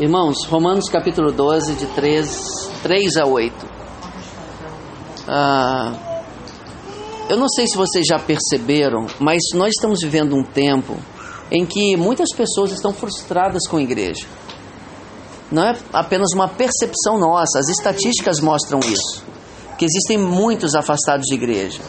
Irmãos, 0.00 0.46
Romanos 0.46 0.88
capítulo 0.88 1.30
12, 1.30 1.74
de 1.74 1.84
3, 1.88 2.26
3 2.82 3.16
a 3.18 3.26
8. 3.26 3.54
Ah, 5.28 5.92
eu 7.28 7.36
não 7.36 7.46
sei 7.50 7.66
se 7.66 7.76
vocês 7.76 8.06
já 8.06 8.18
perceberam, 8.18 9.06
mas 9.18 9.42
nós 9.52 9.74
estamos 9.76 10.00
vivendo 10.00 10.34
um 10.34 10.42
tempo 10.42 10.96
em 11.52 11.66
que 11.66 11.98
muitas 11.98 12.34
pessoas 12.34 12.72
estão 12.72 12.94
frustradas 12.94 13.68
com 13.68 13.76
a 13.76 13.82
igreja. 13.82 14.26
Não 15.52 15.64
é 15.64 15.76
apenas 15.92 16.32
uma 16.32 16.48
percepção 16.48 17.18
nossa, 17.18 17.58
as 17.58 17.68
estatísticas 17.68 18.40
mostram 18.40 18.80
isso. 18.80 19.22
Que 19.76 19.84
existem 19.84 20.16
muitos 20.16 20.74
afastados 20.74 21.26
de 21.26 21.34
igreja. 21.34 21.82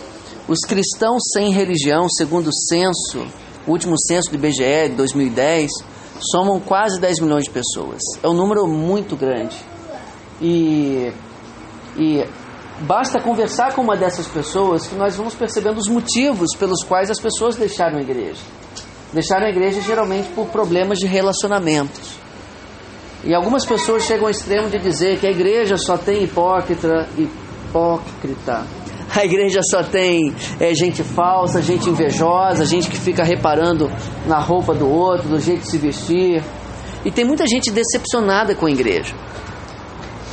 Os 0.49 0.59
cristãos 0.67 1.21
sem 1.31 1.53
religião, 1.53 2.09
segundo 2.09 2.49
o 2.49 2.53
censo, 2.67 3.25
o 3.65 3.71
último 3.71 3.97
censo 3.97 4.29
do 4.29 4.35
IBGE 4.35 4.89
de 4.89 4.95
2010, 4.95 5.71
somam 6.31 6.59
quase 6.59 6.99
10 6.99 7.19
milhões 7.19 7.43
de 7.43 7.49
pessoas. 7.49 8.01
É 8.21 8.27
um 8.27 8.33
número 8.33 8.67
muito 8.67 9.15
grande. 9.15 9.57
E, 10.41 11.11
e 11.97 12.25
basta 12.81 13.21
conversar 13.21 13.73
com 13.73 13.81
uma 13.81 13.95
dessas 13.95 14.27
pessoas 14.27 14.87
que 14.87 14.95
nós 14.95 15.15
vamos 15.15 15.33
percebendo 15.35 15.77
os 15.77 15.87
motivos 15.87 16.55
pelos 16.57 16.83
quais 16.83 17.09
as 17.09 17.19
pessoas 17.19 17.55
deixaram 17.55 17.97
a 17.97 18.01
igreja. 18.01 18.41
Deixaram 19.13 19.45
a 19.45 19.49
igreja 19.49 19.81
geralmente 19.81 20.29
por 20.29 20.47
problemas 20.47 20.99
de 20.99 21.07
relacionamentos. 21.07 22.15
E 23.23 23.35
algumas 23.35 23.65
pessoas 23.65 24.03
chegam 24.03 24.25
ao 24.25 24.31
extremo 24.31 24.69
de 24.69 24.79
dizer 24.79 25.19
que 25.19 25.27
a 25.27 25.31
igreja 25.31 25.77
só 25.77 25.97
tem 25.97 26.23
hipócrita, 26.23 27.07
hipócrita. 27.17 28.65
A 29.13 29.25
igreja 29.25 29.59
só 29.69 29.83
tem 29.83 30.33
é, 30.59 30.73
gente 30.73 31.03
falsa, 31.03 31.61
gente 31.61 31.89
invejosa, 31.89 32.65
gente 32.65 32.89
que 32.89 32.97
fica 32.97 33.23
reparando 33.23 33.91
na 34.25 34.39
roupa 34.39 34.73
do 34.73 34.89
outro, 34.89 35.27
do 35.27 35.39
jeito 35.39 35.63
de 35.63 35.69
se 35.69 35.77
vestir. 35.77 36.41
E 37.03 37.11
tem 37.11 37.25
muita 37.25 37.45
gente 37.45 37.69
decepcionada 37.71 38.55
com 38.55 38.67
a 38.67 38.71
igreja. 38.71 39.13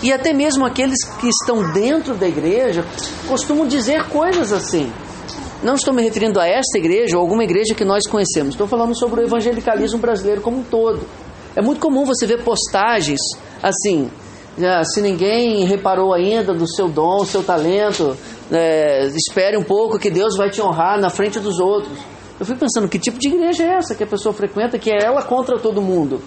E 0.00 0.12
até 0.12 0.32
mesmo 0.32 0.64
aqueles 0.64 1.02
que 1.20 1.28
estão 1.28 1.72
dentro 1.72 2.14
da 2.14 2.28
igreja 2.28 2.84
costumam 3.26 3.66
dizer 3.66 4.04
coisas 4.04 4.52
assim. 4.52 4.92
Não 5.60 5.74
estou 5.74 5.92
me 5.92 6.02
referindo 6.02 6.38
a 6.38 6.46
esta 6.46 6.78
igreja 6.78 7.16
ou 7.16 7.22
alguma 7.22 7.42
igreja 7.42 7.74
que 7.74 7.84
nós 7.84 8.04
conhecemos. 8.08 8.54
Estou 8.54 8.68
falando 8.68 8.96
sobre 8.96 9.20
o 9.20 9.24
evangelicalismo 9.24 9.98
brasileiro 9.98 10.40
como 10.40 10.58
um 10.58 10.62
todo. 10.62 11.00
É 11.56 11.60
muito 11.60 11.80
comum 11.80 12.04
você 12.04 12.26
ver 12.26 12.44
postagens 12.44 13.18
assim. 13.60 14.08
Se 14.84 15.00
ninguém 15.00 15.64
reparou 15.64 16.14
ainda 16.14 16.54
do 16.54 16.68
seu 16.68 16.88
dom, 16.88 17.24
seu 17.24 17.42
talento, 17.42 18.16
é, 18.50 19.06
espere 19.06 19.56
um 19.56 19.62
pouco 19.62 19.98
que 19.98 20.10
Deus 20.10 20.36
vai 20.36 20.50
te 20.50 20.60
honrar 20.60 21.00
na 21.00 21.10
frente 21.10 21.38
dos 21.38 21.58
outros. 21.58 21.98
Eu 22.38 22.46
fico 22.46 22.58
pensando, 22.58 22.88
que 22.88 22.98
tipo 22.98 23.18
de 23.18 23.28
igreja 23.28 23.64
é 23.64 23.74
essa 23.74 23.94
que 23.94 24.04
a 24.04 24.06
pessoa 24.06 24.32
frequenta, 24.32 24.78
que 24.78 24.90
é 24.90 25.04
ela 25.04 25.22
contra 25.22 25.58
todo 25.58 25.82
mundo? 25.82 26.20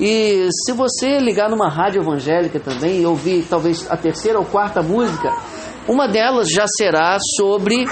E 0.00 0.48
se 0.64 0.72
você 0.72 1.18
ligar 1.18 1.50
numa 1.50 1.68
rádio 1.68 2.00
evangélica 2.00 2.58
também 2.58 3.02
e 3.02 3.06
ouvir 3.06 3.44
talvez 3.48 3.86
a 3.90 3.96
terceira 3.96 4.38
ou 4.38 4.46
quarta 4.46 4.80
música, 4.82 5.30
uma 5.90 6.06
delas 6.06 6.48
já 6.48 6.66
será 6.78 7.18
sobre 7.36 7.84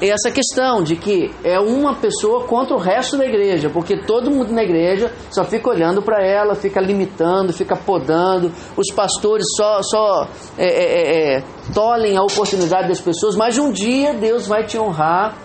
essa 0.00 0.30
questão 0.30 0.84
de 0.84 0.94
que 0.94 1.34
é 1.42 1.58
uma 1.58 1.96
pessoa 1.96 2.44
contra 2.44 2.76
o 2.76 2.78
resto 2.78 3.18
da 3.18 3.26
igreja, 3.26 3.68
porque 3.68 3.96
todo 4.04 4.30
mundo 4.30 4.52
na 4.52 4.62
igreja 4.62 5.12
só 5.32 5.44
fica 5.44 5.68
olhando 5.68 6.00
para 6.00 6.24
ela, 6.24 6.54
fica 6.54 6.80
limitando, 6.80 7.52
fica 7.52 7.74
podando, 7.74 8.52
os 8.76 8.94
pastores 8.94 9.44
só, 9.56 9.82
só 9.82 10.28
é, 10.56 10.64
é, 10.64 10.84
é, 10.84 11.38
é, 11.38 11.44
tolhem 11.74 12.16
a 12.16 12.22
oportunidade 12.22 12.86
das 12.86 13.00
pessoas, 13.00 13.34
mas 13.34 13.58
um 13.58 13.72
dia 13.72 14.14
Deus 14.14 14.46
vai 14.46 14.64
te 14.64 14.78
honrar 14.78 15.36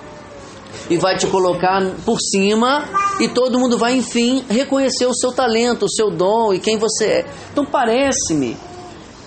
e 0.87 0.97
vai 0.97 1.17
te 1.17 1.25
colocar 1.25 1.81
por 2.05 2.19
cima 2.19 2.83
e 3.19 3.27
todo 3.27 3.57
mundo 3.57 3.79
vai 3.79 3.95
enfim 3.95 4.45
reconhecer 4.47 5.07
o 5.07 5.13
seu 5.13 5.31
talento, 5.31 5.85
o 5.85 5.89
seu 5.89 6.11
dom 6.11 6.53
e 6.53 6.59
quem 6.59 6.77
você 6.77 7.05
é. 7.05 7.25
Então 7.51 7.65
parece-me 7.65 8.55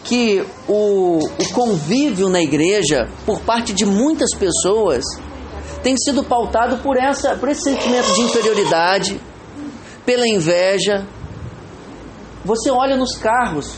que 0.08 0.42
o, 0.66 1.18
o 1.18 1.52
convívio 1.52 2.30
na 2.30 2.40
igreja, 2.40 3.06
por 3.26 3.40
parte 3.40 3.74
de 3.74 3.84
muitas 3.84 4.30
pessoas, 4.34 5.04
tem 5.82 5.94
sido 5.98 6.24
pautado 6.24 6.78
por, 6.78 6.96
essa, 6.96 7.36
por 7.36 7.50
esse 7.50 7.64
sentimento 7.64 8.14
de 8.14 8.22
inferioridade, 8.22 9.20
pela 10.06 10.26
inveja. 10.26 11.06
Você 12.42 12.70
olha 12.70 12.96
nos 12.96 13.18
carros, 13.18 13.74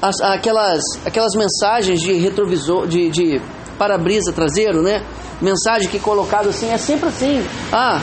as, 0.00 0.18
aquelas, 0.22 0.80
aquelas 1.04 1.34
mensagens 1.36 2.00
de 2.00 2.14
retrovisor, 2.14 2.86
de, 2.86 3.10
de 3.10 3.42
para-brisa 3.76 4.32
traseiro, 4.32 4.80
né? 4.80 5.04
Mensagem 5.42 5.90
que 5.90 5.98
é 5.98 6.00
colocado 6.00 6.48
assim, 6.48 6.70
é 6.70 6.78
sempre 6.78 7.10
assim. 7.10 7.44
Ah, 7.70 8.00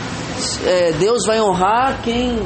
é, 0.64 0.92
Deus 0.92 1.26
vai 1.26 1.42
honrar 1.42 2.04
quem 2.04 2.38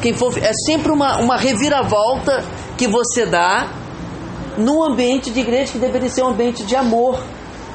quem 0.00 0.14
for, 0.14 0.36
é 0.38 0.52
sempre 0.66 0.90
uma, 0.92 1.18
uma 1.18 1.36
reviravolta 1.36 2.44
que 2.82 2.88
você 2.88 3.24
dá 3.24 3.70
num 4.58 4.82
ambiente 4.82 5.30
de 5.30 5.38
igreja 5.38 5.70
que 5.70 5.78
deveria 5.78 6.08
ser 6.08 6.24
um 6.24 6.30
ambiente 6.30 6.64
de 6.64 6.74
amor. 6.74 7.22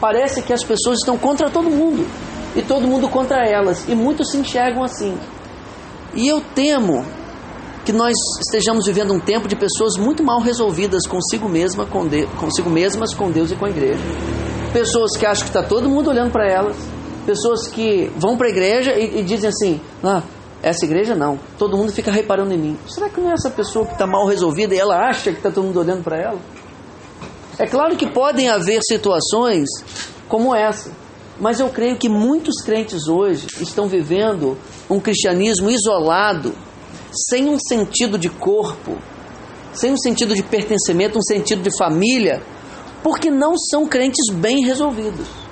Parece 0.02 0.42
que 0.42 0.52
as 0.52 0.66
pessoas 0.66 1.00
estão 1.00 1.18
contra 1.18 1.50
todo 1.50 1.70
mundo 1.70 2.06
e 2.54 2.62
todo 2.62 2.86
mundo 2.86 3.08
contra 3.08 3.48
elas, 3.48 3.88
e 3.88 3.96
muitos 3.96 4.32
se 4.32 4.38
enxergam 4.38 4.84
assim. 4.84 5.18
E 6.14 6.28
eu 6.28 6.42
temo 6.54 7.06
que 7.86 7.94
nós 7.94 8.12
estejamos 8.42 8.86
vivendo 8.86 9.14
um 9.14 9.20
tempo 9.20 9.48
de 9.48 9.56
pessoas 9.56 9.96
muito 9.98 10.22
mal 10.22 10.42
resolvidas 10.42 11.08
consigo, 11.08 11.48
mesma, 11.48 11.86
com 11.86 12.06
de, 12.06 12.26
consigo 12.38 12.70
mesmas, 12.70 13.14
com 13.14 13.32
Deus 13.32 13.50
e 13.50 13.56
com 13.56 13.64
a 13.66 13.70
igreja. 13.70 14.04
Pessoas 14.74 15.16
que 15.16 15.26
acham 15.26 15.46
que 15.46 15.58
está 15.58 15.64
todo 15.64 15.88
mundo 15.88 16.10
olhando 16.10 16.32
para 16.32 16.52
elas, 16.52 16.76
pessoas 17.26 17.70
que 17.70 18.12
vão 18.18 18.36
para 18.36 18.48
a 18.48 18.50
igreja 18.50 18.92
e, 18.92 19.22
e 19.22 19.24
dizem 19.24 19.48
assim: 19.48 19.80
ah, 20.04 20.22
essa 20.62 20.86
igreja 20.86 21.16
não. 21.16 21.40
Todo 21.58 21.78
mundo 21.78 21.92
fica 21.92 22.12
reparando 22.12 22.54
em 22.54 22.58
mim. 22.58 22.80
Será 22.88 23.10
que 23.10 23.22
não 23.22 23.30
é 23.30 23.34
essa 23.34 23.50
pessoa 23.50 23.86
que 23.86 23.94
está 23.94 24.08
mal 24.08 24.26
resolvida 24.26 24.74
e 24.74 24.78
ela 24.78 25.08
acha 25.08 25.32
que 25.32 25.38
está 25.38 25.52
todo 25.52 25.66
mundo 25.66 25.80
olhando 25.80 26.04
para 26.04 26.18
ela? 26.18 26.40
É 27.60 27.66
claro 27.66 27.96
que 27.96 28.08
podem 28.08 28.50
haver 28.50 28.80
situações 28.84 29.68
como 30.28 30.56
essa, 30.56 30.92
mas 31.40 31.60
eu 31.60 31.70
creio 31.70 31.98
que 31.98 32.10
muitos 32.10 32.62
crentes 32.64 33.08
hoje 33.08 33.48
estão 33.62 33.88
vivendo 33.88 34.58
um 34.90 35.00
cristianismo 35.00 35.70
isolado, 35.70 36.54
sem 37.30 37.48
um 37.48 37.58
sentido 37.60 38.18
de 38.18 38.30
corpo, 38.30 38.98
sem 39.74 39.92
um 39.92 39.98
sentido 39.98 40.36
de 40.36 40.44
pertencimento, 40.44 41.18
um 41.18 41.24
sentido 41.24 41.62
de 41.62 41.76
família, 41.78 42.44
porque 43.02 43.32
não 43.32 43.58
são 43.58 43.88
crentes 43.88 44.34
bem 44.34 44.64
resolvidos 44.64 45.47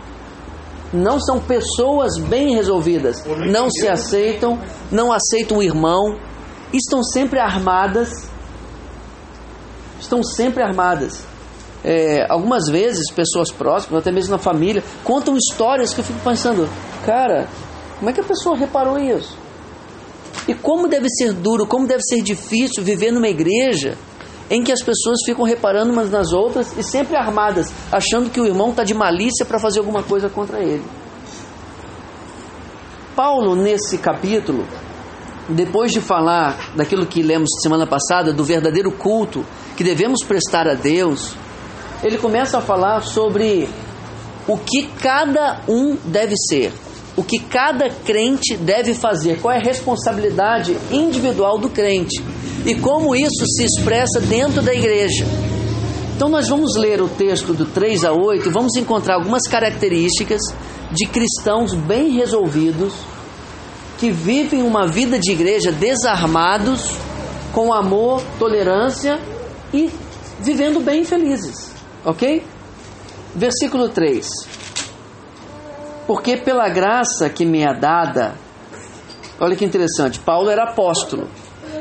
não 0.96 1.20
são 1.20 1.40
pessoas 1.40 2.18
bem 2.18 2.56
resolvidas, 2.56 3.24
não 3.52 3.70
se 3.70 3.88
aceitam, 3.88 4.60
não 4.92 5.12
aceitam 5.12 5.58
o 5.58 5.64
irmão, 5.64 6.18
estão 6.74 7.04
sempre 7.04 7.40
armadas, 7.40 8.10
estão 10.00 10.24
sempre 10.24 10.64
armadas. 10.64 11.24
É, 11.84 12.26
algumas 12.32 12.68
vezes, 12.68 13.12
pessoas 13.12 13.52
próximas, 13.52 14.02
até 14.02 14.12
mesmo 14.12 14.32
na 14.32 14.40
família, 14.40 14.84
contam 15.04 15.38
histórias 15.38 15.94
que 15.94 16.00
eu 16.00 16.04
fico 16.04 16.20
pensando, 16.22 16.68
cara, 17.06 17.48
como 18.00 18.10
é 18.10 18.14
que 18.14 18.22
a 18.22 18.24
pessoa 18.24 18.58
reparou 18.58 18.98
isso? 18.98 19.38
E 20.48 20.54
como 20.54 20.88
deve 20.88 21.10
ser 21.10 21.34
duro, 21.34 21.68
como 21.68 21.88
deve 21.88 22.02
ser 22.04 22.22
difícil 22.22 22.84
viver 22.84 23.12
numa 23.12 23.28
igreja 23.28 23.98
em 24.50 24.64
que 24.64 24.72
as 24.72 24.82
pessoas 24.82 25.20
ficam 25.26 25.44
reparando 25.44 25.92
umas 25.92 26.10
nas 26.10 26.32
outras 26.32 26.78
e 26.78 26.84
sempre 26.84 27.16
armadas, 27.16 27.72
achando 27.92 28.30
que 28.30 28.40
o 28.40 28.46
irmão 28.46 28.70
está 28.70 28.84
de 28.84 28.94
malícia 28.94 29.46
para 29.46 29.60
fazer 29.60 29.80
alguma 29.80 30.04
coisa 30.04 30.30
contra 30.30 30.60
ele. 30.60 30.84
Paulo, 33.16 33.56
nesse 33.56 33.98
capítulo, 33.98 34.66
depois 35.50 35.92
de 35.92 36.02
falar 36.02 36.74
daquilo 36.76 37.06
que 37.06 37.22
lemos 37.22 37.50
semana 37.62 37.88
passada, 37.88 38.34
do 38.34 38.44
verdadeiro 38.44 38.92
culto 38.92 39.46
que 39.76 39.84
devemos 39.84 40.24
prestar 40.24 40.68
a 40.68 40.74
Deus, 40.74 41.34
ele 42.04 42.18
começa 42.18 42.58
a 42.58 42.62
falar 42.62 43.02
sobre 43.02 43.68
o 44.48 44.58
que 44.58 44.88
cada 45.02 45.62
um 45.68 45.98
deve 46.04 46.36
ser, 46.50 46.72
o 47.16 47.24
que 47.24 47.40
cada 47.40 47.90
crente 47.90 48.56
deve 48.58 48.94
fazer, 48.94 49.40
qual 49.40 49.54
é 49.54 49.58
a 49.58 49.64
responsabilidade 49.64 50.78
individual 50.92 51.58
do 51.58 51.70
crente 51.70 52.22
e 52.66 52.76
como 52.76 53.16
isso 53.16 53.46
se 53.46 53.64
expressa 53.64 54.20
dentro 54.20 54.62
da 54.62 54.74
igreja. 54.74 55.26
Então, 56.16 56.30
nós 56.30 56.48
vamos 56.48 56.76
ler 56.78 57.02
o 57.02 57.10
texto 57.10 57.54
do 57.54 57.66
3 57.66 58.06
a 58.06 58.14
8 58.14 58.48
e 58.48 58.52
vamos 58.52 58.76
encontrar 58.76 59.16
algumas 59.16 59.44
características 59.48 60.42
de 60.92 61.06
cristãos 61.08 61.74
bem 61.74 62.12
resolvidos 62.12 62.94
que 63.98 64.12
vivem 64.12 64.64
uma 64.64 64.88
vida 64.88 65.20
de 65.20 65.32
igreja 65.32 65.72
desarmados, 65.72 66.92
com 67.54 67.74
amor, 67.74 68.22
tolerância 68.40 69.20
e 69.74 69.90
vivendo 70.40 70.80
bem 70.80 71.04
felizes. 71.04 71.72
Ok? 72.04 72.44
Versículo 73.36 73.90
3. 73.90 74.28
Porque 76.08 76.38
pela 76.38 76.70
graça 76.70 77.30
que 77.30 77.46
me 77.46 77.62
é 77.62 77.74
dada, 77.74 78.36
olha 79.40 79.56
que 79.56 79.66
interessante, 79.66 80.20
Paulo 80.20 80.50
era 80.50 80.64
apóstolo. 80.64 81.28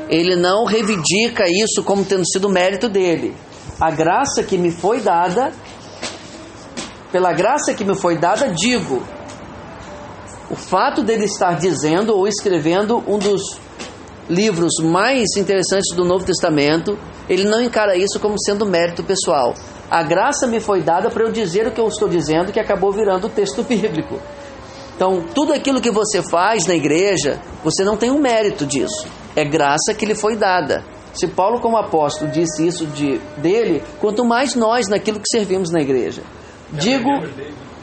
Ele 0.09 0.35
não 0.35 0.65
reivindica 0.65 1.45
isso 1.47 1.83
como 1.83 2.05
tendo 2.05 2.25
sido 2.27 2.49
mérito 2.49 2.87
dele. 2.87 3.35
A 3.79 3.91
graça 3.91 4.43
que 4.43 4.57
me 4.57 4.71
foi 4.71 5.01
dada, 5.01 5.51
pela 7.11 7.33
graça 7.33 7.73
que 7.73 7.83
me 7.83 7.95
foi 7.95 8.17
dada, 8.17 8.49
digo. 8.49 9.03
O 10.49 10.55
fato 10.55 11.03
dele 11.03 11.25
estar 11.25 11.57
dizendo 11.57 12.15
ou 12.15 12.27
escrevendo 12.27 13.03
um 13.07 13.17
dos 13.17 13.59
livros 14.29 14.73
mais 14.81 15.35
interessantes 15.37 15.95
do 15.95 16.05
Novo 16.05 16.23
Testamento, 16.23 16.97
ele 17.27 17.43
não 17.43 17.61
encara 17.61 17.97
isso 17.97 18.19
como 18.19 18.39
sendo 18.39 18.65
mérito 18.65 19.03
pessoal. 19.03 19.53
A 19.89 20.03
graça 20.03 20.47
me 20.47 20.59
foi 20.59 20.81
dada 20.81 21.09
para 21.09 21.23
eu 21.23 21.31
dizer 21.31 21.67
o 21.67 21.71
que 21.71 21.81
eu 21.81 21.87
estou 21.87 22.07
dizendo, 22.07 22.51
que 22.51 22.59
acabou 22.59 22.91
virando 22.91 23.27
o 23.27 23.29
texto 23.29 23.63
bíblico. 23.67 24.19
Então, 24.95 25.25
tudo 25.33 25.51
aquilo 25.51 25.81
que 25.81 25.91
você 25.91 26.23
faz 26.23 26.65
na 26.65 26.75
igreja, 26.75 27.41
você 27.63 27.83
não 27.83 27.97
tem 27.97 28.11
um 28.11 28.19
mérito 28.19 28.65
disso. 28.65 29.07
É 29.35 29.43
graça 29.43 29.93
que 29.97 30.05
lhe 30.05 30.15
foi 30.15 30.35
dada. 30.35 30.83
Se 31.13 31.27
Paulo, 31.27 31.59
como 31.61 31.77
apóstolo, 31.77 32.29
disse 32.29 32.65
isso 32.67 32.85
de, 32.87 33.19
dele, 33.37 33.81
quanto 33.99 34.25
mais 34.25 34.53
nós 34.53 34.87
naquilo 34.89 35.19
que 35.19 35.29
servimos 35.31 35.71
na 35.71 35.81
igreja. 35.81 36.21
Digo 36.71 37.09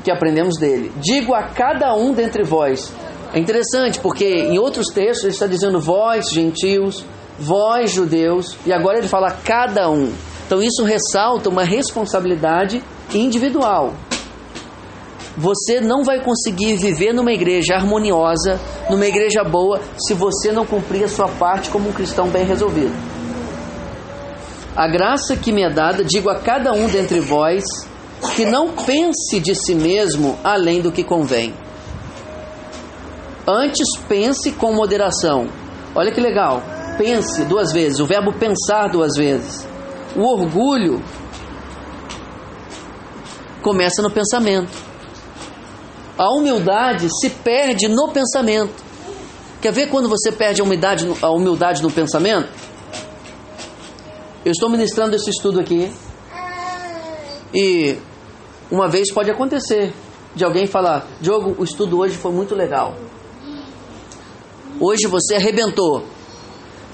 que 0.04 0.10
aprendemos 0.10 0.58
dele. 0.58 0.92
Digo 0.96 1.34
a 1.34 1.44
cada 1.44 1.94
um 1.94 2.12
dentre 2.12 2.42
vós. 2.42 2.92
É 3.32 3.38
interessante 3.38 3.98
porque 4.00 4.26
em 4.26 4.58
outros 4.58 4.88
textos 4.88 5.24
ele 5.24 5.32
está 5.32 5.46
dizendo 5.46 5.80
vós, 5.80 6.26
gentios, 6.30 7.04
vós, 7.38 7.90
judeus, 7.90 8.58
e 8.66 8.72
agora 8.72 8.98
ele 8.98 9.08
fala 9.08 9.30
cada 9.30 9.88
um. 9.90 10.12
Então 10.46 10.62
isso 10.62 10.84
ressalta 10.84 11.48
uma 11.48 11.64
responsabilidade 11.64 12.82
individual. 13.14 13.94
Você 15.36 15.80
não 15.80 16.04
vai 16.04 16.22
conseguir 16.22 16.76
viver 16.76 17.12
numa 17.12 17.32
igreja 17.32 17.74
harmoniosa, 17.74 18.60
numa 18.90 19.06
igreja 19.06 19.42
boa, 19.42 19.80
se 19.96 20.12
você 20.12 20.52
não 20.52 20.66
cumprir 20.66 21.04
a 21.04 21.08
sua 21.08 21.28
parte 21.28 21.70
como 21.70 21.88
um 21.88 21.92
cristão 21.92 22.28
bem 22.28 22.44
resolvido. 22.44 22.92
A 24.76 24.86
graça 24.88 25.36
que 25.36 25.52
me 25.52 25.62
é 25.62 25.70
dada, 25.70 26.04
digo 26.04 26.28
a 26.28 26.40
cada 26.40 26.72
um 26.72 26.86
dentre 26.86 27.20
vós, 27.20 27.62
que 28.36 28.44
não 28.44 28.72
pense 28.72 29.40
de 29.40 29.54
si 29.54 29.74
mesmo 29.74 30.38
além 30.44 30.80
do 30.80 30.92
que 30.92 31.02
convém. 31.02 31.54
Antes 33.46 33.98
pense 34.08 34.52
com 34.52 34.72
moderação. 34.72 35.48
Olha 35.94 36.12
que 36.12 36.20
legal. 36.20 36.62
Pense 36.96 37.44
duas 37.44 37.72
vezes, 37.72 37.98
o 38.00 38.06
verbo 38.06 38.32
pensar 38.32 38.88
duas 38.88 39.12
vezes. 39.16 39.66
O 40.14 40.22
orgulho 40.22 41.02
começa 43.62 44.02
no 44.02 44.10
pensamento. 44.10 44.91
A 46.22 46.30
humildade 46.30 47.08
se 47.20 47.28
perde 47.28 47.88
no 47.88 48.12
pensamento. 48.12 48.72
Quer 49.60 49.72
ver 49.72 49.88
quando 49.88 50.08
você 50.08 50.30
perde 50.30 50.60
a 50.60 50.64
humildade, 50.64 51.04
a 51.20 51.30
humildade 51.30 51.82
no 51.82 51.90
pensamento? 51.90 52.48
Eu 54.44 54.52
estou 54.52 54.70
ministrando 54.70 55.16
esse 55.16 55.28
estudo 55.30 55.58
aqui 55.58 55.92
e 57.52 57.98
uma 58.70 58.86
vez 58.86 59.12
pode 59.12 59.32
acontecer 59.32 59.92
de 60.32 60.44
alguém 60.44 60.64
falar: 60.64 61.08
Diogo, 61.20 61.56
o 61.58 61.64
estudo 61.64 61.98
hoje 61.98 62.16
foi 62.16 62.30
muito 62.30 62.54
legal. 62.54 62.94
Hoje 64.78 65.08
você 65.08 65.34
arrebentou. 65.34 66.04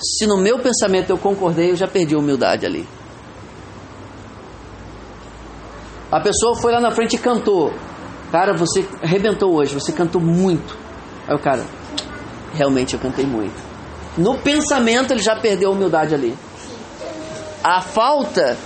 Se 0.01 0.27
no 0.27 0.39
meu 0.39 0.59
pensamento 0.59 1.11
eu 1.11 1.19
concordei, 1.19 1.73
eu 1.73 1.77
já 1.77 1.87
perdi 1.87 2.15
a 2.15 2.19
humildade 2.19 2.65
ali. 2.65 2.89
A 6.11 6.19
pessoa 6.19 6.57
foi 6.57 6.73
lá 6.73 6.81
na 6.81 6.91
frente 6.91 7.17
e 7.17 7.19
cantou. 7.19 7.75
Cara, 8.31 8.53
você 8.55 8.87
arrebentou 9.03 9.55
hoje, 9.55 9.75
você 9.75 9.93
cantou 9.93 10.21
muito. 10.21 10.77
Aí 11.27 11.35
o 11.35 11.39
cara, 11.39 11.65
realmente 12.55 12.95
eu 12.95 13.01
cantei 13.01 13.25
muito. 13.25 13.57
No 14.17 14.39
pensamento 14.39 15.13
ele 15.13 15.23
já 15.23 15.37
perdeu 15.37 15.71
a 15.71 15.73
humildade 15.73 16.15
ali. 16.15 16.37
A 17.63 17.81
falta 17.81 18.57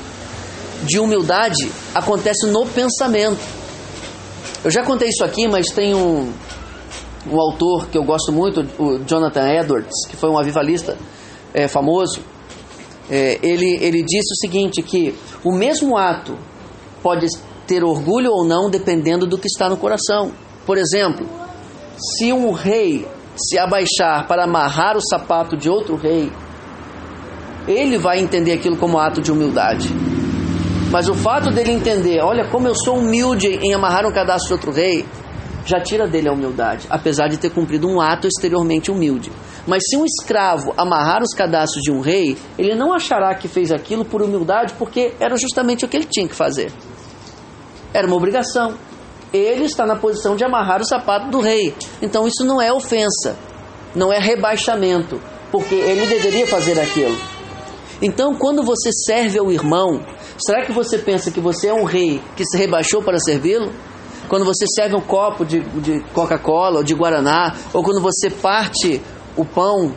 de 0.82 0.98
humildade 0.98 1.70
acontece 1.94 2.46
no 2.46 2.66
pensamento. 2.66 3.40
Eu 4.64 4.70
já 4.70 4.82
contei 4.82 5.08
isso 5.08 5.24
aqui, 5.24 5.46
mas 5.46 5.66
tem 5.68 5.94
um, 5.94 6.32
um 7.30 7.40
autor 7.40 7.88
que 7.88 7.96
eu 7.96 8.04
gosto 8.04 8.32
muito, 8.32 8.66
o 8.78 8.98
Jonathan 9.04 9.48
Edwards, 9.48 10.06
que 10.08 10.16
foi 10.16 10.30
um 10.30 10.38
avivalista 10.38 10.96
é, 11.54 11.68
famoso. 11.68 12.20
É, 13.10 13.38
ele, 13.42 13.78
ele 13.80 14.02
disse 14.02 14.32
o 14.32 14.36
seguinte: 14.36 14.82
que 14.82 15.14
o 15.44 15.52
mesmo 15.52 15.96
ato 15.96 16.36
pode 17.02 17.26
ter 17.66 17.84
orgulho 17.84 18.30
ou 18.30 18.44
não, 18.44 18.70
dependendo 18.70 19.26
do 19.26 19.38
que 19.38 19.46
está 19.46 19.68
no 19.68 19.76
coração. 19.76 20.32
Por 20.66 20.78
exemplo, 20.78 21.26
se 21.96 22.32
um 22.32 22.52
rei 22.52 23.06
se 23.36 23.58
abaixar 23.58 24.26
para 24.26 24.44
amarrar 24.44 24.96
o 24.96 25.00
sapato 25.00 25.56
de 25.56 25.68
outro 25.68 25.96
rei, 25.96 26.30
ele 27.66 27.96
vai 27.96 28.20
entender 28.20 28.52
aquilo 28.52 28.76
como 28.76 28.98
ato 28.98 29.20
de 29.20 29.30
humildade. 29.30 29.88
Mas 30.90 31.08
o 31.08 31.14
fato 31.14 31.50
dele 31.50 31.72
entender, 31.72 32.20
olha 32.20 32.48
como 32.50 32.68
eu 32.68 32.74
sou 32.74 32.98
humilde 32.98 33.48
em 33.48 33.72
amarrar 33.72 34.06
um 34.06 34.12
cadastro 34.12 34.48
de 34.48 34.52
outro 34.52 34.72
rei, 34.72 35.06
já 35.64 35.80
tira 35.80 36.06
dele 36.06 36.28
a 36.28 36.32
humildade, 36.32 36.86
apesar 36.90 37.28
de 37.28 37.38
ter 37.38 37.50
cumprido 37.50 37.88
um 37.88 38.00
ato 38.00 38.26
exteriormente 38.26 38.90
humilde. 38.90 39.30
Mas 39.66 39.84
se 39.88 39.96
um 39.96 40.04
escravo 40.04 40.74
amarrar 40.76 41.22
os 41.22 41.34
cadastros 41.34 41.82
de 41.82 41.90
um 41.90 42.00
rei, 42.00 42.36
ele 42.58 42.74
não 42.74 42.92
achará 42.92 43.34
que 43.34 43.48
fez 43.48 43.72
aquilo 43.72 44.04
por 44.04 44.22
humildade, 44.22 44.74
porque 44.74 45.14
era 45.20 45.36
justamente 45.36 45.84
o 45.84 45.88
que 45.88 45.96
ele 45.96 46.06
tinha 46.06 46.26
que 46.26 46.34
fazer. 46.34 46.72
Era 47.92 48.06
uma 48.06 48.16
obrigação. 48.16 48.74
Ele 49.32 49.64
está 49.64 49.86
na 49.86 49.96
posição 49.96 50.36
de 50.36 50.44
amarrar 50.44 50.80
o 50.80 50.84
sapato 50.84 51.30
do 51.30 51.40
rei. 51.40 51.74
Então 52.00 52.26
isso 52.26 52.44
não 52.44 52.60
é 52.60 52.72
ofensa, 52.72 53.36
não 53.94 54.12
é 54.12 54.18
rebaixamento, 54.18 55.20
porque 55.50 55.74
ele 55.74 56.06
deveria 56.06 56.46
fazer 56.46 56.78
aquilo. 56.78 57.16
Então, 58.02 58.34
quando 58.34 58.64
você 58.64 58.90
serve 58.92 59.38
ao 59.38 59.52
irmão, 59.52 60.04
será 60.36 60.66
que 60.66 60.72
você 60.72 60.98
pensa 60.98 61.30
que 61.30 61.40
você 61.40 61.68
é 61.68 61.72
um 61.72 61.84
rei 61.84 62.20
que 62.36 62.44
se 62.44 62.58
rebaixou 62.58 63.00
para 63.00 63.16
servi-lo? 63.20 63.72
Quando 64.28 64.44
você 64.44 64.66
serve 64.74 64.96
um 64.96 65.00
copo 65.00 65.44
de, 65.44 65.60
de 65.60 66.00
Coca-Cola 66.12 66.78
ou 66.78 66.82
de 66.82 66.94
Guaraná, 66.94 67.54
ou 67.72 67.82
quando 67.82 68.00
você 68.00 68.28
parte 68.28 69.00
o 69.36 69.44
pão, 69.44 69.94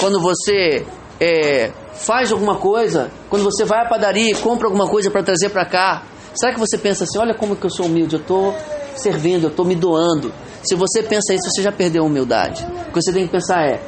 quando 0.00 0.18
você 0.18 0.86
é, 1.20 1.70
faz 1.92 2.32
alguma 2.32 2.56
coisa, 2.56 3.10
quando 3.28 3.44
você 3.44 3.64
vai 3.64 3.84
à 3.84 3.88
padaria 3.88 4.30
e 4.30 4.34
compra 4.34 4.66
alguma 4.66 4.86
coisa 4.86 5.10
para 5.10 5.22
trazer 5.22 5.50
para 5.50 5.66
cá, 5.66 6.04
Será 6.34 6.52
que 6.52 6.60
você 6.60 6.78
pensa 6.78 7.04
assim, 7.04 7.18
olha 7.18 7.34
como 7.34 7.56
que 7.56 7.66
eu 7.66 7.70
sou 7.70 7.86
humilde, 7.86 8.14
eu 8.14 8.20
estou 8.20 8.54
servindo, 8.94 9.44
eu 9.44 9.50
estou 9.50 9.64
me 9.64 9.74
doando. 9.74 10.32
Se 10.62 10.74
você 10.74 11.02
pensa 11.02 11.34
isso, 11.34 11.48
você 11.50 11.62
já 11.62 11.72
perdeu 11.72 12.02
a 12.02 12.06
humildade. 12.06 12.64
O 12.88 12.92
que 12.92 13.02
você 13.02 13.12
tem 13.12 13.26
que 13.26 13.32
pensar 13.32 13.64
é, 13.64 13.80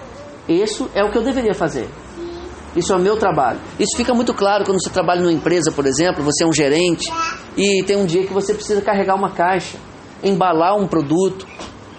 isso 0.49 0.91
é 0.95 1.05
o 1.05 1.11
que 1.11 1.19
eu 1.19 1.23
deveria 1.23 1.55
fazer. 1.55 1.89
Isso 2.75 2.93
é 2.93 2.97
o 2.97 2.99
meu 2.99 3.17
trabalho. 3.17 3.61
Isso 3.79 3.97
fica 3.97 4.15
muito 4.15 4.33
claro 4.33 4.65
quando 4.65 4.83
você 4.83 4.91
trabalha 4.91 5.21
numa 5.21 5.33
empresa, 5.33 5.71
por 5.71 5.87
exemplo, 5.87 6.25
você 6.25 6.45
é 6.45 6.47
um 6.47 6.53
gerente 6.53 7.13
e 7.57 7.83
tem 7.85 7.97
um 7.97 8.07
dia 8.07 8.27
que 8.27 8.33
você 8.33 8.55
precisa 8.55 8.81
carregar 8.81 9.15
uma 9.15 9.31
caixa, 9.31 9.77
embalar 10.23 10.77
um 10.77 10.87
produto. 10.87 11.47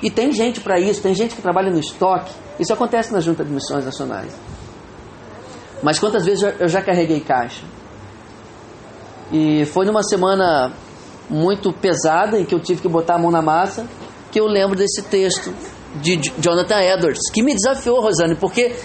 E 0.02 0.10
tem 0.10 0.32
gente 0.32 0.60
para 0.60 0.80
isso, 0.80 1.02
tem 1.02 1.14
gente 1.14 1.36
que 1.36 1.42
trabalha 1.42 1.72
no 1.72 1.80
estoque. 1.80 2.32
Isso 2.60 2.74
acontece 2.74 3.14
na 3.14 3.20
Junta 3.20 3.46
de 3.46 3.52
Missões 3.52 3.86
Nacionais. 3.86 4.34
Mas 5.82 6.00
quantas 6.00 6.26
vezes 6.26 6.44
eu 6.60 6.68
já 6.68 6.82
carreguei 6.82 7.20
caixa? 7.20 7.64
E 9.34 9.66
foi 9.66 9.86
numa 9.86 10.04
semana 10.04 10.72
muito 11.30 11.74
pesada 11.74 12.40
em 12.40 12.46
que 12.46 12.54
eu 12.54 12.60
tive 12.60 12.82
que 12.82 12.88
botar 12.88 13.16
a 13.16 13.18
mão 13.18 13.32
na 13.32 13.42
massa 13.42 13.88
que 14.32 14.40
eu 14.40 14.48
lembro 14.48 14.76
desse 14.76 15.04
texto 15.04 15.54
de 16.02 16.20
Jonathan 16.40 16.82
Edwards, 16.82 17.30
que 17.32 17.44
me 17.44 17.54
desafiou, 17.54 18.02
Rosane, 18.02 18.36
porque 18.36 18.76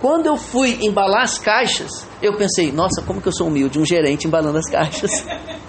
quando 0.00 0.24
eu 0.24 0.38
fui 0.38 0.78
embalar 0.80 1.22
as 1.22 1.38
caixas, 1.38 1.90
eu 2.22 2.34
pensei, 2.34 2.72
nossa, 2.72 3.02
como 3.02 3.20
que 3.20 3.28
eu 3.28 3.32
sou 3.32 3.46
humilde, 3.46 3.78
um 3.78 3.84
gerente 3.84 4.26
embalando 4.26 4.56
as 4.56 4.64
caixas. 4.70 5.10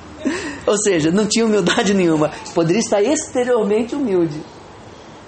Ou 0.65 0.77
seja, 0.77 1.11
não 1.11 1.25
tinha 1.25 1.45
humildade 1.45 1.93
nenhuma. 1.93 2.31
Poderia 2.53 2.79
estar 2.79 3.01
exteriormente 3.01 3.95
humilde. 3.95 4.41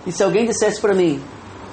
E 0.07 0.11
se 0.11 0.23
alguém 0.23 0.45
dissesse 0.45 0.79
para 0.79 0.93
mim, 0.93 1.21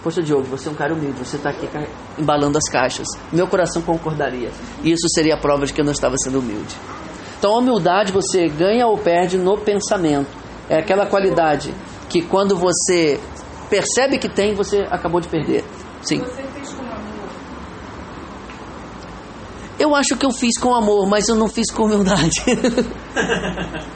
Poxa, 0.02 0.22
Diogo, 0.22 0.44
você 0.44 0.68
é 0.68 0.70
um 0.70 0.74
cara 0.74 0.94
humilde, 0.94 1.18
você 1.18 1.36
está 1.36 1.50
aqui 1.50 1.68
embalando 2.16 2.56
as 2.56 2.70
caixas. 2.70 3.08
Meu 3.32 3.48
coração 3.48 3.82
concordaria. 3.82 4.52
E 4.84 4.92
isso 4.92 5.08
seria 5.12 5.34
a 5.34 5.36
prova 5.36 5.66
de 5.66 5.72
que 5.72 5.80
eu 5.80 5.84
não 5.84 5.90
estava 5.90 6.14
sendo 6.22 6.38
humilde. 6.38 6.76
Então 7.38 7.54
a 7.54 7.58
humildade 7.58 8.12
você 8.12 8.48
ganha 8.48 8.86
ou 8.86 8.96
perde 8.96 9.36
no 9.36 9.58
pensamento. 9.58 10.28
É 10.68 10.78
aquela 10.78 11.06
qualidade 11.06 11.74
que 12.08 12.22
quando 12.22 12.56
você 12.56 13.20
percebe 13.68 14.18
que 14.18 14.28
tem, 14.28 14.54
você 14.54 14.86
acabou 14.90 15.20
de 15.20 15.28
perder. 15.28 15.64
Sim. 16.02 16.18
Você 16.18 16.42
fez 16.42 16.72
com 16.72 16.82
amor? 16.82 17.28
Eu 19.78 19.94
acho 19.94 20.16
que 20.16 20.24
eu 20.24 20.30
fiz 20.30 20.58
com 20.58 20.74
amor, 20.74 21.08
mas 21.08 21.28
eu 21.28 21.36
não 21.36 21.48
fiz 21.48 21.70
com 21.70 21.84
humildade. 21.84 22.42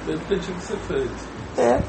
Deve 0.06 0.38
que 0.38 0.52
você 0.52 0.76
fez. 0.88 1.10
É. 1.56 1.82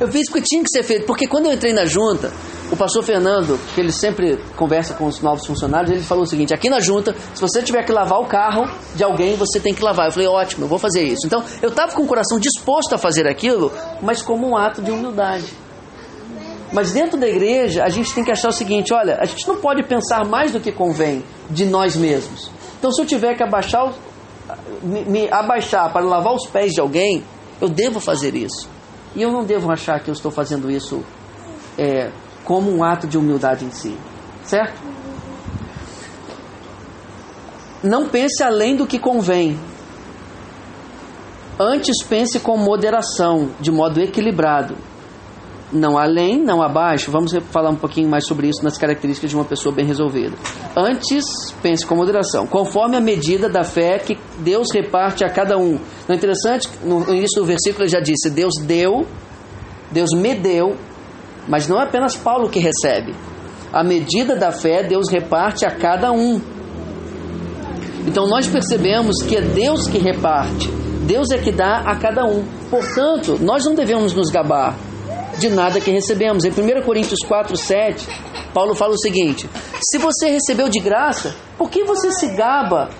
Eu 0.00 0.08
fiz 0.08 0.30
porque 0.30 0.42
tinha 0.42 0.62
que 0.62 0.70
ser 0.70 0.82
feito. 0.82 1.06
Porque 1.06 1.26
quando 1.26 1.46
eu 1.46 1.52
entrei 1.52 1.72
na 1.72 1.84
junta, 1.84 2.32
o 2.70 2.76
pastor 2.76 3.02
Fernando, 3.02 3.58
que 3.74 3.80
ele 3.80 3.92
sempre 3.92 4.38
conversa 4.56 4.94
com 4.94 5.06
os 5.06 5.20
novos 5.20 5.46
funcionários, 5.46 5.90
ele 5.90 6.02
falou 6.02 6.24
o 6.24 6.26
seguinte: 6.26 6.52
aqui 6.52 6.68
na 6.68 6.80
junta, 6.80 7.14
se 7.34 7.40
você 7.40 7.62
tiver 7.62 7.82
que 7.84 7.92
lavar 7.92 8.20
o 8.20 8.26
carro 8.26 8.68
de 8.94 9.02
alguém, 9.02 9.36
você 9.36 9.58
tem 9.58 9.74
que 9.74 9.82
lavar. 9.82 10.06
Eu 10.06 10.12
falei: 10.12 10.28
ótimo, 10.28 10.64
eu 10.64 10.68
vou 10.68 10.78
fazer 10.78 11.02
isso. 11.02 11.26
Então, 11.26 11.42
eu 11.62 11.70
estava 11.70 11.92
com 11.92 12.02
o 12.02 12.06
coração 12.06 12.38
disposto 12.38 12.94
a 12.94 12.98
fazer 12.98 13.26
aquilo, 13.26 13.72
mas 14.02 14.20
como 14.20 14.46
um 14.46 14.56
ato 14.56 14.82
de 14.82 14.90
humildade. 14.90 15.46
Mas 16.70 16.92
dentro 16.92 17.18
da 17.18 17.26
igreja, 17.26 17.82
a 17.84 17.88
gente 17.88 18.12
tem 18.14 18.22
que 18.22 18.30
achar 18.30 18.48
o 18.48 18.52
seguinte: 18.52 18.92
olha, 18.92 19.18
a 19.18 19.24
gente 19.24 19.48
não 19.48 19.56
pode 19.56 19.82
pensar 19.84 20.26
mais 20.26 20.52
do 20.52 20.60
que 20.60 20.70
convém 20.70 21.24
de 21.48 21.64
nós 21.64 21.96
mesmos. 21.96 22.50
Então, 22.78 22.92
se 22.92 23.00
eu 23.00 23.06
tiver 23.06 23.34
que 23.34 23.42
abaixar, 23.42 23.92
me, 24.82 25.04
me 25.04 25.32
abaixar 25.32 25.90
para 25.92 26.04
lavar 26.04 26.34
os 26.34 26.46
pés 26.46 26.72
de 26.72 26.80
alguém, 26.80 27.24
eu 27.60 27.68
devo 27.68 27.98
fazer 27.98 28.34
isso. 28.34 28.68
E 29.16 29.22
eu 29.22 29.32
não 29.32 29.42
devo 29.42 29.72
achar 29.72 29.98
que 30.00 30.10
eu 30.10 30.12
estou 30.12 30.30
fazendo 30.30 30.70
isso 30.70 31.02
é, 31.78 32.10
como 32.48 32.74
um 32.74 32.82
ato 32.82 33.06
de 33.06 33.16
humildade 33.16 33.64
em 33.64 33.70
si. 33.70 33.96
Certo? 34.42 34.88
não 37.82 38.08
pense 38.08 38.42
além 38.42 38.76
do 38.76 38.86
que 38.86 38.98
convém. 38.98 39.58
Antes 41.58 42.04
pense 42.04 42.38
com 42.40 42.56
moderação, 42.56 43.50
de 43.60 43.70
modo 43.70 44.00
equilibrado. 44.00 44.76
Não 45.70 45.98
além, 45.98 46.42
não 46.42 46.62
abaixo. 46.62 47.10
Vamos 47.10 47.32
falar 47.50 47.70
um 47.70 47.76
pouquinho 47.76 48.08
mais 48.08 48.26
sobre 48.26 48.48
isso 48.48 48.64
nas 48.64 48.78
características 48.78 49.30
de 49.30 49.36
uma 49.36 49.44
pessoa 49.44 49.74
bem 49.74 49.84
resolvida. 49.84 50.34
Antes, 50.74 51.24
pense 51.60 51.84
com 51.84 51.94
moderação, 51.94 52.46
conforme 52.46 52.96
a 52.96 53.00
medida 53.00 53.48
da 53.48 53.62
fé 53.62 53.98
que 53.98 54.16
Deus 54.38 54.68
reparte 54.72 55.24
a 55.24 55.28
cada 55.28 55.58
um. 55.58 55.72
Não 55.72 56.14
é 56.14 56.14
interessante? 56.14 56.68
No 56.82 57.14
início 57.14 57.42
do 57.42 57.44
versículo 57.44 57.84
ele 57.84 57.90
já 57.90 58.00
disse: 58.00 58.30
Deus 58.30 58.54
deu, 58.62 59.06
Deus 59.90 60.10
me 60.14 60.34
deu, 60.34 60.74
mas 61.48 61.66
não 61.66 61.80
é 61.80 61.84
apenas 61.84 62.16
Paulo 62.16 62.48
que 62.48 62.58
recebe. 62.58 63.14
A 63.72 63.82
medida 63.82 64.36
da 64.36 64.52
fé 64.52 64.82
Deus 64.82 65.08
reparte 65.10 65.66
a 65.66 65.70
cada 65.70 66.12
um. 66.12 66.40
Então 68.06 68.26
nós 68.26 68.46
percebemos 68.46 69.22
que 69.22 69.36
é 69.36 69.40
Deus 69.40 69.88
que 69.88 69.98
reparte, 69.98 70.68
Deus 71.06 71.30
é 71.30 71.38
que 71.38 71.50
dá 71.50 71.78
a 71.78 71.96
cada 71.96 72.24
um. 72.24 72.44
Portanto, 72.70 73.38
nós 73.40 73.64
não 73.64 73.74
devemos 73.74 74.14
nos 74.14 74.30
gabar 74.30 74.76
de 75.38 75.48
nada 75.48 75.80
que 75.80 75.90
recebemos. 75.90 76.44
Em 76.44 76.50
1 76.50 76.82
Coríntios 76.82 77.20
4, 77.26 77.56
7, 77.56 78.08
Paulo 78.52 78.74
fala 78.74 78.94
o 78.94 78.98
seguinte: 78.98 79.48
Se 79.80 79.98
você 79.98 80.30
recebeu 80.30 80.68
de 80.68 80.80
graça, 80.80 81.34
por 81.56 81.70
que 81.70 81.84
você 81.84 82.10
se 82.12 82.28
gaba 82.28 82.90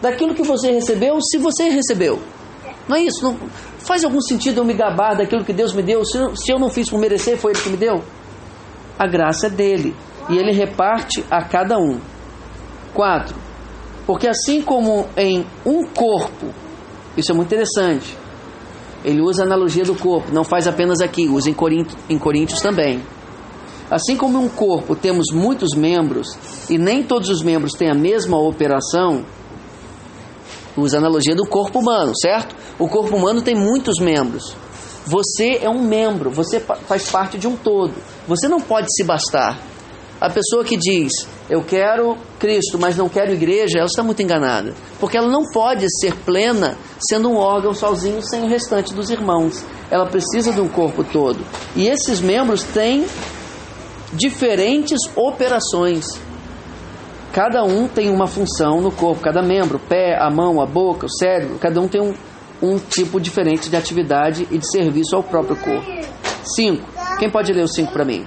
daquilo 0.00 0.34
que 0.34 0.42
você 0.42 0.70
recebeu 0.70 1.18
se 1.20 1.38
você 1.38 1.68
recebeu? 1.68 2.20
Não 2.88 2.96
é 2.96 3.02
isso? 3.02 3.22
Não 3.22 3.36
faz 3.78 4.04
algum 4.04 4.20
sentido 4.20 4.58
eu 4.58 4.64
me 4.64 4.74
gabar 4.74 5.16
daquilo 5.16 5.44
que 5.44 5.52
Deus 5.52 5.72
me 5.72 5.82
deu 5.82 6.04
se 6.04 6.18
eu, 6.18 6.36
se 6.36 6.52
eu 6.52 6.58
não 6.58 6.68
fiz 6.68 6.88
por 6.90 6.98
merecer, 6.98 7.36
foi 7.36 7.52
Ele 7.52 7.60
que 7.60 7.70
me 7.70 7.76
deu? 7.76 8.02
A 8.98 9.06
graça 9.06 9.46
é 9.46 9.50
dele 9.50 9.94
e 10.28 10.36
Ele 10.36 10.52
reparte 10.52 11.24
a 11.30 11.42
cada 11.42 11.78
um. 11.78 11.98
4. 12.94 13.34
Porque 14.06 14.26
assim 14.26 14.62
como 14.62 15.06
em 15.16 15.46
um 15.64 15.84
corpo, 15.84 16.46
isso 17.16 17.30
é 17.30 17.34
muito 17.34 17.54
interessante, 17.54 18.16
ele 19.04 19.20
usa 19.20 19.42
a 19.42 19.46
analogia 19.46 19.84
do 19.84 19.94
corpo, 19.94 20.32
não 20.32 20.42
faz 20.42 20.66
apenas 20.66 21.00
aqui, 21.00 21.28
usa 21.28 21.50
em 21.50 21.54
Coríntios, 21.54 21.96
em 22.08 22.18
Coríntios 22.18 22.60
também. 22.60 23.02
Assim 23.90 24.16
como 24.16 24.38
em 24.38 24.44
um 24.44 24.48
corpo 24.48 24.94
temos 24.96 25.26
muitos 25.32 25.76
membros 25.76 26.36
e 26.68 26.76
nem 26.76 27.02
todos 27.02 27.28
os 27.28 27.42
membros 27.42 27.72
têm 27.72 27.90
a 27.90 27.94
mesma 27.94 28.38
operação, 28.38 29.24
usa 30.78 30.96
a 30.96 31.00
analogia 31.00 31.34
do 31.34 31.46
corpo 31.46 31.80
humano, 31.80 32.12
certo? 32.20 32.54
O 32.78 32.88
corpo 32.88 33.16
humano 33.16 33.42
tem 33.42 33.54
muitos 33.54 33.98
membros. 34.00 34.54
Você 35.06 35.58
é 35.62 35.70
um 35.70 35.82
membro, 35.82 36.30
você 36.30 36.60
faz 36.60 37.10
parte 37.10 37.38
de 37.38 37.46
um 37.46 37.56
todo. 37.56 37.94
Você 38.26 38.46
não 38.46 38.60
pode 38.60 38.88
se 38.94 39.02
bastar. 39.02 39.58
A 40.20 40.28
pessoa 40.28 40.64
que 40.64 40.76
diz, 40.76 41.12
eu 41.48 41.62
quero 41.62 42.16
Cristo, 42.38 42.78
mas 42.78 42.96
não 42.96 43.08
quero 43.08 43.32
igreja, 43.32 43.78
ela 43.78 43.86
está 43.86 44.02
muito 44.02 44.20
enganada. 44.20 44.74
Porque 44.98 45.16
ela 45.16 45.28
não 45.28 45.44
pode 45.44 45.86
ser 46.00 46.14
plena 46.24 46.76
sendo 47.08 47.30
um 47.30 47.36
órgão 47.36 47.72
sozinho 47.72 48.20
sem 48.20 48.42
o 48.42 48.48
restante 48.48 48.92
dos 48.92 49.10
irmãos. 49.10 49.64
Ela 49.90 50.06
precisa 50.06 50.52
de 50.52 50.60
um 50.60 50.68
corpo 50.68 51.04
todo. 51.04 51.38
E 51.76 51.86
esses 51.86 52.20
membros 52.20 52.64
têm 52.64 53.06
diferentes 54.12 54.98
operações. 55.14 56.04
Cada 57.32 57.62
um 57.62 57.86
tem 57.86 58.10
uma 58.10 58.26
função 58.26 58.80
no 58.80 58.90
corpo, 58.90 59.22
cada 59.22 59.42
membro, 59.42 59.76
o 59.76 59.80
pé, 59.80 60.16
a 60.18 60.30
mão, 60.30 60.60
a 60.60 60.66
boca, 60.66 61.06
o 61.06 61.10
cérebro, 61.10 61.58
cada 61.58 61.80
um 61.80 61.86
tem 61.86 62.00
um, 62.00 62.14
um 62.62 62.78
tipo 62.78 63.20
diferente 63.20 63.68
de 63.68 63.76
atividade 63.76 64.48
e 64.50 64.58
de 64.58 64.70
serviço 64.70 65.14
ao 65.14 65.22
próprio 65.22 65.56
corpo. 65.56 65.86
5. 66.56 66.84
Quem 67.18 67.30
pode 67.30 67.52
ler 67.52 67.64
o 67.64 67.68
5 67.68 67.92
para 67.92 68.04
mim? 68.04 68.26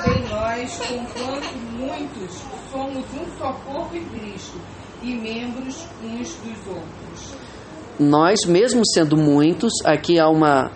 também 0.00 0.22
nós, 0.28 0.78
conquanto 0.78 1.54
muitos, 1.76 2.42
somos 2.70 3.04
um 3.14 3.38
só 3.38 3.52
corpo 3.52 3.96
em 3.96 4.04
Cristo 4.04 4.58
e 5.02 5.14
membros 5.14 5.86
uns 6.02 6.34
dos 6.36 6.66
outros. 6.66 7.34
Nós, 7.98 8.44
mesmo 8.46 8.82
sendo 8.86 9.16
muitos, 9.16 9.72
aqui 9.84 10.20
há 10.20 10.28
uma, 10.28 10.70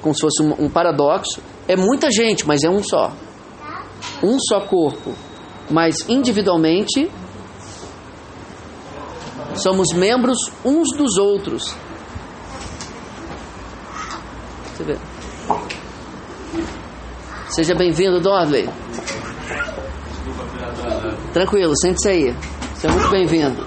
como 0.00 0.14
se 0.14 0.20
fosse 0.20 0.42
um, 0.42 0.66
um 0.66 0.70
paradoxo, 0.70 1.42
é 1.68 1.76
muita 1.76 2.10
gente, 2.10 2.46
mas 2.46 2.62
é 2.62 2.70
um 2.70 2.82
só. 2.82 3.12
Um 4.22 4.38
só 4.38 4.60
corpo, 4.60 5.12
mas 5.70 6.08
individualmente 6.08 7.10
somos 9.56 9.88
membros 9.94 10.38
uns 10.64 10.96
dos 10.96 11.16
outros. 11.16 11.74
Você 14.74 14.84
vê. 14.84 14.98
Seja 17.48 17.74
bem-vindo, 17.74 18.20
Dodley. 18.20 18.68
Tranquilo, 21.32 21.74
sente-se 21.76 22.08
aí. 22.08 22.36
Você 22.74 22.86
é 22.86 22.90
muito 22.90 23.10
bem-vindo. 23.10 23.66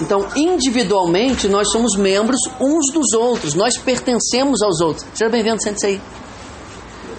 Então, 0.00 0.26
individualmente, 0.36 1.48
nós 1.48 1.70
somos 1.72 1.96
membros 1.96 2.38
uns 2.60 2.92
dos 2.92 3.14
outros, 3.14 3.54
nós 3.54 3.78
pertencemos 3.78 4.62
aos 4.62 4.80
outros. 4.80 5.06
Seja 5.14 5.30
bem-vindo, 5.30 5.62
sente-se 5.62 5.86
aí. 5.86 6.00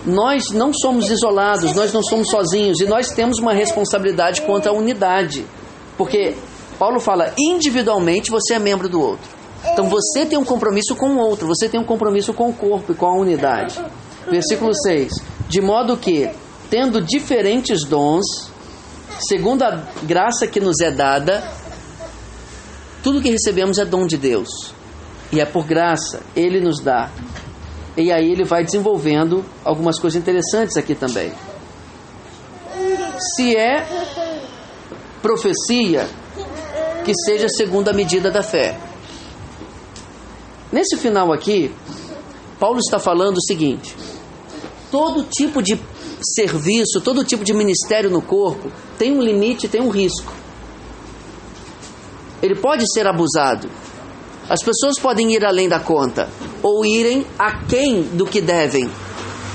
Nós 0.07 0.51
não 0.53 0.71
somos 0.73 1.09
isolados, 1.11 1.73
nós 1.73 1.91
não 1.91 2.01
somos 2.01 2.29
sozinhos 2.29 2.79
e 2.79 2.85
nós 2.85 3.09
temos 3.09 3.39
uma 3.39 3.53
responsabilidade 3.53 4.41
quanto 4.41 4.69
à 4.69 4.71
unidade. 4.71 5.45
Porque 5.97 6.33
Paulo 6.79 7.01
fala, 7.01 7.33
individualmente 7.37 8.31
você 8.31 8.53
é 8.53 8.59
membro 8.59 8.87
do 8.87 9.01
outro. 9.01 9.29
Então 9.65 9.89
você 9.89 10.25
tem 10.25 10.37
um 10.37 10.45
compromisso 10.45 10.95
com 10.95 11.09
o 11.09 11.17
outro, 11.17 11.45
você 11.45 11.67
tem 11.67 11.77
um 11.77 11.83
compromisso 11.83 12.33
com 12.33 12.47
o 12.47 12.53
corpo 12.53 12.93
e 12.93 12.95
com 12.95 13.05
a 13.05 13.17
unidade. 13.17 13.83
Versículo 14.29 14.73
6: 14.73 15.11
De 15.49 15.59
modo 15.59 15.97
que, 15.97 16.29
tendo 16.69 17.01
diferentes 17.01 17.83
dons, 17.85 18.49
segundo 19.27 19.63
a 19.63 19.83
graça 20.03 20.47
que 20.47 20.61
nos 20.61 20.79
é 20.79 20.89
dada, 20.89 21.43
tudo 23.03 23.21
que 23.21 23.29
recebemos 23.29 23.77
é 23.77 23.83
dom 23.83 24.07
de 24.07 24.15
Deus. 24.15 24.47
E 25.33 25.41
é 25.41 25.45
por 25.45 25.65
graça, 25.65 26.21
Ele 26.33 26.61
nos 26.61 26.79
dá. 26.81 27.09
E 27.97 28.11
aí 28.11 28.31
ele 28.31 28.43
vai 28.43 28.63
desenvolvendo 28.63 29.43
algumas 29.65 29.99
coisas 29.99 30.21
interessantes 30.21 30.77
aqui 30.77 30.93
também. 30.93 31.33
Se 33.35 33.55
é 33.55 33.83
profecia, 35.19 36.07
que 37.03 37.11
seja 37.25 37.49
segundo 37.49 37.89
a 37.89 37.93
medida 37.93 38.29
da 38.29 38.43
fé. 38.43 38.79
Nesse 40.71 40.95
final 40.95 41.33
aqui, 41.33 41.73
Paulo 42.59 42.77
está 42.77 42.99
falando 42.99 43.37
o 43.37 43.41
seguinte: 43.41 43.95
todo 44.91 45.23
tipo 45.23 45.63
de 45.63 45.79
serviço, 46.21 47.01
todo 47.01 47.23
tipo 47.23 47.43
de 47.43 47.53
ministério 47.53 48.11
no 48.11 48.21
corpo 48.21 48.71
tem 48.97 49.11
um 49.11 49.21
limite, 49.21 49.67
tem 49.67 49.81
um 49.81 49.89
risco. 49.89 50.31
Ele 52.41 52.55
pode 52.55 52.83
ser 52.93 53.07
abusado. 53.07 53.69
As 54.49 54.61
pessoas 54.63 54.99
podem 55.01 55.33
ir 55.33 55.45
além 55.45 55.67
da 55.67 55.79
conta 55.79 56.29
ou 56.63 56.85
irem 56.85 57.25
aquém 57.37 58.01
do 58.01 58.25
que 58.25 58.41
devem. 58.41 58.89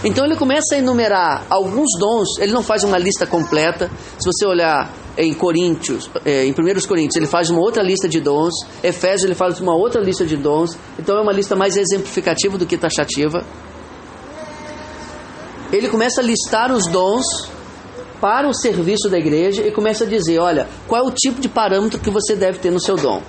Então 0.05 0.25
ele 0.25 0.37
começa 0.37 0.75
a 0.75 0.79
enumerar 0.79 1.47
alguns 1.49 1.89
dons, 1.99 2.39
ele 2.39 2.53
não 2.53 2.63
faz 2.63 2.83
uma 2.83 2.99
lista 2.99 3.27
completa. 3.27 3.91
Se 4.19 4.27
você 4.27 4.45
olhar 4.47 4.93
em 5.17 5.33
Coríntios, 5.33 6.11
é, 6.25 6.45
em 6.45 6.51
1 6.51 6.55
Coríntios, 6.89 7.17
ele 7.17 7.27
faz 7.27 7.51
uma 7.51 7.61
outra 7.61 7.83
lista 7.83 8.09
de 8.09 8.21
dons. 8.21 8.53
Efésios, 8.83 9.25
ele 9.25 9.35
faz 9.35 9.61
uma 9.61 9.75
outra 9.75 10.01
lista 10.01 10.27
de 10.27 10.37
dons. 10.37 10.77
Então 10.99 11.17
é 11.17 11.23
uma 11.23 11.33
lista 11.33 11.55
mais 11.55 11.77
exemplificativa 11.77 12.59
do 12.59 12.67
que 12.67 12.77
taxativa 12.77 13.45
ele 15.73 15.89
começa 15.89 16.21
a 16.21 16.25
listar 16.25 16.71
os 16.71 16.87
dons 16.87 17.25
para 18.21 18.47
o 18.47 18.55
serviço 18.55 19.09
da 19.09 19.19
igreja 19.19 19.67
e 19.67 19.73
começa 19.73 20.05
a 20.05 20.07
dizer: 20.07 20.39
olha, 20.39 20.69
qual 20.87 21.03
é 21.03 21.09
o 21.09 21.11
tipo 21.11 21.41
de 21.41 21.49
parâmetro 21.49 21.99
que 21.99 22.11
você 22.11 22.37
deve 22.37 22.59
ter 22.59 22.71
no 22.71 22.79
seu 22.79 22.97
dom. 22.97 23.23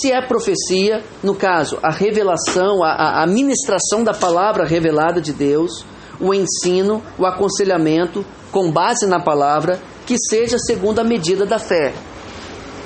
Se 0.00 0.10
é 0.10 0.26
profecia, 0.26 1.02
no 1.22 1.34
caso, 1.34 1.78
a 1.82 1.90
revelação, 1.90 2.82
a, 2.82 3.22
a 3.22 3.26
ministração 3.26 4.02
da 4.02 4.14
palavra 4.14 4.64
revelada 4.64 5.20
de 5.20 5.32
Deus, 5.32 5.84
o 6.18 6.32
ensino, 6.32 7.02
o 7.18 7.26
aconselhamento, 7.26 8.24
com 8.50 8.70
base 8.70 9.06
na 9.06 9.20
palavra, 9.20 9.80
que 10.06 10.16
seja 10.16 10.58
segundo 10.58 11.00
a 11.00 11.04
medida 11.04 11.44
da 11.44 11.58
fé. 11.58 11.92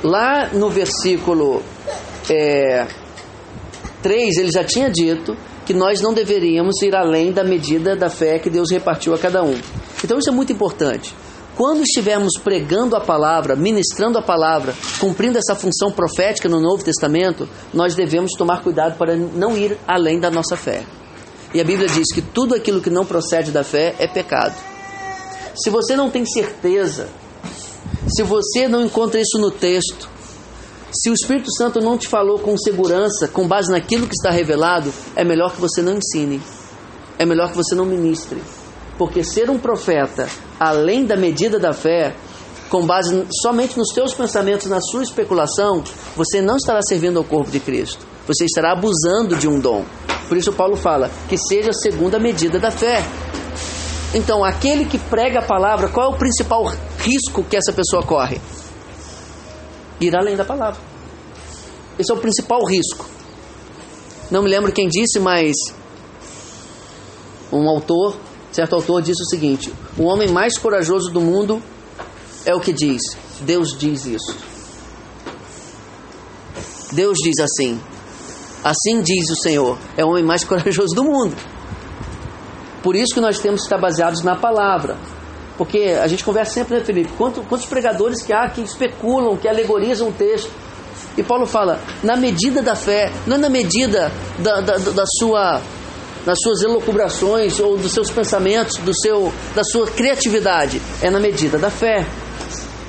Lá 0.02 0.48
no 0.52 0.68
versículo 0.68 1.62
é, 2.30 2.86
3, 4.02 4.38
ele 4.38 4.50
já 4.50 4.64
tinha 4.64 4.90
dito 4.90 5.36
que 5.64 5.74
nós 5.74 6.00
não 6.00 6.14
deveríamos 6.14 6.80
ir 6.82 6.94
além 6.94 7.32
da 7.32 7.42
medida 7.42 7.96
da 7.96 8.08
fé 8.08 8.38
que 8.38 8.48
Deus 8.48 8.70
repartiu 8.70 9.14
a 9.14 9.18
cada 9.18 9.42
um. 9.42 9.58
Então 10.02 10.18
isso 10.18 10.30
é 10.30 10.32
muito 10.32 10.52
importante. 10.52 11.14
Quando 11.56 11.80
estivermos 11.80 12.32
pregando 12.44 12.94
a 12.94 13.00
palavra, 13.00 13.56
ministrando 13.56 14.18
a 14.18 14.22
palavra, 14.22 14.74
cumprindo 15.00 15.38
essa 15.38 15.54
função 15.54 15.90
profética 15.90 16.50
no 16.50 16.60
Novo 16.60 16.84
Testamento, 16.84 17.48
nós 17.72 17.94
devemos 17.94 18.32
tomar 18.36 18.62
cuidado 18.62 18.98
para 18.98 19.16
não 19.16 19.56
ir 19.56 19.78
além 19.88 20.20
da 20.20 20.30
nossa 20.30 20.54
fé. 20.54 20.84
E 21.54 21.60
a 21.60 21.64
Bíblia 21.64 21.88
diz 21.88 22.12
que 22.12 22.20
tudo 22.20 22.54
aquilo 22.54 22.82
que 22.82 22.90
não 22.90 23.06
procede 23.06 23.50
da 23.50 23.64
fé 23.64 23.94
é 23.98 24.06
pecado. 24.06 24.54
Se 25.54 25.70
você 25.70 25.96
não 25.96 26.10
tem 26.10 26.26
certeza, 26.26 27.08
se 28.06 28.22
você 28.22 28.68
não 28.68 28.84
encontra 28.84 29.18
isso 29.18 29.38
no 29.38 29.50
texto, 29.50 30.10
se 30.92 31.08
o 31.08 31.14
Espírito 31.14 31.50
Santo 31.56 31.80
não 31.80 31.96
te 31.96 32.06
falou 32.06 32.38
com 32.38 32.54
segurança, 32.58 33.28
com 33.28 33.48
base 33.48 33.72
naquilo 33.72 34.06
que 34.06 34.14
está 34.14 34.30
revelado, 34.30 34.92
é 35.14 35.24
melhor 35.24 35.54
que 35.54 35.60
você 35.60 35.80
não 35.80 35.94
ensine. 35.94 36.42
É 37.18 37.24
melhor 37.24 37.50
que 37.50 37.56
você 37.56 37.74
não 37.74 37.86
ministre. 37.86 38.42
Porque 38.98 39.22
ser 39.22 39.50
um 39.50 39.58
profeta 39.58 40.28
além 40.58 41.04
da 41.04 41.16
medida 41.16 41.58
da 41.58 41.72
fé 41.72 42.14
com 42.68 42.84
base 42.84 43.26
somente 43.42 43.78
nos 43.78 43.88
teus 43.88 44.12
pensamentos, 44.14 44.66
na 44.66 44.80
sua 44.80 45.02
especulação, 45.02 45.84
você 46.16 46.40
não 46.40 46.56
estará 46.56 46.80
servindo 46.82 47.18
ao 47.18 47.24
corpo 47.24 47.50
de 47.50 47.60
Cristo. 47.60 48.04
Você 48.26 48.44
estará 48.44 48.72
abusando 48.72 49.36
de 49.36 49.46
um 49.46 49.60
dom. 49.60 49.84
Por 50.28 50.36
isso 50.36 50.52
Paulo 50.52 50.76
fala 50.76 51.10
que 51.28 51.36
seja 51.36 51.72
segundo 51.72 52.16
a 52.16 52.18
medida 52.18 52.58
da 52.58 52.70
fé. 52.70 53.04
Então, 54.14 54.44
aquele 54.44 54.86
que 54.86 54.98
prega 54.98 55.40
a 55.40 55.42
palavra, 55.42 55.88
qual 55.88 56.10
é 56.10 56.14
o 56.14 56.18
principal 56.18 56.64
risco 56.98 57.44
que 57.44 57.56
essa 57.56 57.72
pessoa 57.72 58.02
corre? 58.02 58.40
Ir 60.00 60.16
além 60.16 60.36
da 60.36 60.44
palavra. 60.44 60.80
Esse 61.98 62.10
é 62.10 62.14
o 62.14 62.18
principal 62.18 62.64
risco. 62.64 63.06
Não 64.30 64.42
me 64.42 64.50
lembro 64.50 64.72
quem 64.72 64.88
disse, 64.88 65.20
mas 65.20 65.54
um 67.52 67.68
autor, 67.68 68.16
certo 68.56 68.74
autor, 68.74 69.02
disse 69.02 69.22
o 69.22 69.26
seguinte: 69.26 69.72
o 69.96 70.04
homem 70.04 70.28
mais 70.28 70.58
corajoso 70.58 71.10
do 71.10 71.20
mundo 71.20 71.62
é 72.44 72.54
o 72.54 72.60
que 72.60 72.72
diz. 72.72 73.02
Deus 73.40 73.76
diz 73.78 74.06
isso. 74.06 74.36
Deus 76.92 77.18
diz 77.22 77.38
assim. 77.40 77.80
Assim 78.64 79.00
diz 79.02 79.30
o 79.30 79.42
Senhor. 79.42 79.78
É 79.96 80.04
o 80.04 80.08
homem 80.08 80.24
mais 80.24 80.42
corajoso 80.44 80.94
do 80.94 81.04
mundo. 81.04 81.36
Por 82.82 82.96
isso 82.96 83.14
que 83.14 83.20
nós 83.20 83.38
temos 83.38 83.60
que 83.60 83.66
estar 83.66 83.78
baseados 83.78 84.22
na 84.22 84.36
palavra. 84.36 84.96
Porque 85.58 85.96
a 86.00 86.06
gente 86.06 86.22
conversa 86.22 86.52
sempre, 86.52 86.78
né, 86.78 86.84
Felipe? 86.84 87.10
Quantos, 87.16 87.66
pregadores 87.66 88.22
que 88.22 88.32
há 88.32 88.48
que 88.48 88.60
especulam, 88.60 89.36
que 89.36 89.48
alegorizam 89.48 90.08
o 90.08 90.12
texto. 90.12 90.50
E 91.16 91.22
Paulo 91.22 91.46
fala, 91.46 91.80
na 92.02 92.16
medida 92.16 92.62
da 92.62 92.76
fé, 92.76 93.10
não 93.26 93.36
é 93.36 93.38
na 93.38 93.48
medida 93.48 94.12
da, 94.38 94.60
da, 94.60 94.76
da 94.76 95.04
sua, 95.18 95.62
das 96.26 96.38
suas 96.42 96.60
elucubrações 96.62 97.58
ou 97.60 97.78
dos 97.78 97.92
seus 97.92 98.10
pensamentos, 98.10 98.76
do 98.78 98.92
seu, 98.94 99.32
da 99.54 99.64
sua 99.64 99.86
criatividade, 99.86 100.82
é 101.00 101.08
na 101.08 101.18
medida 101.18 101.56
da 101.56 101.70
fé. 101.70 102.04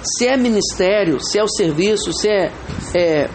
Se 0.03 0.27
é 0.27 0.35
ministério, 0.35 1.23
se 1.23 1.39
é 1.39 1.43
o 1.43 1.47
serviço, 1.47 2.11
se 2.11 2.27
é, 2.27 2.51
é 2.95 3.29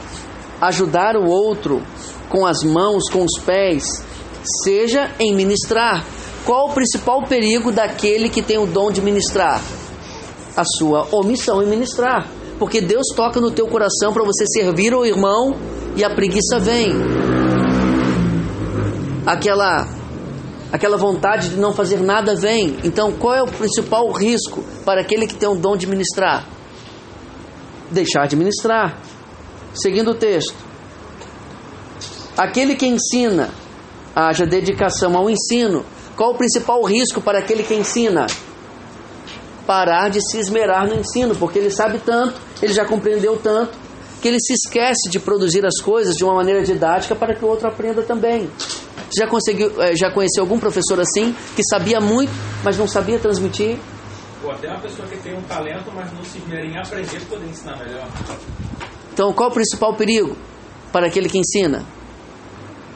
ajudar 0.61 1.17
o 1.17 1.31
outro 1.31 1.83
com 2.29 2.45
as 2.45 2.63
mãos, 2.65 3.09
com 3.09 3.25
os 3.25 3.39
pés, 3.45 4.05
seja 4.65 5.11
em 5.19 5.35
ministrar. 5.35 6.05
Qual 6.45 6.71
o 6.71 6.73
principal 6.73 7.25
perigo 7.27 7.71
daquele 7.71 8.29
que 8.29 8.43
tem 8.43 8.59
o 8.59 8.67
dom 8.67 8.91
de 8.91 9.01
ministrar? 9.01 9.63
A 10.57 10.65
sua 10.65 11.07
omissão 11.13 11.63
em 11.63 11.67
ministrar 11.67 12.29
porque 12.63 12.81
Deus 12.81 13.09
toca 13.17 13.41
no 13.41 13.51
teu 13.51 13.67
coração 13.67 14.13
para 14.13 14.23
você 14.23 14.47
servir 14.47 14.95
o 14.95 15.05
irmão 15.05 15.53
e 15.97 16.05
a 16.05 16.15
preguiça 16.15 16.61
vem. 16.61 16.93
Aquela 19.27 19.89
aquela 20.73 20.97
vontade 20.97 21.51
de 21.51 21.57
não 21.57 21.73
fazer 21.73 22.01
nada 22.01 22.35
vem. 22.35 22.79
Então, 22.83 23.13
qual 23.13 23.35
é 23.35 23.43
o 23.43 23.47
principal 23.47 24.11
risco 24.11 24.65
para 24.85 25.03
aquele 25.03 25.27
que 25.27 25.35
tem 25.35 25.49
o 25.49 25.55
dom 25.55 25.77
de 25.77 25.87
ministrar? 25.87 26.47
Deixar 27.91 28.27
de 28.27 28.37
ministrar. 28.37 28.99
Seguindo 29.75 30.13
o 30.13 30.15
texto. 30.15 30.55
Aquele 32.37 32.75
que 32.75 32.87
ensina, 32.87 33.51
haja 34.15 34.47
dedicação 34.47 35.15
ao 35.17 35.29
ensino. 35.29 35.85
Qual 36.17 36.33
o 36.33 36.39
principal 36.39 36.83
risco 36.85 37.21
para 37.21 37.39
aquele 37.39 37.63
que 37.63 37.75
ensina? 37.75 38.27
parar 39.67 40.11
de 40.11 40.21
se 40.21 40.39
esmerar 40.39 40.87
no 40.87 40.95
ensino, 40.95 41.35
porque 41.35 41.59
ele 41.59 41.71
sabe 41.71 41.99
tanto, 41.99 42.41
ele 42.61 42.73
já 42.73 42.85
compreendeu 42.85 43.37
tanto, 43.37 43.79
que 44.21 44.29
ele 44.29 44.39
se 44.41 44.53
esquece 44.53 45.09
de 45.11 45.19
produzir 45.19 45.65
as 45.67 45.81
coisas 45.83 46.15
de 46.15 46.25
uma 46.25 46.35
maneira 46.35 46.63
didática 46.63 47.15
para 47.15 47.35
que 47.35 47.45
o 47.45 47.49
outro 47.49 47.67
aprenda 47.67 48.03
também. 48.03 48.49
Já 49.17 49.27
conseguiu, 49.27 49.81
eh, 49.83 49.95
já 49.97 50.11
conheceu 50.11 50.43
algum 50.43 50.59
professor 50.59 51.01
assim 51.01 51.35
que 51.55 51.63
sabia 51.65 52.01
muito, 52.01 52.33
mas 52.65 52.79
não 52.79 52.87
sabia 52.87 53.19
transmitir? 53.19 53.79
Ou 54.43 54.51
até 54.51 54.69
uma 54.69 54.81
pessoa 54.81 55.07
que 55.07 55.17
tem 55.19 55.37
um 55.37 55.43
talento, 55.43 55.91
mas 55.95 56.13
não 56.13 56.25
se 56.25 56.39
esmera 56.39 56.65
em 56.65 56.77
aprender 56.77 57.21
para 57.21 57.37
poder 57.37 57.49
ensinar 57.49 57.77
melhor. 57.79 58.09
Então, 59.13 59.33
qual 59.33 59.51
o 59.51 59.53
principal 59.53 59.95
perigo 59.95 60.37
para 60.93 61.07
aquele 61.07 61.29
que 61.29 61.39
ensina? 61.39 61.85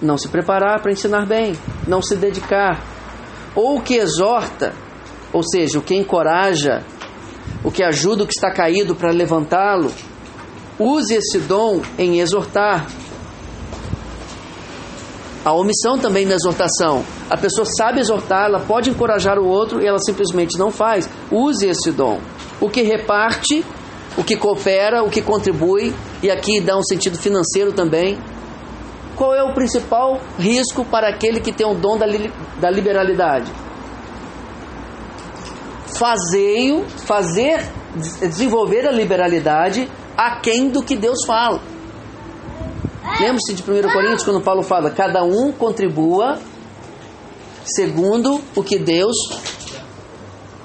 Não 0.00 0.18
se 0.18 0.28
preparar 0.28 0.80
para 0.82 0.92
ensinar 0.92 1.26
bem, 1.26 1.54
não 1.86 2.02
se 2.02 2.16
dedicar, 2.16 2.82
ou 3.54 3.80
que 3.80 3.94
exorta 3.94 4.74
ou 5.36 5.42
seja, 5.42 5.78
o 5.78 5.82
que 5.82 5.94
encoraja, 5.94 6.82
o 7.62 7.70
que 7.70 7.82
ajuda 7.82 8.24
o 8.24 8.26
que 8.26 8.32
está 8.32 8.50
caído 8.50 8.94
para 8.94 9.12
levantá-lo, 9.12 9.92
use 10.78 11.14
esse 11.14 11.38
dom 11.40 11.82
em 11.98 12.20
exortar. 12.20 12.86
A 15.46 15.52
omissão 15.52 15.96
também 15.96 16.26
na 16.26 16.34
exortação. 16.34 17.04
A 17.30 17.36
pessoa 17.36 17.64
sabe 17.64 18.00
exortar, 18.00 18.46
ela 18.46 18.58
pode 18.58 18.90
encorajar 18.90 19.38
o 19.38 19.46
outro 19.46 19.80
e 19.80 19.86
ela 19.86 20.00
simplesmente 20.00 20.58
não 20.58 20.72
faz. 20.72 21.08
Use 21.30 21.68
esse 21.68 21.92
dom. 21.92 22.18
O 22.60 22.68
que 22.68 22.82
reparte, 22.82 23.64
o 24.18 24.24
que 24.24 24.34
coopera, 24.34 25.04
o 25.04 25.08
que 25.08 25.22
contribui, 25.22 25.94
e 26.20 26.28
aqui 26.28 26.60
dá 26.60 26.76
um 26.76 26.82
sentido 26.82 27.16
financeiro 27.16 27.72
também. 27.72 28.18
Qual 29.14 29.32
é 29.36 29.44
o 29.44 29.54
principal 29.54 30.20
risco 30.36 30.84
para 30.84 31.10
aquele 31.10 31.38
que 31.38 31.52
tem 31.52 31.64
o 31.64 31.74
dom 31.74 31.96
da, 31.96 32.06
li 32.06 32.28
da 32.60 32.68
liberalidade? 32.68 33.52
fazer, 35.96 37.62
desenvolver 38.20 38.84
a 38.84 38.90
liberalidade 38.90 39.88
aquém 40.16 40.68
do 40.68 40.82
que 40.82 40.96
Deus 40.96 41.24
fala. 41.24 41.75
Lembre-se 43.20 43.54
de 43.54 43.62
1 43.62 43.92
Coríntios 43.92 44.24
quando 44.24 44.40
Paulo 44.40 44.62
fala: 44.62 44.90
cada 44.90 45.22
um 45.24 45.52
contribua 45.52 46.38
segundo 47.64 48.40
o 48.54 48.62
que 48.62 48.78
Deus 48.78 49.16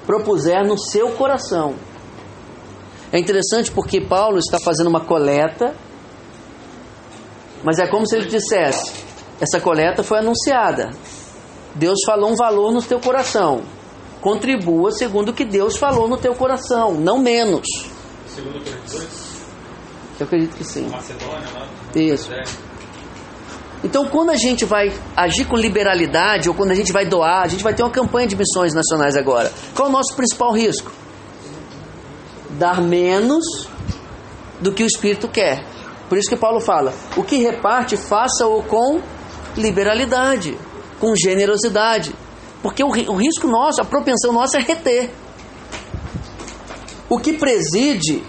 propuser 0.06 0.66
no 0.66 0.78
seu 0.78 1.10
coração. 1.12 1.74
É 3.12 3.18
interessante 3.18 3.70
porque 3.70 4.00
Paulo 4.00 4.38
está 4.38 4.58
fazendo 4.64 4.88
uma 4.88 5.00
coleta, 5.00 5.74
mas 7.64 7.78
é 7.78 7.86
como 7.86 8.06
se 8.06 8.16
ele 8.16 8.26
dissesse: 8.26 8.92
essa 9.40 9.60
coleta 9.60 10.02
foi 10.02 10.18
anunciada. 10.18 10.90
Deus 11.74 12.00
falou 12.04 12.30
um 12.30 12.36
valor 12.36 12.72
no 12.72 12.82
teu 12.82 13.00
coração 13.00 13.62
contribua 14.22 14.92
segundo 14.92 15.30
o 15.30 15.32
que 15.34 15.44
Deus 15.44 15.76
falou 15.76 16.08
no 16.08 16.16
teu 16.16 16.32
coração, 16.34 16.92
não 16.94 17.18
menos. 17.18 17.66
Segundo 18.28 18.64
Coríntios 18.64 19.31
Eu 20.22 20.26
acredito 20.26 20.56
que 20.56 20.62
sim. 20.62 20.88
Macedônia, 20.88 21.48
lá. 21.52 21.66
Isso. 21.96 22.30
Então, 23.82 24.06
quando 24.06 24.30
a 24.30 24.36
gente 24.36 24.64
vai 24.64 24.92
agir 25.16 25.46
com 25.46 25.56
liberalidade 25.56 26.48
ou 26.48 26.54
quando 26.54 26.70
a 26.70 26.74
gente 26.76 26.92
vai 26.92 27.04
doar, 27.04 27.42
a 27.42 27.48
gente 27.48 27.64
vai 27.64 27.74
ter 27.74 27.82
uma 27.82 27.90
campanha 27.90 28.28
de 28.28 28.36
missões 28.36 28.72
nacionais 28.72 29.16
agora. 29.16 29.52
Qual 29.74 29.88
é 29.88 29.90
o 29.90 29.92
nosso 29.92 30.14
principal 30.14 30.52
risco? 30.52 30.92
Dar 32.50 32.80
menos 32.80 33.44
do 34.60 34.72
que 34.72 34.84
o 34.84 34.86
Espírito 34.86 35.26
quer. 35.26 35.66
Por 36.08 36.16
isso 36.16 36.28
que 36.28 36.36
Paulo 36.36 36.60
fala: 36.60 36.94
o 37.16 37.24
que 37.24 37.38
reparte, 37.38 37.96
faça-o 37.96 38.62
com 38.62 39.00
liberalidade, 39.56 40.56
com 41.00 41.16
generosidade. 41.16 42.14
Porque 42.62 42.84
o, 42.84 42.86
o 42.86 43.16
risco 43.16 43.48
nosso, 43.48 43.82
a 43.82 43.84
propensão 43.84 44.32
nossa 44.32 44.58
é 44.58 44.60
reter. 44.60 45.10
O 47.08 47.18
que 47.18 47.32
preside, 47.32 48.22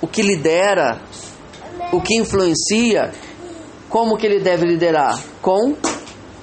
o 0.00 0.06
que 0.06 0.22
lidera, 0.22 1.00
o 1.92 2.00
que 2.00 2.16
influencia, 2.16 3.12
como 3.88 4.16
que 4.16 4.26
ele 4.26 4.40
deve 4.40 4.66
liderar? 4.66 5.20
Com 5.42 5.76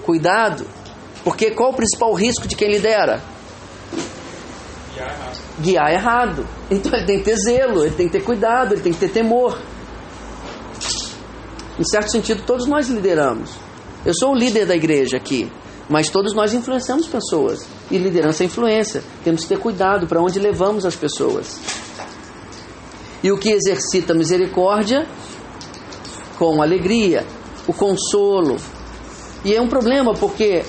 cuidado. 0.04 0.65
Porque 1.24 1.52
qual 1.52 1.72
o 1.72 1.76
principal 1.76 2.13
risco 2.13 2.48
de 2.48 2.56
quem 2.56 2.70
lidera? 2.70 3.22
Guiar 5.60 5.91
errado. 5.91 6.48
Então 6.70 6.93
ele 6.93 7.06
tem 7.06 7.20
que 7.20 7.26
ter 7.26 7.38
zelo, 7.38 7.86
ele 7.86 7.96
tem 7.96 8.08
que 8.08 8.13
ter 8.13 8.24
cuidado, 8.24 8.74
ele 8.74 8.82
tem 8.82 8.93
que 8.93 9.00
ter 9.00 9.10
temor. 9.10 9.60
Em 11.80 11.84
certo 11.84 12.12
sentido, 12.12 12.43
todos 12.43 12.67
nós 12.67 12.88
lideramos. 12.88 13.52
Eu 14.06 14.13
sou 14.13 14.32
o 14.32 14.36
líder 14.36 14.65
da 14.65 14.76
igreja 14.76 15.17
aqui. 15.17 15.52
Mas 15.89 16.10
todos 16.10 16.34
nós 16.34 16.54
influenciamos 16.54 17.08
pessoas. 17.08 17.65
E 17.89 17.98
liderança 17.98 18.43
é 18.43 18.46
influência. 18.46 19.02
Temos 19.24 19.43
que 19.43 19.50
ter 19.50 19.60
cuidado 19.60 20.06
para 20.06 20.22
onde 20.22 20.39
levamos 20.39 20.86
as 20.86 20.96
pessoas. 20.96 21.60
E 23.28 23.32
o 23.34 23.38
que 23.38 23.50
exercita 23.50 24.13
misericórdia? 24.13 25.06
Com 26.40 26.62
alegria, 26.62 27.28
o 27.68 27.74
consolo. 27.74 28.56
E 29.44 29.54
é 29.54 29.62
um 29.62 29.68
problema 29.68 30.13
porque, 30.13 30.63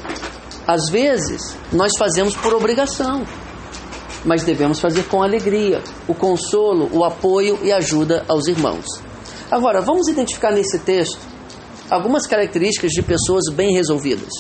às 0.67 0.91
vezes, 0.91 1.57
nós 1.73 1.93
fazemos 1.97 2.35
por 2.35 2.53
obrigação. 2.53 3.23
Mas 4.25 4.43
devemos 4.43 4.81
fazer 4.81 5.05
com 5.05 5.23
alegria, 5.23 5.81
o 6.09 6.15
consolo, 6.17 6.91
o 6.93 7.05
apoio 7.05 7.61
e 7.63 7.71
ajuda 7.71 8.25
aos 8.27 8.49
irmãos. 8.49 8.87
Agora, 9.49 9.81
vamos 9.81 10.09
identificar 10.09 10.51
nesse 10.51 10.81
texto 10.81 11.21
algumas 11.89 12.27
características 12.27 12.91
de 12.91 13.03
pessoas 13.03 13.45
bem 13.55 13.73
resolvidas 13.73 14.33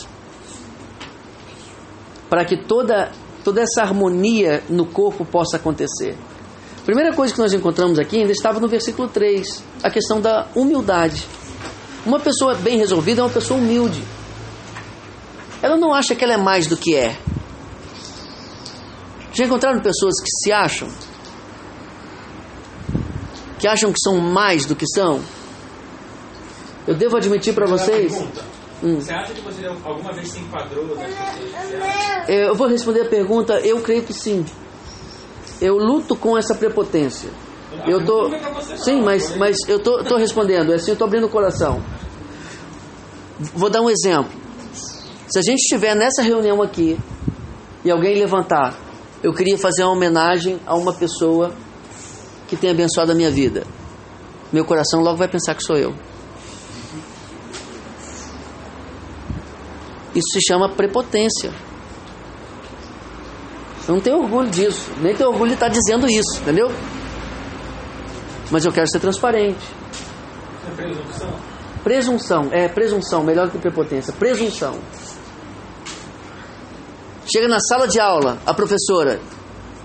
para 2.28 2.44
que 2.44 2.64
toda, 2.64 3.12
toda 3.44 3.62
essa 3.62 3.82
harmonia 3.82 4.60
no 4.68 4.86
corpo 4.86 5.24
possa 5.24 5.56
acontecer. 5.56 6.16
Primeira 6.88 7.12
coisa 7.14 7.34
que 7.34 7.38
nós 7.38 7.52
encontramos 7.52 7.98
aqui 7.98 8.16
ainda 8.16 8.32
estava 8.32 8.58
no 8.58 8.66
versículo 8.66 9.08
3, 9.08 9.62
a 9.82 9.90
questão 9.90 10.22
da 10.22 10.48
humildade. 10.54 11.22
Uma 12.06 12.18
pessoa 12.18 12.54
bem 12.54 12.78
resolvida 12.78 13.20
é 13.20 13.24
uma 13.24 13.30
pessoa 13.30 13.60
humilde. 13.60 14.02
Ela 15.60 15.76
não 15.76 15.92
acha 15.92 16.14
que 16.14 16.24
ela 16.24 16.32
é 16.32 16.38
mais 16.38 16.66
do 16.66 16.78
que 16.78 16.96
é. 16.96 17.14
Já 19.34 19.44
encontraram 19.44 19.80
pessoas 19.80 20.14
que 20.18 20.30
se 20.30 20.50
acham? 20.50 20.88
que 23.58 23.68
acham 23.68 23.92
que 23.92 24.00
são 24.02 24.16
mais 24.16 24.64
do 24.64 24.74
que 24.74 24.86
são? 24.86 25.20
Eu 26.86 26.94
devo 26.94 27.18
admitir 27.18 27.52
para 27.52 27.66
vocês. 27.66 28.14
Hum. 28.82 28.98
Você 28.98 29.12
acha 29.12 29.34
que 29.34 29.42
você 29.42 29.66
alguma 29.66 30.14
vez 30.14 30.26
se 30.28 30.38
enquadrou 30.38 30.86
nas 30.86 31.06
pessoas 31.06 31.34
que 31.34 31.66
você 31.66 31.76
acha? 31.76 32.32
Eu 32.32 32.54
vou 32.54 32.66
responder 32.66 33.02
a 33.02 33.08
pergunta, 33.10 33.60
eu 33.60 33.78
creio 33.82 34.04
que 34.04 34.14
sim. 34.14 34.46
Eu 35.60 35.76
luto 35.76 36.16
com 36.16 36.36
essa 36.36 36.54
prepotência. 36.54 37.30
Eu 37.86 38.04
tô, 38.04 38.30
sim, 38.76 39.02
mas, 39.02 39.36
mas 39.36 39.56
eu 39.68 39.78
tô, 39.78 40.02
tô 40.02 40.16
respondendo, 40.16 40.72
assim, 40.72 40.92
eu 40.92 40.96
tô 40.96 41.04
abrindo 41.04 41.26
o 41.26 41.28
coração. 41.28 41.82
Vou 43.54 43.70
dar 43.70 43.82
um 43.82 43.90
exemplo. 43.90 44.32
Se 45.28 45.38
a 45.38 45.42
gente 45.42 45.60
estiver 45.60 45.94
nessa 45.94 46.22
reunião 46.22 46.62
aqui 46.62 46.98
e 47.84 47.90
alguém 47.90 48.18
levantar, 48.18 48.74
eu 49.22 49.32
queria 49.32 49.58
fazer 49.58 49.84
uma 49.84 49.92
homenagem 49.92 50.58
a 50.66 50.74
uma 50.74 50.92
pessoa 50.92 51.52
que 52.46 52.56
tem 52.56 52.70
abençoado 52.70 53.12
a 53.12 53.14
minha 53.14 53.30
vida. 53.30 53.66
Meu 54.52 54.64
coração 54.64 55.00
logo 55.00 55.18
vai 55.18 55.28
pensar 55.28 55.54
que 55.54 55.62
sou 55.62 55.76
eu. 55.76 55.94
Isso 60.14 60.28
se 60.32 60.40
chama 60.40 60.70
prepotência. 60.70 61.52
Eu 63.88 63.94
não 63.94 64.00
tenho 64.02 64.18
orgulho 64.18 64.50
disso, 64.50 64.92
nem 65.00 65.16
tenho 65.16 65.30
orgulho 65.30 65.48
de 65.48 65.54
estar 65.54 65.68
dizendo 65.68 66.06
isso, 66.06 66.42
entendeu? 66.42 66.70
Mas 68.50 68.66
eu 68.66 68.70
quero 68.70 68.86
ser 68.86 69.00
transparente. 69.00 69.66
É 70.66 70.70
presunção? 70.74 71.30
Presunção, 71.82 72.48
é 72.52 72.68
presunção, 72.68 73.24
melhor 73.24 73.46
do 73.46 73.52
que 73.52 73.58
prepotência. 73.58 74.12
Presunção. 74.12 74.78
Chega 77.32 77.48
na 77.48 77.58
sala 77.60 77.88
de 77.88 77.98
aula, 77.98 78.38
a 78.44 78.52
professora, 78.52 79.20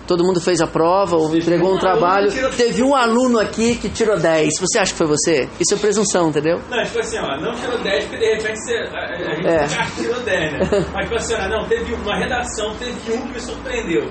todo 0.07 0.23
mundo 0.23 0.39
fez 0.41 0.61
a 0.61 0.67
prova 0.67 1.15
ou 1.15 1.35
entregou 1.35 1.73
um 1.73 1.79
trabalho, 1.79 2.29
teve 2.55 2.83
um 2.83 2.95
aluno 2.95 3.39
aqui 3.39 3.75
que 3.75 3.89
tirou 3.89 4.17
10. 4.19 4.49
Você 4.59 4.79
acha 4.79 4.91
que 4.91 4.97
foi 4.97 5.07
você? 5.07 5.47
Isso 5.59 5.73
é 5.73 5.77
presunção, 5.77 6.29
entendeu? 6.29 6.59
Não, 6.69 6.83
tipo 6.83 6.99
assim, 6.99 7.17
ó, 7.19 7.37
não 7.39 7.53
tirou 7.55 7.77
10 7.79 8.05
porque 8.05 8.17
de 8.17 8.35
repente 8.35 8.59
você, 8.59 8.73
a, 8.73 8.99
a 8.99 9.35
gente 9.35 9.47
É. 9.47 9.55
é. 9.55 10.01
tirou 10.01 10.19
10, 10.21 10.53
né? 10.53 10.59
Mas 10.93 11.03
tipo 11.05 11.15
assim, 11.15 11.33
ó, 11.35 11.47
não, 11.49 11.67
teve 11.67 11.93
uma 11.93 12.17
redação, 12.17 12.75
teve 12.75 12.91
um 13.13 13.21
que 13.27 13.33
me 13.33 13.39
surpreendeu. 13.39 14.09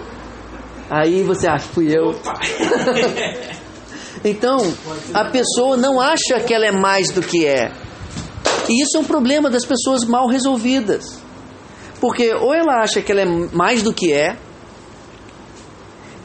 Aí 0.90 1.22
você 1.22 1.46
acha 1.48 1.66
que 1.68 1.74
fui 1.74 1.96
eu. 1.96 2.10
Opa! 2.10 2.32
Então, 4.24 4.58
a 5.12 5.24
pessoa 5.24 5.76
não 5.76 6.00
acha 6.00 6.38
que 6.46 6.54
ela 6.54 6.64
é 6.66 6.70
mais 6.70 7.10
do 7.10 7.20
que 7.20 7.44
é. 7.44 7.72
E 8.68 8.80
isso 8.82 8.96
é 8.96 9.00
um 9.00 9.04
problema 9.04 9.50
das 9.50 9.64
pessoas 9.64 10.04
mal 10.04 10.28
resolvidas. 10.28 11.20
Porque 12.00 12.32
ou 12.32 12.54
ela 12.54 12.82
acha 12.82 13.00
que 13.02 13.10
ela 13.10 13.22
é 13.22 13.24
mais 13.24 13.82
do 13.82 13.92
que 13.92 14.12
é, 14.12 14.36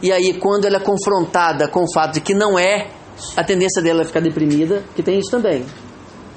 e 0.01 0.11
aí 0.11 0.33
quando 0.33 0.65
ela 0.65 0.77
é 0.77 0.79
confrontada 0.79 1.67
com 1.67 1.83
o 1.83 1.93
fato 1.93 2.13
de 2.15 2.21
que 2.21 2.33
não 2.33 2.57
é, 2.57 2.87
a 3.35 3.43
tendência 3.43 3.81
dela 3.81 4.01
é 4.01 4.05
ficar 4.05 4.19
deprimida, 4.19 4.83
que 4.95 5.01
tem 5.03 5.17
isso 5.19 5.31
também. 5.31 5.65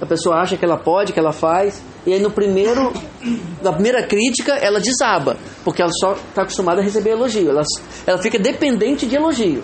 A 0.01 0.07
pessoa 0.07 0.37
acha 0.37 0.57
que 0.57 0.65
ela 0.65 0.79
pode, 0.79 1.13
que 1.13 1.19
ela 1.19 1.33
faz, 1.33 1.83
e 2.07 2.13
aí 2.15 2.21
no 2.21 2.31
primeiro, 2.31 2.91
na 3.63 3.71
primeira 3.71 4.03
crítica, 4.03 4.55
ela 4.55 4.81
desaba, 4.81 5.37
porque 5.63 5.83
ela 5.83 5.93
só 6.01 6.13
está 6.13 6.41
acostumada 6.43 6.81
a 6.81 6.85
receber 6.85 7.11
elogio. 7.11 7.51
Ela, 7.51 7.63
ela 8.07 8.17
fica 8.17 8.39
dependente 8.39 9.05
de 9.07 9.17
elogio. 9.17 9.63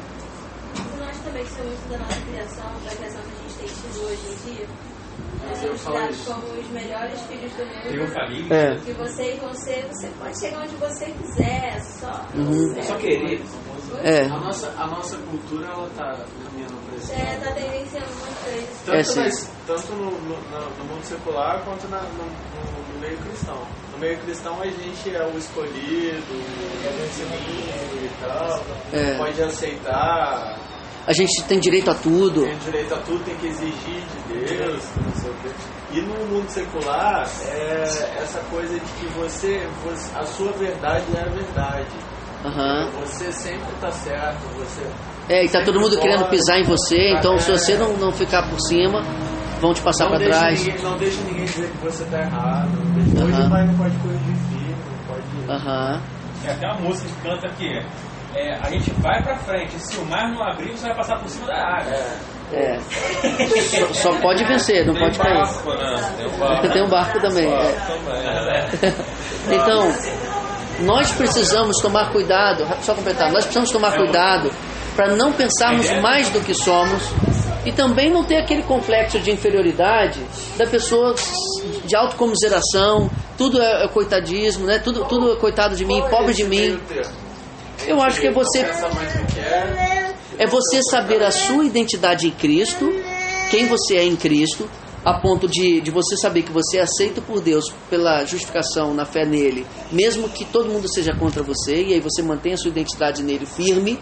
Nós 0.98 1.16
também 1.24 1.42
que 1.42 1.48
isso 1.48 1.60
é 1.60 1.64
muito 1.64 1.88
da 1.90 1.96
nossa 1.98 2.20
criação, 2.20 2.66
da 2.84 2.90
criação 2.94 3.20
que 3.22 3.28
a 3.32 3.48
gente 3.48 3.58
tem 3.58 3.66
tido 3.66 4.04
hoje 4.04 4.20
em 4.28 4.54
dia. 4.54 4.66
Nós 5.48 5.58
somos 5.58 5.84
dados 5.84 6.18
como 6.26 6.60
os 6.60 6.68
melhores 6.70 7.20
filhos 7.22 7.52
do 7.52 7.64
mundo. 7.64 8.52
É. 8.52 8.74
Que 8.84 8.92
você 8.92 9.32
e 9.32 9.36
você, 9.40 9.84
você 9.90 10.08
pode 10.18 10.38
chegar 10.38 10.60
onde 10.60 10.74
você 10.76 11.06
quiser, 11.06 11.80
só 11.98 12.26
Uhum. 12.34 12.74
você. 12.74 12.82
Só 12.82 12.94
querer. 12.96 13.40
É. 14.02 14.22
A 14.24 14.38
nossa, 14.38 14.68
a 14.78 14.86
nossa 14.86 15.16
cultura, 15.18 15.66
ela 15.68 15.88
tá 15.96 16.16
caminhando 16.44 16.76
para 16.86 16.96
esse 16.96 17.12
É, 17.12 17.40
tá 17.42 17.50
tendenciando 17.52 18.06
muito 18.20 18.58
isso. 18.58 18.84
Tanto, 18.86 18.96
É, 18.98 19.02
sim. 19.02 19.20
nas- 19.20 19.50
tanto 19.66 19.92
no, 19.94 20.10
no, 20.10 20.36
no 20.78 20.84
mundo 20.84 21.04
secular 21.04 21.62
quanto 21.64 21.88
na- 21.88 22.02
no, 22.02 22.24
no- 22.24 22.94
no 22.94 23.00
meio 23.00 23.16
cristão. 23.18 23.58
No 23.92 23.98
meio 23.98 24.18
cristão 24.18 24.60
a 24.60 24.66
gente 24.66 25.14
é 25.14 25.24
o 25.24 25.38
escolhido, 25.38 26.32
o 26.34 26.98
vencido 26.98 28.04
e 28.04 28.10
tal. 28.20 28.64
É. 28.92 29.16
Pode 29.16 29.42
aceitar, 29.42 30.58
A 31.06 31.12
gente 31.12 31.42
tem 31.44 31.58
direito 31.60 31.88
a 31.90 31.94
tudo. 31.94 32.44
tem 32.44 32.58
direito 32.58 32.92
a 32.94 32.98
tudo, 32.98 33.24
tem 33.24 33.36
que 33.36 33.46
exigir 33.46 34.02
de 34.28 34.54
Deus, 34.56 34.82
não 35.04 35.14
sei 35.22 35.30
o 35.30 35.34
quê. 35.34 35.50
E 35.92 36.00
no 36.00 36.26
mundo 36.26 36.50
secular 36.50 37.28
é 37.48 37.82
essa 38.20 38.40
coisa 38.50 38.74
de 38.74 38.92
que 38.94 39.06
você, 39.14 39.66
você 39.84 40.16
a 40.18 40.24
sua 40.26 40.50
verdade 40.52 41.04
é 41.16 41.20
a 41.20 41.28
verdade. 41.28 41.86
Aham. 42.46 42.90
Você 43.00 43.32
sempre 43.32 43.72
tá 43.80 43.90
certo, 43.90 44.40
você 44.56 44.82
É, 45.28 45.44
e 45.44 45.48
tá 45.48 45.62
todo 45.64 45.80
mundo 45.80 45.98
querendo 45.98 46.28
pisar 46.28 46.58
em 46.60 46.64
você, 46.64 47.10
então 47.18 47.36
se 47.38 47.50
É. 47.50 47.56
você 47.56 47.76
não, 47.76 47.94
não 47.96 48.12
ficar 48.12 48.48
por 48.48 48.60
cima, 48.68 49.02
vão 49.60 49.74
te 49.74 49.80
passar 49.82 50.06
para 50.08 50.20
trás. 50.20 50.64
Ninguém, 50.64 50.82
não 50.82 50.96
deixa 50.96 51.20
ninguém 51.22 51.44
dizer 51.44 51.68
que 51.70 51.78
você 51.78 52.04
tá 52.04 52.20
errado. 52.20 52.70
Deixa, 52.94 53.24
Hoje 53.24 53.34
Aham. 53.36 53.46
o 53.46 53.50
pai 53.50 53.66
não 53.66 53.74
pode 53.76 53.96
corrigir 53.98 54.36
filho, 54.50 54.76
não 54.76 55.14
pode. 55.14 56.46
É 56.46 56.50
até 56.52 56.66
uma 56.68 56.80
música 56.80 57.08
que 57.08 57.28
canta 57.28 57.48
que 57.56 57.68
é, 58.36 58.52
a 58.60 58.70
gente 58.70 58.90
vai 59.00 59.20
pra 59.22 59.34
frente, 59.38 59.78
se 59.80 59.96
o 59.98 60.04
mar 60.04 60.30
não 60.30 60.42
abrir, 60.44 60.70
você 60.76 60.86
vai 60.86 60.96
passar 60.96 61.18
por 61.18 61.28
cima 61.28 61.46
da 61.46 61.56
água. 61.56 61.92
É. 62.52 62.78
Só, 62.78 64.12
só 64.12 64.20
pode 64.20 64.44
vencer, 64.44 64.86
não 64.86 64.94
Tem 64.94 65.02
pode 65.02 65.18
cair. 65.18 65.34
barco, 65.34 65.70
né? 65.74 66.14
Tem 66.16 66.26
um 66.28 66.38
barco. 66.38 66.68
Tem 66.72 66.82
um 66.84 66.88
barco 66.88 67.20
também. 67.20 67.52
é. 67.52 67.72
Também. 67.72 68.96
Então, 69.48 69.88
nós 70.80 71.10
precisamos 71.12 71.76
tomar 71.80 72.12
cuidado, 72.12 72.66
só 72.82 72.94
completar, 72.94 73.30
nós 73.32 73.44
precisamos 73.44 73.70
tomar 73.70 73.96
cuidado 73.96 74.50
para 74.94 75.14
não 75.14 75.32
pensarmos 75.32 75.90
mais 76.00 76.28
do 76.30 76.40
que 76.40 76.54
somos 76.54 77.02
e 77.64 77.72
também 77.72 78.10
não 78.10 78.24
ter 78.24 78.36
aquele 78.36 78.62
complexo 78.62 79.18
de 79.18 79.30
inferioridade 79.30 80.20
da 80.56 80.66
pessoa 80.66 81.14
de 81.84 81.96
autocomiseração, 81.96 83.10
tudo 83.36 83.60
é 83.60 83.88
coitadismo, 83.88 84.66
né? 84.66 84.78
Tudo, 84.78 85.04
tudo 85.04 85.32
é 85.32 85.36
coitado 85.36 85.76
de 85.76 85.84
mim, 85.84 86.00
é 86.00 86.08
pobre 86.08 86.32
de 86.32 86.44
mim. 86.44 86.78
Eu 87.86 88.00
acho 88.00 88.20
que 88.20 88.28
é 88.28 88.32
você 88.32 88.60
é. 88.60 90.14
é 90.38 90.46
você 90.46 90.80
saber 90.90 91.22
a 91.22 91.30
sua 91.30 91.64
identidade 91.64 92.28
em 92.28 92.30
Cristo, 92.30 92.88
quem 93.50 93.66
você 93.66 93.96
é 93.96 94.04
em 94.04 94.16
Cristo, 94.16 94.68
a 95.06 95.20
ponto 95.20 95.46
de, 95.46 95.80
de 95.80 95.90
você 95.92 96.16
saber 96.16 96.42
que 96.42 96.50
você 96.50 96.78
é 96.78 96.82
aceito 96.82 97.22
por 97.22 97.40
Deus 97.40 97.72
pela 97.88 98.24
justificação 98.24 98.92
na 98.92 99.04
fé 99.04 99.24
nele, 99.24 99.64
mesmo 99.92 100.28
que 100.28 100.44
todo 100.44 100.68
mundo 100.68 100.92
seja 100.92 101.14
contra 101.14 101.44
você, 101.44 101.80
e 101.80 101.94
aí 101.94 102.00
você 102.00 102.22
mantém 102.22 102.54
a 102.54 102.56
sua 102.56 102.70
identidade 102.70 103.22
nele 103.22 103.46
firme, 103.46 104.00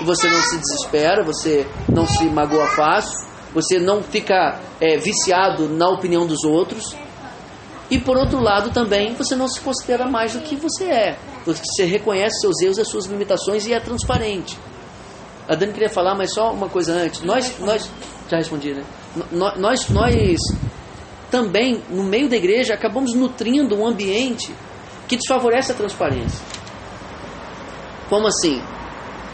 e 0.00 0.04
você 0.04 0.30
não 0.30 0.40
se 0.40 0.58
desespera, 0.58 1.24
você 1.24 1.66
não 1.88 2.06
se 2.06 2.24
magoa 2.26 2.68
fácil, 2.68 3.26
você 3.52 3.80
não 3.80 4.00
fica 4.00 4.60
é, 4.80 4.96
viciado 4.96 5.68
na 5.68 5.88
opinião 5.88 6.24
dos 6.24 6.44
outros. 6.44 6.94
E 7.90 7.98
por 7.98 8.16
outro 8.16 8.40
lado 8.40 8.70
também, 8.70 9.14
você 9.14 9.34
não 9.34 9.48
se 9.48 9.60
considera 9.60 10.08
mais 10.08 10.34
do 10.34 10.40
que 10.40 10.54
você 10.54 10.84
é. 10.84 11.18
Você 11.44 11.84
reconhece 11.84 12.40
seus 12.40 12.60
erros, 12.62 12.78
as 12.78 12.88
suas 12.88 13.06
limitações 13.06 13.66
e 13.66 13.72
é 13.72 13.80
transparente. 13.80 14.56
A 15.48 15.56
Dani 15.56 15.72
queria 15.72 15.90
falar, 15.90 16.14
mas 16.14 16.32
só 16.32 16.52
uma 16.52 16.68
coisa 16.68 16.94
antes. 16.94 17.22
Nós, 17.22 17.58
nós 17.58 17.90
já 18.30 18.36
respondi, 18.36 18.72
né? 18.72 18.84
Nós, 19.30 19.88
nós 19.88 20.38
também, 21.30 21.82
no 21.88 22.02
meio 22.02 22.28
da 22.28 22.36
igreja, 22.36 22.74
acabamos 22.74 23.14
nutrindo 23.14 23.76
um 23.76 23.86
ambiente 23.86 24.54
que 25.08 25.16
desfavorece 25.16 25.72
a 25.72 25.74
transparência. 25.74 26.44
Como 28.08 28.26
assim? 28.26 28.62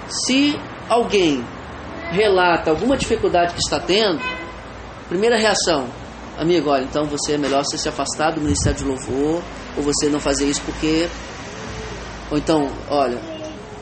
Se 0.09 0.59
alguém 0.88 1.45
relata 2.11 2.71
alguma 2.71 2.97
dificuldade 2.97 3.53
que 3.53 3.61
está 3.61 3.79
tendo, 3.79 4.21
primeira 5.09 5.37
reação, 5.37 5.88
amigo, 6.38 6.71
olha, 6.71 6.85
então 6.85 7.05
você 7.07 7.35
é 7.35 7.38
melhor 7.38 7.64
você 7.64 7.77
se 7.77 7.88
afastar 7.88 8.33
do 8.33 8.41
ministério 8.41 8.79
de 8.79 8.85
louvor, 8.85 9.43
ou 9.77 9.83
você 9.83 10.09
não 10.09 10.21
fazer 10.21 10.49
isso 10.49 10.62
porque. 10.62 11.09
Ou 12.31 12.38
então, 12.38 12.71
olha, 12.88 13.19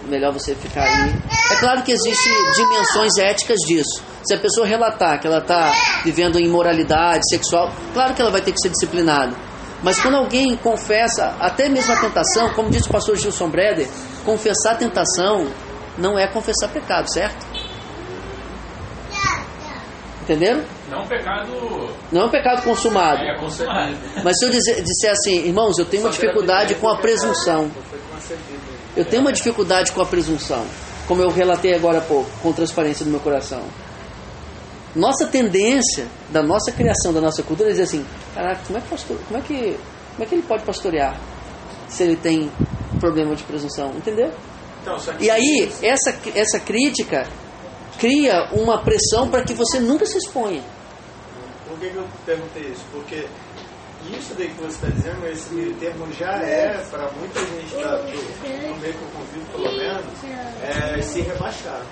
melhor 0.09 0.33
você 0.33 0.55
ficar 0.55 0.83
aí. 0.85 1.15
É 1.51 1.57
claro 1.57 1.83
que 1.83 1.93
existem 1.93 2.33
dimensões 2.55 3.13
éticas 3.19 3.59
disso. 3.67 4.03
Se 4.27 4.35
a 4.35 4.39
pessoa 4.39 4.67
relatar 4.67 5.21
que 5.21 5.27
ela 5.27 5.39
está 5.39 5.73
vivendo 6.05 6.41
imoralidade 6.41 7.23
sexual, 7.31 7.71
claro 7.95 8.13
que 8.13 8.21
ela 8.21 8.31
vai 8.31 8.41
ter 8.41 8.53
que 8.53 8.61
ser 8.61 8.71
disciplinada. 8.71 9.33
Mas 9.83 10.01
quando 10.01 10.17
alguém 10.17 10.57
confessa 10.57 11.37
até 11.39 11.69
mesmo 11.69 11.93
a 11.93 12.01
tentação, 12.01 12.53
como 12.55 12.71
disse 12.71 12.89
o 12.89 12.93
pastor 12.93 13.17
Gilson 13.17 13.49
Breder, 13.49 13.87
confessar 14.25 14.73
a 14.73 14.77
tentação 14.77 15.47
não 15.97 16.19
é 16.19 16.27
confessar 16.27 16.69
pecado, 16.71 17.13
certo? 17.13 17.47
Entenderam? 20.23 20.65
Não 20.91 21.03
um 21.03 21.07
pecado 21.07 21.95
Não 22.11 22.23
é 22.23 22.25
um 22.25 22.31
pecado 22.31 22.63
consumado. 22.63 23.23
é 23.23 23.39
consumado. 23.39 23.95
Mas 24.25 24.39
se 24.39 24.47
eu 24.47 24.51
dizer, 24.51 24.83
disser 24.83 25.13
assim, 25.13 25.47
irmãos, 25.47 25.79
eu 25.79 25.85
tenho 25.85 26.03
uma 26.03 26.11
dificuldade 26.11 26.75
com 26.75 26.89
a 26.89 26.97
presunção. 26.97 27.71
Foi 27.89 28.01
concebido. 28.13 28.61
Eu 28.97 29.05
tenho 29.05 29.23
uma 29.23 29.33
dificuldade 29.33 29.93
com 29.93 30.01
a 30.01 30.07
presunção, 30.07 30.67
como 31.07 31.23
eu 31.23 31.31
relatei 31.31 31.75
agora 31.75 31.99
há 31.99 32.01
pouco, 32.01 32.29
com 32.43 32.53
transparência 32.53 33.05
do 33.05 33.11
meu 33.11 33.21
coração. 33.21 33.63
Nossa 34.97 35.27
tendência 35.27 36.07
da 36.31 36.43
nossa 36.43 36.73
criação, 36.73 37.13
da 37.13 37.21
nossa 37.21 37.43
cultura, 37.43 37.69
é 37.69 37.73
dizer 37.73 37.83
assim: 37.83 38.05
caraca, 38.35 38.63
como 38.67 38.79
é 38.79 38.81
que, 38.81 38.89
pastor, 38.89 39.19
como 39.29 39.39
é 39.39 39.43
que, 39.43 39.79
como 40.13 40.23
é 40.23 40.27
que 40.27 40.35
ele 40.35 40.43
pode 40.43 40.65
pastorear 40.65 41.21
se 41.87 42.03
ele 42.03 42.17
tem 42.17 42.51
problema 42.99 43.37
de 43.37 43.45
presunção? 43.45 43.91
Entendeu? 43.91 44.33
Então, 44.81 44.97
E 45.21 45.29
aí, 45.29 45.71
essa, 45.83 46.17
essa 46.35 46.59
crítica 46.61 47.29
cria 47.99 48.49
uma 48.53 48.83
pressão 48.83 49.29
para 49.29 49.45
que 49.45 49.53
você 49.53 49.79
nunca 49.79 50.07
se 50.07 50.17
exponha. 50.17 50.63
Por 51.69 51.79
que, 51.79 51.91
que 51.91 51.97
eu 51.97 52.07
perguntei 52.25 52.63
isso? 52.63 52.85
Porque 52.91 53.27
isso 54.11 54.35
daí 54.35 54.49
que 54.49 54.63
você 54.63 54.87
está 54.87 54.89
dizendo, 54.89 55.27
esse 55.27 55.53
meio 55.53 55.75
termo 55.75 56.11
já 56.13 56.37
é, 56.37 56.79
para 56.91 57.11
muita 57.13 57.41
gente 57.41 57.75
da, 57.83 57.97
do, 57.97 58.07
do 58.07 58.81
meio 58.81 58.95
que 58.95 59.03
eu 59.03 59.09
convivo, 59.13 59.47
pelo 59.53 59.77
menos, 59.77 60.05
é, 60.63 61.03
se 61.03 61.21
rebaixar. 61.21 61.85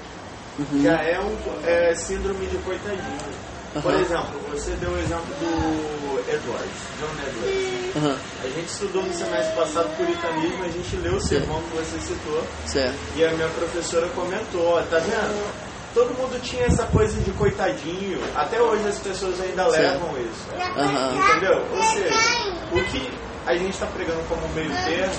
Já 0.83 1.03
é 1.03 1.19
um 1.21 1.37
é, 1.67 1.95
síndrome 1.95 2.47
de 2.47 2.57
coitadinho. 2.59 3.19
Por 3.83 3.93
Uhum. 3.93 4.01
exemplo, 4.01 4.41
você 4.53 4.71
deu 4.77 4.91
o 4.91 4.99
exemplo 5.01 5.27
do 5.41 6.21
Edwards, 6.33 6.79
John 7.01 7.11
Edwards. 7.27 7.97
Aham, 7.97 8.17
A 8.45 8.47
gente 8.47 8.69
estudou 8.69 9.03
no 9.03 9.13
semestre 9.13 9.53
passado 9.57 9.97
puritanismo, 9.97 10.63
a 10.65 10.69
gente 10.69 10.97
leu 10.97 11.15
o 11.17 11.21
sermão 11.21 11.61
que 11.63 11.77
você 11.77 11.99
citou, 11.99 12.45
certo. 12.67 12.95
e 13.17 13.25
a 13.25 13.33
minha 13.33 13.49
professora 13.49 14.07
comentou, 14.15 14.81
tá 14.89 14.99
vendo? 14.99 15.53
Todo 15.93 16.15
mundo 16.15 16.41
tinha 16.43 16.67
essa 16.67 16.85
coisa 16.87 17.21
de 17.21 17.33
coitadinho, 17.33 18.21
até 18.37 18.61
hoje 18.63 18.87
as 18.89 18.99
pessoas 19.01 19.41
ainda 19.41 19.69
Certo. 19.71 19.83
levam 19.83 20.19
isso. 20.21 20.49
Aham. 20.77 21.17
Entendeu? 21.19 21.67
Ou 21.73 21.83
seja, 21.83 22.31
o 22.71 22.81
que 22.85 23.13
a 23.45 23.57
gente 23.57 23.71
está 23.75 23.87
pregando 23.87 24.23
como 24.29 24.49
meio 24.55 24.71
termo, 24.85 25.15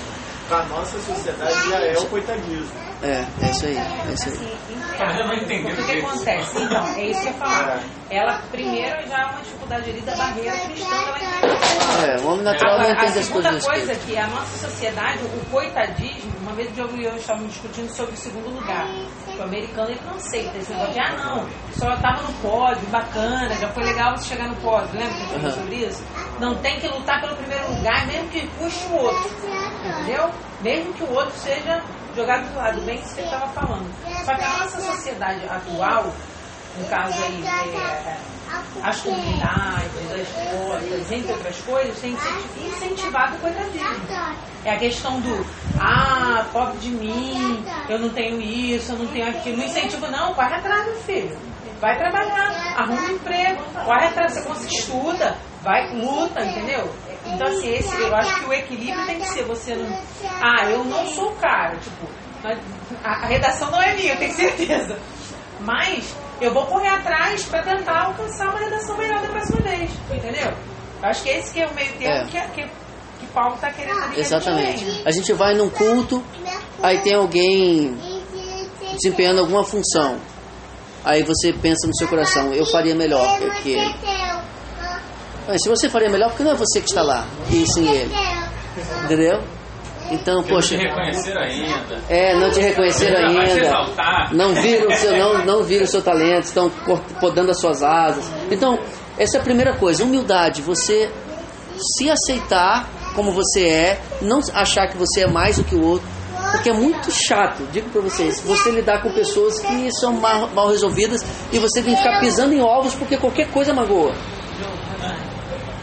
para 0.47 0.65
nossa 0.65 0.99
sociedade 0.99 1.69
já 1.69 1.79
é 1.79 1.97
o 1.97 2.05
coitadismo. 2.07 2.85
É, 3.03 3.25
é 3.41 3.51
isso 3.51 3.65
aí, 3.65 3.77
é 3.77 4.13
isso 4.13 4.29
aí. 4.29 4.57
Mas 4.97 5.19
eu 5.19 5.27
não 5.27 5.35
O 5.35 5.85
que 5.85 5.99
acontece? 5.99 6.61
Então, 6.63 6.87
é 6.95 7.05
isso 7.07 7.21
que 7.21 7.27
eu 7.27 7.31
ia 7.33 7.37
falar. 7.37 7.83
Ela, 8.09 8.41
primeiro, 8.51 9.07
já 9.07 9.21
é 9.21 9.25
uma 9.25 9.41
dificuldade 9.41 9.89
ali 9.89 10.01
da 10.01 10.15
barreira 10.15 10.57
cristã 10.59 10.89
que 10.89 11.09
ela 11.09 11.17
entende. 11.17 12.05
É, 12.05 12.21
o 12.21 12.27
homem 12.27 12.43
natural 12.43 12.77
não 12.77 12.85
Agora, 12.85 12.97
entende 13.03 13.19
as 13.19 13.25
segunda 13.25 13.49
coisas 13.49 13.67
a 13.67 13.71
coisa 13.71 13.91
é 13.91 13.95
respeito. 13.95 14.11
que 14.15 14.17
a 14.17 14.27
nossa 14.27 14.67
sociedade, 14.67 15.19
o 15.23 15.45
coitadismo, 15.51 16.33
uma 16.41 16.53
vez 16.53 16.69
o 16.69 16.73
Diogo 16.73 16.97
e 16.97 17.05
eu 17.05 17.15
estávamos 17.15 17.51
discutindo 17.51 17.89
sobre 17.89 18.13
o 18.13 18.17
segundo 18.17 18.49
lugar. 18.49 18.85
O 19.37 19.43
americano 19.43 19.89
ele 19.89 19.99
não 20.05 20.15
aceita 20.15 20.57
esse 20.57 20.71
negócio 20.71 20.93
de, 20.93 20.99
ah 20.99 21.15
não, 21.17 21.49
só 21.73 21.93
estava 21.93 22.21
no 22.21 22.33
pódio, 22.41 22.87
bacana, 22.87 23.53
já 23.55 23.67
foi 23.69 23.83
legal 23.83 24.15
você 24.17 24.29
chegar 24.29 24.47
no 24.47 24.55
pódio, 24.57 24.89
lembra 24.97 25.13
que 25.13 25.15
a 25.15 25.25
gente 25.25 25.33
falou 25.33 25.51
sobre 25.51 25.75
isso? 25.75 26.03
Não 26.39 26.55
tem 26.55 26.79
que 26.79 26.87
lutar 26.87 27.19
pelo 27.21 27.35
primeiro 27.35 27.67
lugar, 27.73 28.07
mesmo 28.07 28.29
que 28.29 28.47
custe 28.57 28.85
o 28.87 28.95
outro. 28.97 29.29
Entendeu? 29.85 30.29
Mesmo 30.61 30.93
que 30.93 31.03
o 31.03 31.11
outro 31.11 31.35
seja 31.37 31.81
jogado 32.15 32.49
do 32.49 32.57
lado, 32.57 32.81
bem 32.81 32.97
que 32.97 33.07
ele 33.19 33.21
estava 33.21 33.47
falando. 33.49 33.87
Só 34.23 34.33
que 34.35 34.41
a 34.41 34.49
nossa 34.49 34.81
sociedade 34.81 35.45
atual, 35.45 36.11
no 36.77 36.85
caso 36.87 37.21
aí, 37.21 37.43
é, 37.59 38.17
as 38.81 39.01
comunidades, 39.01 40.11
as 40.11 40.21
escolas, 40.21 41.11
entre 41.11 41.31
outras 41.31 41.61
coisas, 41.61 41.99
tem 41.99 42.11
incenti- 42.11 42.67
incentivado 42.67 43.35
o 43.35 43.39
coitadismo. 43.39 44.07
É 44.63 44.71
a 44.71 44.77
questão 44.79 45.19
do, 45.21 45.45
ah, 45.79 46.45
pobre 46.51 46.79
de 46.79 46.89
mim, 46.89 47.63
eu 47.87 47.99
não 47.99 48.09
tenho 48.09 48.41
isso, 48.41 48.93
eu 48.93 48.97
não 48.97 49.07
tenho 49.07 49.29
aquilo. 49.29 49.57
Não 49.57 49.65
incentivo, 49.65 50.07
não, 50.07 50.33
corre 50.33 50.55
atrás, 50.55 50.85
meu 50.85 50.95
filho. 50.95 51.37
Vai 51.79 51.97
trabalhar, 51.97 52.73
arruma 52.75 53.01
um 53.01 53.11
emprego, 53.11 53.63
corre 53.83 54.07
atrás, 54.07 54.33
você 54.43 54.65
estuda, 54.65 55.37
vai, 55.61 55.93
luta, 55.93 56.43
entendeu? 56.43 56.89
Então, 57.27 57.47
assim, 57.47 57.73
esse, 57.73 57.95
eu 58.01 58.15
acho 58.15 58.39
que 58.39 58.45
o 58.45 58.53
equilíbrio 58.53 59.05
tem 59.05 59.19
que 59.19 59.27
ser 59.27 59.43
você 59.45 59.75
não. 59.75 59.97
Ah, 60.41 60.69
eu 60.69 60.83
não 60.83 61.05
sou 61.07 61.31
o 61.31 61.35
cara, 61.35 61.75
tipo, 61.77 62.07
a, 63.03 63.09
a 63.09 63.25
redação 63.27 63.71
não 63.71 63.81
é 63.81 63.95
minha, 63.95 64.13
eu 64.13 64.17
tenho 64.17 64.33
certeza. 64.33 64.99
Mas 65.59 66.15
eu 66.39 66.53
vou 66.53 66.65
correr 66.65 66.89
atrás 66.89 67.43
para 67.45 67.63
tentar 67.63 68.05
alcançar 68.05 68.49
uma 68.49 68.59
redação 68.59 68.97
melhor 68.97 69.21
da 69.21 69.29
próxima 69.29 69.61
vez, 69.61 69.91
entendeu? 70.11 70.53
Eu 71.01 71.09
acho 71.09 71.23
que 71.23 71.29
esse 71.29 71.53
que 71.53 71.61
é 71.61 71.67
o 71.67 71.73
meio 71.73 71.91
termo 71.93 72.13
É. 72.13 72.25
que, 72.25 72.61
que, 72.61 72.69
que 73.19 73.27
Paulo 73.27 73.55
está 73.55 73.71
querendo 73.71 73.97
ali 73.97 74.15
que 74.15 74.19
a 74.19 74.23
gente 74.23 74.33
Exatamente. 74.33 75.01
A 75.05 75.11
gente 75.11 75.33
vai 75.33 75.55
num 75.55 75.69
culto, 75.69 76.23
aí 76.81 76.99
tem 76.99 77.15
alguém 77.15 77.97
desempenhando 78.93 79.39
alguma 79.39 79.63
função. 79.63 80.19
Aí 81.03 81.21
você 81.23 81.53
pensa 81.53 81.87
no 81.87 81.95
seu 81.95 82.07
coração, 82.07 82.51
eu 82.53 82.65
faria 82.65 82.95
melhor 82.95 83.39
do 83.39 83.51
que 83.61 83.75
se 85.57 85.69
você 85.69 85.89
faria 85.89 86.09
melhor, 86.09 86.29
porque 86.29 86.43
não 86.43 86.51
é 86.51 86.55
você 86.55 86.81
que 86.81 86.87
está 86.87 87.01
lá, 87.01 87.25
e 87.51 87.65
sim 87.67 87.87
ele. 87.89 88.13
Entendeu? 89.05 89.41
Então, 90.11 90.35
Porque 90.43 90.53
não 90.53 90.61
te 90.61 90.67
poxa, 90.69 90.77
reconhecer 90.77 91.35
ainda. 91.37 91.99
é, 92.09 92.35
não 92.35 92.51
te 92.51 92.59
reconhecer 92.59 93.15
ainda. 93.15 93.87
Não 94.33 94.53
viram 94.53 94.87
o 94.87 94.95
seu, 94.95 95.17
não, 95.17 95.45
não 95.45 95.63
viram 95.63 95.83
o 95.83 95.87
seu 95.87 96.01
talento, 96.01 96.43
estão 96.43 96.69
podando 97.19 97.49
as 97.51 97.59
suas 97.59 97.81
asas. 97.81 98.23
Então, 98.51 98.77
essa 99.17 99.37
é 99.37 99.39
a 99.39 99.43
primeira 99.43 99.73
coisa, 99.77 100.03
humildade, 100.03 100.61
você 100.61 101.09
se 101.97 102.09
aceitar 102.09 102.87
como 103.15 103.31
você 103.31 103.67
é, 103.67 103.99
não 104.21 104.39
achar 104.53 104.87
que 104.87 104.97
você 104.97 105.21
é 105.23 105.27
mais 105.27 105.55
do 105.57 105.63
que 105.63 105.73
o 105.73 105.81
outro, 105.83 106.07
porque 106.51 106.69
é 106.69 106.73
muito 106.73 107.09
chato, 107.11 107.63
digo 107.71 107.89
pra 107.89 108.01
vocês, 108.01 108.41
você 108.41 108.69
lidar 108.69 109.01
com 109.01 109.11
pessoas 109.13 109.59
que 109.59 109.89
são 109.99 110.13
mal, 110.13 110.49
mal 110.49 110.67
resolvidas 110.69 111.25
e 111.51 111.57
você 111.57 111.81
tem 111.81 111.95
que 111.95 112.01
ficar 112.01 112.19
pisando 112.19 112.53
em 112.53 112.61
ovos 112.61 112.93
porque 112.93 113.17
qualquer 113.17 113.49
coisa 113.49 113.73
magoa. 113.73 114.13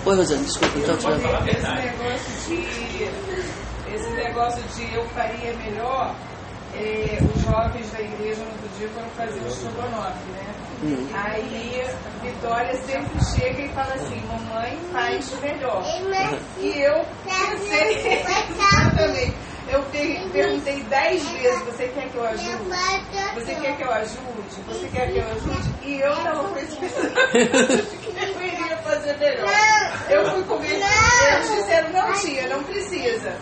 Oi, 0.05 0.17
Rosana, 0.17 0.43
desculpa, 0.43 0.79
então 0.79 0.97
te 0.97 1.05
Pode 1.05 1.21
falar 1.21 1.39
a 1.39 1.47
Esse 1.47 1.53
verdade. 1.53 1.87
negócio 1.87 2.57
de, 2.57 3.95
esse 3.95 4.11
negócio 4.11 4.63
de 4.75 4.95
eu 4.95 5.05
faria 5.11 5.53
melhor, 5.55 6.15
é, 6.75 7.19
os 7.23 7.43
jovens 7.45 7.93
da 7.93 8.01
igreja 8.01 8.43
no 8.43 8.51
outro 8.51 8.69
dia 8.79 8.89
foram 8.89 9.09
fazer 9.11 9.41
o 9.41 9.47
estrogonofe, 9.47 10.31
né? 10.33 10.55
Hum. 10.83 11.09
Aí 11.15 11.87
Vitória 12.21 12.75
sempre 12.83 13.25
chega 13.37 13.63
e 13.63 13.69
fala 13.69 13.95
assim, 13.95 14.21
mamãe 14.27 14.77
faz 14.93 15.41
melhor. 15.41 15.85
E 16.59 16.81
eu 16.83 17.05
pensei, 17.39 18.13
exatamente, 18.51 19.35
eu 19.73 19.83
per- 19.85 20.29
perguntei 20.33 20.83
dez 20.85 21.29
vezes, 21.31 21.63
você 21.63 21.89
quer 21.89 22.09
que 22.11 22.17
eu 22.17 22.27
ajude? 22.27 22.71
Você 23.35 23.55
quer 23.55 23.77
que 23.77 23.83
eu 23.83 23.91
ajude? 23.93 24.63
Você 24.69 24.89
quer 24.89 25.11
que 25.11 25.19
eu 25.19 25.25
ajude? 25.27 25.71
E 25.83 26.01
eu 26.01 26.15
tava 26.23 26.45
com 26.49 26.59
esse 26.59 26.77
pensamento 26.77 27.33
de 27.33 27.97
que 27.97 28.09
eu 28.25 28.43
iria 28.43 28.77
fazer 28.79 29.17
melhor. 29.19 29.51
Eu 30.11 30.31
fui 30.33 30.43
comer, 30.45 30.69
eles 30.75 31.51
disseram, 31.51 31.91
não 31.91 32.13
tia, 32.13 32.49
não 32.49 32.63
precisa. 32.65 33.35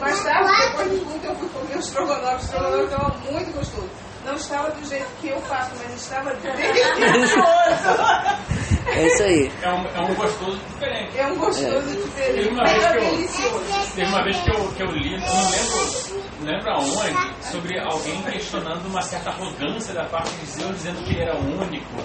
Mais 0.00 0.22
tarde, 0.22 0.56
depois 0.56 0.90
do 0.90 1.04
culto, 1.06 1.26
eu 1.26 1.34
fui 1.34 1.48
comer 1.48 1.76
o 1.76 1.80
estrogonofe. 1.80 2.34
O 2.34 2.38
estrogonofe 2.38 2.84
estava 2.84 3.08
muito 3.30 3.52
gostoso. 3.52 3.90
Não 4.24 4.34
estava 4.34 4.70
do 4.70 4.84
jeito 4.86 5.06
que 5.20 5.28
eu 5.28 5.40
faço, 5.42 5.70
mas 5.82 5.94
estava 6.00 6.32
delicioso. 6.36 7.38
É 8.98 9.06
isso 9.06 9.22
aí. 9.22 9.50
É 9.62 9.68
um, 9.70 9.86
é 9.86 10.00
um 10.10 10.14
gostoso 10.14 10.58
diferente. 10.68 11.18
É 11.18 11.26
um 11.26 11.36
gostoso 11.36 12.10
Teve 12.14 12.42
diferente, 12.42 12.48
uma 12.48 12.62
mas 12.62 12.72
vez 12.72 12.84
é 12.84 12.90
que 12.90 12.96
eu- 13.04 13.10
delicioso. 13.10 13.94
Teve 13.94 14.08
uma 14.08 14.24
vez 14.24 14.36
que 14.40 14.50
eu, 14.50 14.72
que 14.72 14.82
eu 14.82 14.86
li, 14.90 15.10
não 15.10 15.50
lembro, 15.50 16.22
não 16.40 16.52
lembro 16.52 16.70
aonde, 16.70 17.44
sobre 17.44 17.78
alguém 17.78 18.22
questionando 18.22 18.86
uma 18.86 19.02
certa 19.02 19.30
arrogância 19.30 19.94
da 19.94 20.04
parte 20.04 20.30
de 20.30 20.58
Deus, 20.58 20.70
dizendo 20.76 21.02
que 21.04 21.12
ele 21.12 21.22
era 21.22 21.36
único, 21.36 22.02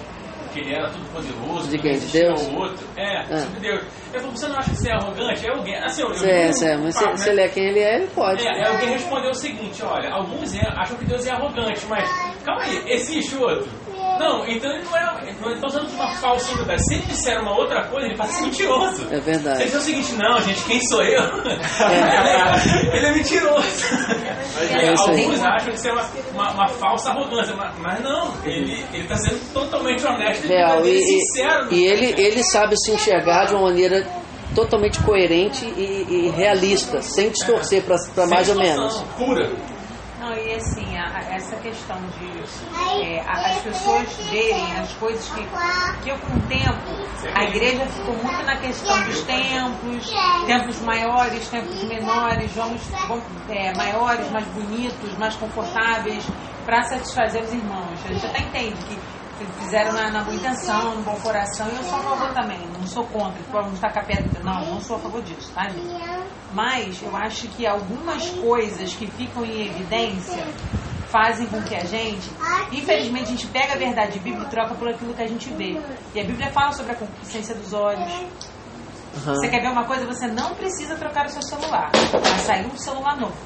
que 0.52 0.60
ele 0.60 0.74
era 0.74 0.88
todo 0.90 1.04
poderoso, 1.12 1.68
De 1.68 1.76
que 1.78 1.82
quem? 1.82 1.98
De 1.98 2.06
Deus? 2.06 2.42
o 2.46 2.56
outro. 2.58 2.86
É, 2.96 3.20
Ah. 3.22 3.38
sobre 3.38 3.60
Deus. 3.60 3.82
Eu 4.12 4.20
falei, 4.20 4.36
você 4.36 4.46
não 4.48 4.56
acha 4.58 4.70
que 4.70 4.76
você 4.76 4.88
é 4.90 4.92
arrogante? 4.94 5.46
É 5.46 5.50
alguém. 5.50 5.76
Assim, 5.82 6.02
eu, 6.02 6.08
eu 6.08 6.14
Cê 6.14 6.30
é, 6.30 6.52
cê 6.52 6.68
é, 6.68 6.76
mas 6.76 6.94
se, 6.96 7.04
papo, 7.04 7.16
se 7.18 7.26
né? 7.26 7.32
ele 7.32 7.40
é 7.40 7.48
quem 7.48 7.64
ele 7.66 7.80
é, 7.80 7.96
ele 7.96 8.06
pode. 8.14 8.46
É, 8.46 8.60
é 8.60 8.68
alguém 8.68 8.88
respondeu 8.90 9.30
o 9.30 9.34
seguinte, 9.34 9.82
olha, 9.84 10.10
alguns 10.12 10.54
é- 10.54 10.68
acham 10.76 10.96
que 10.96 11.04
Deus 11.06 11.26
é 11.26 11.30
arrogante, 11.32 11.84
mas 11.88 12.08
calma 12.44 12.62
aí, 12.62 12.82
existe 12.86 13.34
outro? 13.36 13.68
Não, 14.18 14.46
então 14.46 14.70
ele 14.70 14.84
não 14.84 14.96
é. 14.96 15.30
Então 15.30 15.46
ele 15.48 15.54
está 15.54 15.66
usando 15.66 15.88
uma 15.90 16.08
falsa 16.16 16.52
humildade. 16.52 16.84
Se 16.86 16.94
ele 16.94 17.02
disser 17.06 17.40
uma 17.40 17.56
outra 17.56 17.84
coisa, 17.86 18.06
ele 18.06 18.16
passa 18.16 18.42
mentiroso. 18.42 19.02
É 19.04 19.06
Se 19.08 19.12
ele 19.14 19.20
verdade. 19.20 19.64
disser 19.64 19.78
o 19.80 19.82
seguinte, 19.82 20.12
não, 20.14 20.40
gente, 20.40 20.62
quem 20.64 20.80
sou 20.88 21.02
eu? 21.02 21.22
ele 22.92 23.06
é 23.06 23.12
mentiroso. 23.14 23.66
É 24.70 24.92
isso 24.92 25.10
aí. 25.10 25.24
Alguns 25.24 25.42
acham 25.42 25.68
que 25.70 25.74
isso 25.78 25.88
é 25.88 25.92
uma, 25.92 26.10
uma, 26.32 26.50
uma 26.52 26.68
falsa 26.68 27.10
arrogância, 27.10 27.54
mas, 27.56 27.74
mas 27.78 28.00
não, 28.02 28.32
ele 28.44 28.84
está 28.94 29.16
sendo 29.16 29.52
totalmente 29.52 30.04
honesto 30.06 30.46
Real. 30.46 30.84
e 30.86 30.90
E, 30.94 31.02
sincero. 31.02 31.74
e 31.74 31.84
ele, 31.84 32.14
ele 32.20 32.42
sabe 32.44 32.76
se 32.78 32.92
enxergar 32.92 33.46
de 33.46 33.54
uma 33.54 33.64
maneira 33.64 34.06
totalmente 34.54 35.00
coerente 35.02 35.64
e, 35.66 36.06
e 36.08 36.28
realista, 36.30 37.02
sem 37.02 37.30
distorcer 37.30 37.82
para 37.84 38.26
mais 38.26 38.48
ou 38.48 38.54
menos. 38.56 39.02
Pura. 39.18 39.50
E 40.46 40.52
assim, 40.54 40.96
a- 40.96 41.08
a- 41.08 41.34
essa 41.36 41.56
questão 41.56 41.96
de 42.18 43.02
é, 43.02 43.20
a- 43.20 43.48
as 43.48 43.58
pessoas 43.62 44.14
verem 44.28 44.76
as 44.76 44.92
coisas 44.94 45.26
que, 45.30 45.42
que 46.02 46.10
eu, 46.10 46.18
com 46.18 46.34
o 46.36 46.40
tempo, 46.42 46.78
a 47.34 47.44
igreja 47.44 47.86
ficou 47.86 48.14
muito 48.16 48.44
na 48.44 48.56
questão 48.58 49.00
dos 49.00 49.22
templos, 49.22 50.04
templos 50.46 50.80
maiores, 50.82 51.48
templos 51.48 51.82
menores, 51.84 52.52
vamos, 52.54 52.82
vamos, 53.08 53.24
é, 53.48 53.72
maiores, 53.74 54.30
mais 54.30 54.46
bonitos, 54.48 55.16
mais 55.18 55.34
confortáveis, 55.36 56.22
para 56.66 56.82
satisfazer 56.82 57.42
os 57.42 57.52
irmãos. 57.52 57.98
A 58.04 58.08
gente 58.12 58.26
até 58.26 58.40
entende 58.42 58.82
que 58.84 58.98
fizeram 59.58 59.92
na, 59.92 60.10
na 60.10 60.22
boa 60.22 60.36
intenção, 60.36 60.96
no 60.96 61.02
bom 61.02 61.16
coração, 61.20 61.66
e 61.68 61.76
eu 61.76 61.82
sou 61.84 61.98
a 61.98 62.02
favor 62.02 62.32
também, 62.32 62.58
não 62.78 62.86
sou 62.86 63.04
contra, 63.06 63.42
que 63.42 63.50
vamos 63.50 63.78
tacar 63.80 64.06
pedra, 64.06 64.42
não, 64.42 64.74
não 64.74 64.80
sou 64.80 64.96
a 64.96 64.98
favor 65.00 65.22
disso, 65.22 65.50
tá, 65.54 65.68
gente? 65.68 65.88
Mas 66.52 67.02
eu 67.02 67.14
acho 67.16 67.48
que 67.48 67.66
algumas 67.66 68.28
coisas 68.30 68.94
que 68.94 69.06
ficam 69.06 69.44
em 69.44 69.66
evidência 69.66 70.44
fazem 71.08 71.46
com 71.46 71.62
que 71.62 71.74
a 71.74 71.84
gente, 71.84 72.28
infelizmente, 72.72 73.24
a 73.24 73.30
gente 73.30 73.46
pega 73.48 73.74
a 73.74 73.76
verdade 73.76 74.18
bíblica 74.18 74.46
e 74.46 74.50
troca 74.50 74.74
por 74.74 74.88
aquilo 74.88 75.14
que 75.14 75.22
a 75.22 75.28
gente 75.28 75.48
vê. 75.50 75.80
E 76.14 76.20
a 76.20 76.24
Bíblia 76.24 76.50
fala 76.50 76.72
sobre 76.72 76.92
a 76.92 76.94
concupiscência 76.96 77.54
dos 77.54 77.72
olhos. 77.72 78.12
Aham. 79.16 79.34
Você 79.34 79.48
quer 79.48 79.60
ver 79.60 79.70
uma 79.70 79.84
coisa, 79.84 80.04
você 80.06 80.26
não 80.26 80.54
precisa 80.54 80.96
trocar 80.96 81.26
o 81.26 81.28
seu 81.28 81.42
celular. 81.42 81.90
Vai 81.92 82.38
sair 82.40 82.66
um 82.66 82.76
celular 82.76 83.16
novo. 83.16 83.36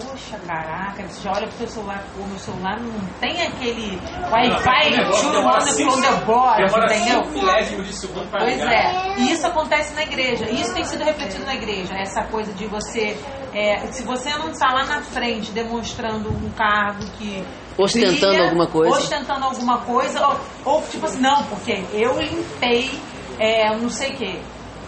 Poxa, 0.00 0.38
caraca, 0.46 1.06
você 1.06 1.22
já 1.22 1.32
olha 1.32 1.46
pro 1.46 1.56
seu 1.58 1.66
celular, 1.66 2.04
pô, 2.16 2.26
meu 2.26 2.38
celular 2.38 2.80
não 2.80 2.92
tem 3.20 3.42
aquele 3.42 3.98
Wi-Fi 4.30 4.90
too 5.20 5.42
wonderful 5.42 5.88
on 5.88 6.00
the 6.00 6.24
board, 6.24 6.62
entendeu? 6.62 7.24
5 7.24 7.28
milésimos 7.32 7.86
de 7.86 7.92
segundo 7.94 8.30
pra 8.30 8.40
Pois 8.40 8.60
é, 8.60 9.18
e 9.18 9.32
isso 9.32 9.46
acontece 9.46 9.94
na 9.94 10.02
igreja. 10.02 10.46
E 10.50 10.60
Isso 10.60 10.74
tem 10.74 10.84
sido 10.84 11.04
refletido 11.04 11.44
na 11.44 11.54
igreja. 11.54 11.94
Essa 11.94 12.22
coisa 12.24 12.52
de 12.52 12.66
você. 12.66 13.16
é, 13.52 13.78
se 13.92 14.02
você 14.04 14.30
não 14.38 14.50
está 14.50 14.72
lá 14.72 14.84
na 14.84 15.02
frente 15.02 15.50
demonstrando 15.52 16.30
um 16.30 16.50
cargo 16.50 17.04
que. 17.18 17.44
Ostentando 17.78 18.28
brilha, 18.28 18.44
alguma 18.44 18.66
coisa. 18.66 18.96
Ostentando 18.96 19.44
alguma 19.44 19.78
coisa. 19.78 20.26
Ou, 20.26 20.40
ou, 20.64 20.82
tipo 20.82 21.06
assim, 21.06 21.20
não, 21.20 21.44
porque 21.44 21.82
eu 21.92 22.18
limpei 22.20 22.90
é, 23.38 23.74
não 23.76 23.88
sei 23.88 24.10
o 24.12 24.16
quê. 24.16 24.40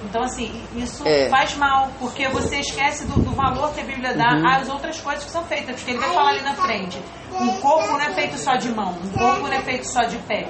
Então, 0.05 0.23
assim, 0.23 0.51
isso 0.77 1.07
É. 1.07 1.29
faz 1.29 1.57
mal, 1.57 1.91
porque 1.99 2.29
você 2.29 2.57
esquece 2.61 3.07
do, 3.07 3.21
do 3.21 3.31
valor 3.33 3.73
que 3.73 3.81
a 3.81 3.85
Bíblia 3.85 4.15
dá 4.15 4.35
Uhum. 4.35 4.47
às 4.47 4.69
outras 4.69 5.01
coisas 5.01 5.25
que 5.25 5.31
são 5.31 5.45
feitas. 5.45 5.77
Porque 5.77 5.91
ele 5.93 6.01
vai 6.01 6.13
falar 6.13 6.31
ali 6.31 6.43
na 6.43 6.55
frente: 6.55 6.99
um 7.41 7.49
corpo 7.61 7.93
não 7.93 8.01
é 8.01 8.11
feito 8.13 8.37
só 8.39 8.57
de 8.57 8.69
mão, 8.71 8.95
um 9.05 9.19
corpo 9.19 9.43
não 9.43 9.53
é 9.53 9.61
feito 9.61 9.85
só 9.87 10.03
de 10.03 10.17
pé. 10.19 10.49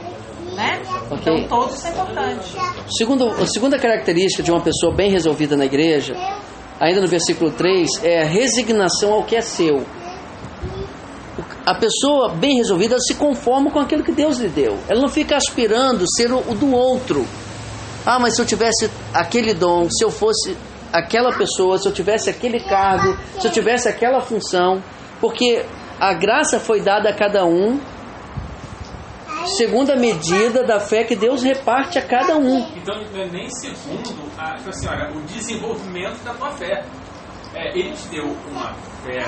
Né? 0.57 0.83
Ok. 1.11 1.33
Então, 1.45 1.59
todos 1.61 1.79
são 1.79 1.91
importantes. 1.93 2.55
Segundo, 2.99 3.29
a 3.31 3.47
segunda 3.47 3.79
característica 3.79 4.43
de 4.43 4.51
uma 4.51 4.61
pessoa 4.61 4.95
bem 4.95 5.11
resolvida 5.11 5.57
na 5.57 5.65
igreja, 5.65 6.13
ainda 6.79 7.01
no 7.01 7.07
versículo 7.09 7.51
3, 7.53 7.89
é 8.05 8.23
a 8.23 8.27
resignação 8.27 9.13
ao 9.15 9.23
que 9.25 9.35
é 9.37 9.41
seu. 9.41 9.87
A 11.65 11.75
pessoa 11.77 12.31
bem 12.35 12.57
resolvida 12.57 12.99
se 12.99 13.15
conforma 13.15 13.71
com 13.71 13.79
aquilo 13.79 14.03
que 14.03 14.13
Deus 14.13 14.39
lhe 14.39 14.49
deu. 14.49 14.77
Ela 14.89 15.01
não 15.01 15.09
fica 15.09 15.37
aspirando 15.37 16.05
ser 16.17 16.33
o 16.33 16.41
do 16.55 16.73
outro. 16.75 17.25
Ah, 18.05 18.19
mas 18.19 18.35
se 18.35 18.43
eu 18.43 18.47
tivesse 18.47 18.91
aquele 19.15 19.55
dom, 19.55 19.89
se 19.91 20.05
eu 20.05 20.11
fosse 20.11 20.57
aquela 20.93 21.33
pessoa, 21.33 21.79
se 21.79 21.87
eu 21.89 21.93
tivesse 21.93 22.29
aquele 22.29 22.61
cargo, 22.61 23.17
se 23.41 23.47
eu 23.47 23.51
tivesse 23.53 23.89
aquela 23.89 24.21
função, 24.21 24.83
porque 25.21 25.65
a 26.01 26.13
graça 26.13 26.59
foi 26.59 26.81
dada 26.81 27.09
a 27.11 27.15
cada 27.15 27.45
um 27.45 27.81
segundo 29.57 29.91
a 29.91 29.97
medida 29.97 30.63
da 30.65 30.79
fé 30.79 31.05
que 31.05 31.17
Deus 31.17 31.43
reparte 31.43 31.99
a 31.99 32.03
cada 32.03 32.37
um. 32.37 32.61
Então 32.77 32.95
não 33.13 33.21
é 33.23 33.27
nem 33.29 33.49
segundo 33.51 34.31
a, 34.39 34.55
tipo 34.57 34.69
assim, 34.71 34.87
olha, 34.89 35.11
o 35.17 35.21
desenvolvimento 35.23 36.23
da 36.25 36.33
tua 36.35 36.51
fé. 36.53 36.85
É, 37.55 37.79
ele 37.79 37.93
te 37.93 38.09
deu 38.09 38.25
uma 38.51 38.73
fé 39.05 39.19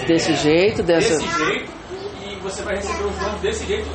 é, 0.00 0.04
Desse 0.06 0.34
jeito, 0.36 0.82
dessa- 0.82 1.18
desse 1.18 1.38
jeito, 1.44 1.70
e 2.24 2.36
você 2.40 2.62
vai 2.62 2.76
receber 2.76 3.04
os 3.04 3.16
dons 3.16 3.40
desse 3.42 3.66
jeito, 3.66 3.90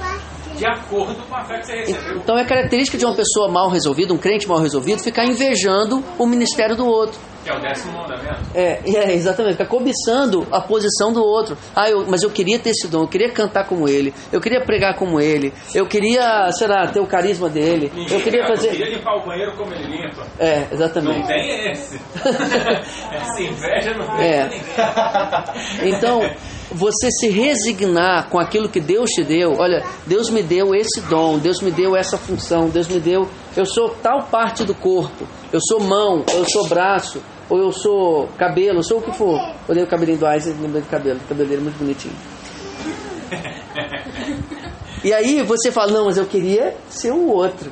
de 0.57 0.65
acordo 0.65 1.15
com 1.27 1.35
a 1.35 1.43
fé 1.45 1.59
que 1.59 1.65
você 1.67 1.75
recebeu. 1.77 2.17
Então 2.17 2.37
é 2.37 2.43
característica 2.45 2.97
de 2.97 3.05
uma 3.05 3.15
pessoa 3.15 3.47
mal 3.49 3.69
resolvida, 3.69 4.13
um 4.13 4.17
crente 4.17 4.47
mal 4.47 4.59
resolvido, 4.59 5.01
ficar 5.01 5.25
invejando 5.25 6.03
o 6.17 6.25
ministério 6.25 6.75
do 6.75 6.85
outro. 6.85 7.19
Que 7.43 7.51
é 7.51 7.55
o 7.55 7.61
décimo 7.61 7.93
mandamento. 7.93 8.41
É, 8.53 8.81
é, 8.85 9.13
exatamente, 9.13 9.53
ficar 9.53 9.67
cobiçando 9.67 10.45
a 10.51 10.59
posição 10.59 11.13
do 11.13 11.23
outro. 11.23 11.57
Ah, 11.73 11.89
eu, 11.89 12.05
mas 12.05 12.21
eu 12.21 12.29
queria 12.29 12.59
ter 12.59 12.71
esse 12.71 12.89
dom, 12.89 13.03
eu 13.03 13.07
queria 13.07 13.31
cantar 13.31 13.65
como 13.65 13.87
ele, 13.87 14.13
eu 14.33 14.41
queria 14.41 14.59
pregar 14.59 14.95
como 14.97 15.21
ele, 15.21 15.53
eu 15.73 15.85
queria, 15.87 16.51
sei 16.51 16.67
lá, 16.67 16.87
ter 16.87 16.99
o 16.99 17.05
carisma 17.07 17.47
dele, 17.47 17.89
eu 18.11 18.19
queria 18.19 18.41
Eu 18.41 18.47
fazer. 18.47 18.69
queria 18.71 18.89
limpar 18.97 19.15
o 19.15 19.25
banheiro 19.25 19.53
como 19.55 19.71
ele 19.73 19.85
limpa. 19.87 20.27
É, 20.39 20.59
Não 20.65 20.73
exatamente. 20.73 21.27
tem 21.27 21.71
esse. 21.71 21.97
Essa 23.13 23.41
inveja 23.41 23.93
não 23.93 24.17
tem 24.17 24.25
É. 24.27 24.43
ninguém. 24.43 25.93
Então, 25.95 26.21
você 26.71 27.09
se 27.11 27.29
resignar 27.29 28.29
com 28.29 28.39
aquilo 28.39 28.67
que 28.67 28.79
Deus 28.79 29.09
te 29.09 29.23
deu, 29.23 29.55
olha, 29.57 29.83
Deus 30.05 30.29
me 30.29 30.43
deu 30.43 30.75
esse 30.75 31.01
dom, 31.01 31.37
Deus 31.39 31.61
me 31.61 31.71
deu 31.71 31.95
essa 31.95 32.17
função, 32.17 32.69
Deus 32.69 32.87
me 32.87 32.99
deu, 32.99 33.27
eu 33.55 33.65
sou 33.65 33.89
tal 34.01 34.23
parte 34.23 34.63
do 34.63 34.75
corpo, 34.75 35.25
eu 35.51 35.59
sou 35.61 35.79
mão, 35.79 36.23
eu 36.33 36.45
sou 36.49 36.67
braço, 36.67 37.21
ou 37.49 37.57
eu 37.59 37.71
sou 37.71 38.27
cabelo, 38.37 38.79
eu 38.79 38.83
sou 38.83 38.99
o 38.99 39.01
que 39.01 39.11
for. 39.11 39.39
Olhei 39.67 39.83
o 39.83 39.87
cabelinho 39.87 40.17
do 40.17 40.25
Isaac 40.25 40.57
e 40.57 40.61
lembrei 40.61 40.81
do 40.81 40.89
cabelo, 40.89 41.19
o 41.23 41.27
cabelo 41.27 41.49
dele 41.49 41.61
é 41.61 41.63
muito 41.63 41.77
bonitinho. 41.77 42.15
E 45.03 45.13
aí 45.13 45.41
você 45.43 45.71
fala, 45.71 45.91
não, 45.91 46.05
mas 46.05 46.17
eu 46.17 46.25
queria 46.25 46.75
ser 46.89 47.11
o 47.11 47.27
outro. 47.27 47.71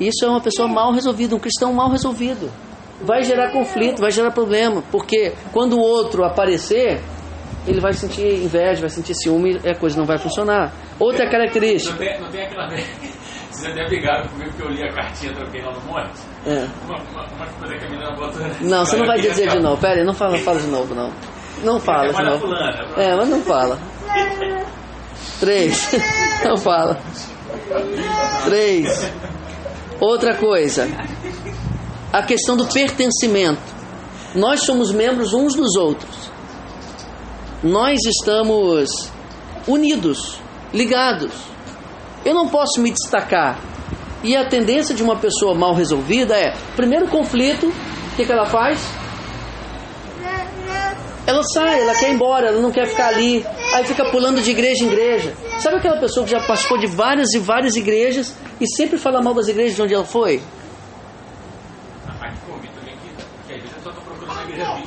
Isso 0.00 0.24
é 0.24 0.28
uma 0.28 0.40
pessoa 0.40 0.66
mal 0.66 0.92
resolvida, 0.92 1.36
um 1.36 1.38
cristão 1.38 1.72
mal 1.72 1.90
resolvido. 1.90 2.50
Vai 3.02 3.22
gerar 3.22 3.52
conflito, 3.52 4.00
vai 4.00 4.10
gerar 4.10 4.30
problema, 4.30 4.82
porque 4.90 5.34
quando 5.52 5.74
o 5.74 5.80
outro 5.80 6.24
aparecer, 6.24 7.00
ele 7.66 7.80
vai 7.80 7.92
sentir 7.92 8.42
inveja, 8.42 8.80
vai 8.80 8.90
sentir 8.90 9.14
ciúme 9.14 9.60
e 9.64 9.68
a 9.68 9.74
coisa 9.74 9.96
não 9.96 10.04
vai 10.06 10.18
funcionar. 10.18 10.72
Outra 10.98 11.24
Não 11.24 11.32
característica. 11.32 11.96
tem, 11.96 12.20
não 12.20 12.30
tem 12.30 12.42
aquela. 12.42 12.68
Vocês 13.50 13.72
até 13.72 13.86
brigaram 13.86 14.28
comigo 14.28 14.50
porque 14.50 14.62
eu 14.62 14.68
li 14.70 14.82
a 14.82 14.92
cartinha 14.92 15.32
troquei 15.32 15.62
lá 15.62 15.72
no 15.72 15.80
monte. 15.82 16.20
É. 16.46 16.66
Uma, 16.84 16.98
uma, 16.98 17.26
uma 17.26 17.46
coisa 17.46 17.74
que 17.76 17.84
a 17.84 17.88
menina 17.88 18.10
botou. 18.12 18.40
Não, 18.60 18.84
você 18.84 18.96
não 18.96 19.06
vai 19.06 19.20
dizer 19.20 19.48
de 19.48 19.58
novo. 19.60 19.80
Pera 19.80 20.00
aí, 20.00 20.04
não 20.04 20.12
fala, 20.14 20.36
fala 20.38 20.60
de 20.60 20.66
novo, 20.66 20.94
não. 20.94 21.10
Não 21.62 21.80
fala 21.80 22.12
de 22.12 22.22
novo. 22.22 22.38
fulana. 22.40 22.84
É, 22.96 23.14
mas 23.14 23.28
não 23.28 23.40
fala. 23.42 23.78
Três. 25.40 25.90
Não 26.44 26.56
fala. 26.56 26.98
Três. 28.44 29.12
Outra 30.00 30.36
coisa. 30.36 30.86
A 32.12 32.22
questão 32.22 32.56
do 32.56 32.66
pertencimento. 32.66 33.60
Nós 34.34 34.60
somos 34.60 34.92
membros 34.92 35.32
uns 35.32 35.54
dos 35.54 35.74
outros. 35.76 36.30
Nós 37.64 37.98
estamos 38.04 39.10
unidos, 39.66 40.38
ligados. 40.70 41.32
Eu 42.22 42.34
não 42.34 42.46
posso 42.46 42.78
me 42.78 42.90
destacar. 42.90 43.58
E 44.22 44.36
a 44.36 44.46
tendência 44.46 44.94
de 44.94 45.02
uma 45.02 45.16
pessoa 45.16 45.54
mal 45.54 45.74
resolvida 45.74 46.36
é, 46.36 46.54
primeiro 46.76 47.08
conflito, 47.08 47.66
o 47.68 48.16
que, 48.16 48.26
que 48.26 48.30
ela 48.30 48.44
faz? 48.44 48.86
Ela 51.26 51.42
sai, 51.42 51.80
ela 51.80 51.94
quer 51.94 52.10
ir 52.10 52.14
embora, 52.16 52.48
ela 52.48 52.60
não 52.60 52.70
quer 52.70 52.86
ficar 52.86 53.08
ali. 53.08 53.42
Aí 53.72 53.82
fica 53.84 54.10
pulando 54.10 54.42
de 54.42 54.50
igreja 54.50 54.84
em 54.84 54.88
igreja. 54.88 55.34
Sabe 55.58 55.76
aquela 55.76 55.98
pessoa 55.98 56.26
que 56.26 56.32
já 56.32 56.40
participou 56.40 56.76
de 56.76 56.86
várias 56.86 57.32
e 57.32 57.38
várias 57.38 57.76
igrejas 57.76 58.36
e 58.60 58.66
sempre 58.76 58.98
fala 58.98 59.22
mal 59.22 59.32
das 59.32 59.48
igrejas 59.48 59.74
de 59.74 59.80
onde 59.80 59.94
ela 59.94 60.04
foi? 60.04 60.42
Mas 62.20 62.38
comigo 62.40 62.74
também 62.78 62.94
que, 62.96 63.08
que 63.46 63.54
às 63.54 63.60
vezes 63.62 63.74
eu 63.74 63.82
só 63.82 63.90
tô 63.90 64.02
procurando 64.02 64.38
a 64.38 64.42
igreja 64.42 64.52
20 64.52 64.52
que 64.52 64.60
ele 64.60 64.64
não 64.64 64.80
consegue. 64.82 64.83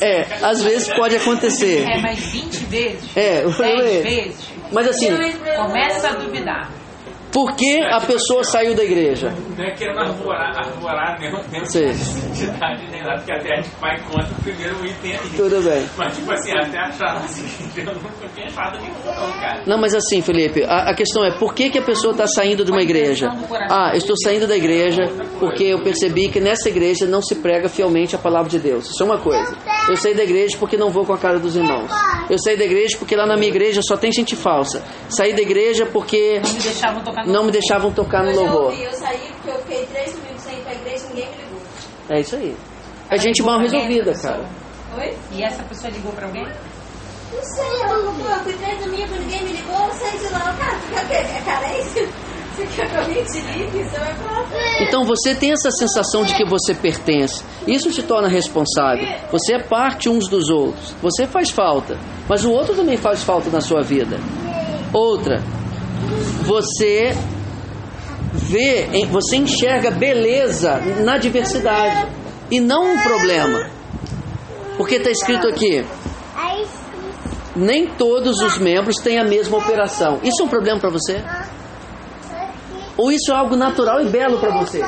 É, 0.00 0.22
às 0.42 0.62
vezes 0.62 0.88
pode 0.94 1.16
acontecer. 1.16 1.82
É, 1.82 2.00
mas 2.00 2.18
20 2.18 2.56
vezes? 2.66 3.16
É, 3.16 3.40
eu 3.44 3.50
10 3.50 3.56
falei. 3.56 4.02
vezes? 4.02 4.48
Mas 4.72 4.88
assim, 4.88 5.08
Começa 5.56 6.08
a 6.08 6.14
duvidar. 6.14 6.70
Por 7.34 7.56
que 7.56 7.82
a 7.82 8.00
pessoa 8.00 8.44
saiu 8.44 8.76
da 8.76 8.84
igreja? 8.84 9.34
Não 9.58 9.64
é 9.64 9.72
querendo 9.72 9.98
arvorar, 9.98 10.56
arvorar 10.56 11.18
nenhum 11.18 11.42
tempo 11.50 11.66
Sim. 11.66 11.86
de 11.86 12.44
identidade 12.44 12.86
nem 12.92 13.02
nada, 13.02 13.16
porque 13.16 13.32
até 13.32 13.54
a 13.54 13.56
gente 13.60 13.74
vai 13.80 14.00
contra 14.02 14.30
o 14.30 14.42
primeiro 14.42 14.86
item 14.86 15.12
aí. 15.14 15.30
Tudo 15.36 15.60
bem. 15.60 15.84
Mas 15.98 16.16
tipo 16.16 16.30
assim, 16.30 16.52
até 16.52 16.78
achar 16.78 17.16
assim, 17.16 17.44
eu 17.76 17.86
nunca 17.86 18.28
tinha 18.32 18.46
achado 18.46 18.78
nenhum 18.80 18.94
não, 19.04 19.32
cara. 19.40 19.62
Não, 19.66 19.78
mas 19.78 19.96
assim, 19.96 20.22
Felipe, 20.22 20.62
a, 20.62 20.90
a 20.90 20.94
questão 20.94 21.24
é 21.24 21.36
por 21.36 21.54
que, 21.54 21.70
que 21.70 21.78
a 21.78 21.82
pessoa 21.82 22.12
está 22.12 22.28
saindo 22.28 22.64
de 22.64 22.70
uma 22.70 22.82
igreja? 22.82 23.28
Ah, 23.68 23.90
eu 23.92 23.98
estou 23.98 24.14
saindo 24.22 24.46
da 24.46 24.56
igreja 24.56 25.02
porque 25.40 25.64
eu 25.64 25.82
percebi 25.82 26.28
que 26.28 26.38
nessa 26.38 26.68
igreja 26.68 27.04
não 27.04 27.20
se 27.20 27.34
prega 27.34 27.68
fielmente 27.68 28.14
a 28.14 28.18
palavra 28.18 28.48
de 28.48 28.60
Deus. 28.60 28.88
Isso 28.90 29.02
é 29.02 29.06
uma 29.06 29.18
coisa. 29.18 29.56
Eu 29.88 29.96
saí 29.96 30.14
da 30.14 30.22
igreja 30.22 30.56
porque 30.56 30.76
não 30.76 30.88
vou 30.88 31.04
com 31.04 31.12
a 31.12 31.18
cara 31.18 31.40
dos 31.40 31.56
irmãos. 31.56 31.90
Eu 32.30 32.38
saí 32.38 32.56
da 32.56 32.64
igreja 32.64 32.96
porque 32.96 33.16
lá 33.16 33.26
na 33.26 33.34
minha 33.36 33.48
igreja 33.48 33.80
só 33.82 33.96
tem 33.96 34.12
gente 34.12 34.36
falsa. 34.36 34.84
Saí 35.08 35.34
da 35.34 35.42
igreja 35.42 35.84
porque 35.84 36.40
Não 36.40 36.52
me 36.52 36.60
deixavam 36.60 37.02
tocar 37.02 37.23
não 37.26 37.44
me 37.44 37.50
deixavam 37.52 37.92
tocar 37.92 38.22
no 38.24 38.30
Eu 38.30 38.36
louvor. 38.42 38.62
ouvi, 38.64 38.82
eu 38.84 38.92
saí 38.92 39.18
porque 39.42 39.50
eu 39.50 39.58
fiquei 39.62 39.86
três 39.86 40.12
domingos 40.12 40.42
sem 40.42 40.54
ir 40.58 40.62
pra 40.62 40.72
igreja 40.74 41.04
e 41.04 41.08
ninguém 41.08 41.30
me 41.30 41.36
ligou. 41.36 41.60
É 42.10 42.20
isso 42.20 42.36
aí. 42.36 42.56
É 43.10 43.18
gente 43.18 43.42
mal 43.42 43.58
resolvida, 43.60 44.12
cara. 44.14 44.44
Oi? 44.98 45.14
E 45.32 45.42
essa 45.42 45.62
pessoa 45.64 45.90
ligou 45.92 46.12
pra 46.12 46.26
alguém? 46.26 46.44
Não 46.44 47.42
sei, 47.42 47.82
eu, 47.82 48.12
pô, 48.12 48.28
eu 48.30 48.38
fui 48.44 48.52
três 48.54 48.78
domingos, 48.84 49.18
ninguém 49.18 49.42
me 49.44 49.52
ligou, 49.52 49.76
eu 49.86 49.92
saí 49.92 50.18
de 50.18 50.32
lá. 50.32 50.40
Cara, 50.58 50.78
tu 50.78 51.08
quer? 51.08 51.20
É 51.20 51.42
carência? 51.44 52.08
Você 52.54 52.66
quer 52.66 52.88
que 52.88 52.96
alguém 52.96 53.24
te 53.24 53.40
ligue? 53.40 53.82
Você 53.82 53.98
vai 53.98 54.14
falar. 54.14 54.46
Então 54.80 55.04
você 55.04 55.34
tem 55.34 55.50
essa 55.50 55.70
sensação 55.72 56.24
de 56.24 56.32
que 56.34 56.44
você 56.44 56.72
pertence. 56.72 57.44
Isso 57.66 57.90
te 57.90 58.00
torna 58.04 58.28
responsável. 58.28 59.04
Você 59.32 59.54
é 59.54 59.58
parte 59.58 60.08
uns 60.08 60.28
dos 60.28 60.48
outros. 60.48 60.94
Você 61.02 61.26
faz 61.26 61.50
falta, 61.50 61.98
mas 62.28 62.44
o 62.44 62.52
outro 62.52 62.76
também 62.76 62.96
faz 62.96 63.24
falta 63.24 63.50
na 63.50 63.60
sua 63.60 63.82
vida. 63.82 64.20
Outra, 64.92 65.42
você 66.42 67.16
vê, 68.32 68.88
você 69.10 69.36
enxerga 69.36 69.90
beleza 69.90 70.80
na 71.04 71.18
diversidade 71.18 72.08
e 72.50 72.60
não 72.60 72.94
um 72.94 73.02
problema. 73.02 73.70
Porque 74.76 74.96
está 74.96 75.10
escrito 75.10 75.46
aqui: 75.48 75.84
nem 77.54 77.86
todos 77.86 78.40
os 78.40 78.58
membros 78.58 78.96
têm 78.96 79.18
a 79.18 79.24
mesma 79.24 79.58
operação. 79.58 80.20
Isso 80.22 80.42
é 80.42 80.44
um 80.44 80.48
problema 80.48 80.80
para 80.80 80.90
você? 80.90 81.22
Ou 82.96 83.10
isso 83.10 83.32
é 83.32 83.34
algo 83.34 83.56
natural 83.56 84.00
e 84.00 84.08
belo 84.08 84.38
para 84.38 84.58
você? 84.60 84.82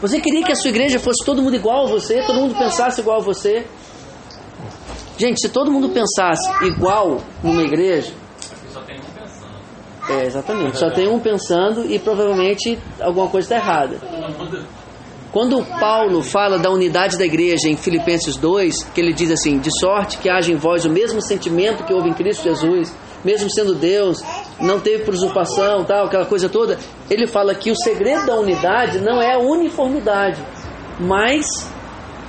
Você 0.00 0.18
queria 0.20 0.42
que 0.42 0.52
a 0.52 0.54
sua 0.54 0.70
igreja 0.70 0.98
fosse 0.98 1.24
todo 1.24 1.42
mundo 1.42 1.56
igual 1.56 1.86
a 1.86 1.90
você, 1.90 2.22
todo 2.22 2.40
mundo 2.40 2.54
pensasse 2.54 3.00
igual 3.00 3.18
a 3.18 3.22
você? 3.22 3.66
Gente, 5.18 5.40
se 5.40 5.50
todo 5.50 5.70
mundo 5.70 5.90
pensasse 5.90 6.50
igual 6.64 7.20
numa 7.42 7.62
igreja, 7.62 8.12
Só 8.72 8.80
tem 8.80 8.96
um 8.96 9.02
pensando. 9.02 9.52
É 10.12 10.26
exatamente, 10.26 10.78
só 10.78 10.90
tem 10.90 11.08
um 11.08 11.18
pensando 11.18 11.84
e 11.84 11.98
provavelmente 11.98 12.78
alguma 13.00 13.28
coisa 13.28 13.46
está 13.46 13.56
errada. 13.56 13.96
Quando 15.32 15.64
Paulo 15.78 16.22
fala 16.22 16.58
da 16.58 16.70
unidade 16.70 17.16
da 17.16 17.24
igreja 17.24 17.68
em 17.68 17.76
Filipenses 17.76 18.36
2, 18.36 18.82
que 18.92 19.00
ele 19.00 19.12
diz 19.12 19.30
assim: 19.30 19.58
de 19.58 19.70
sorte 19.78 20.18
que 20.18 20.28
haja 20.28 20.52
em 20.52 20.56
vós 20.56 20.84
o 20.84 20.90
mesmo 20.90 21.22
sentimento 21.22 21.84
que 21.84 21.94
houve 21.94 22.08
em 22.08 22.14
Cristo 22.14 22.42
Jesus, 22.42 22.92
mesmo 23.24 23.48
sendo 23.48 23.74
Deus, 23.74 24.22
não 24.60 24.80
teve 24.80 25.04
por 25.04 25.14
usurpação, 25.14 25.84
tal, 25.84 26.06
aquela 26.06 26.26
coisa 26.26 26.48
toda. 26.48 26.78
Ele 27.08 27.28
fala 27.28 27.54
que 27.54 27.70
o 27.70 27.76
segredo 27.76 28.26
da 28.26 28.34
unidade 28.34 28.98
não 28.98 29.22
é 29.22 29.34
a 29.34 29.38
uniformidade, 29.38 30.42
mas 30.98 31.46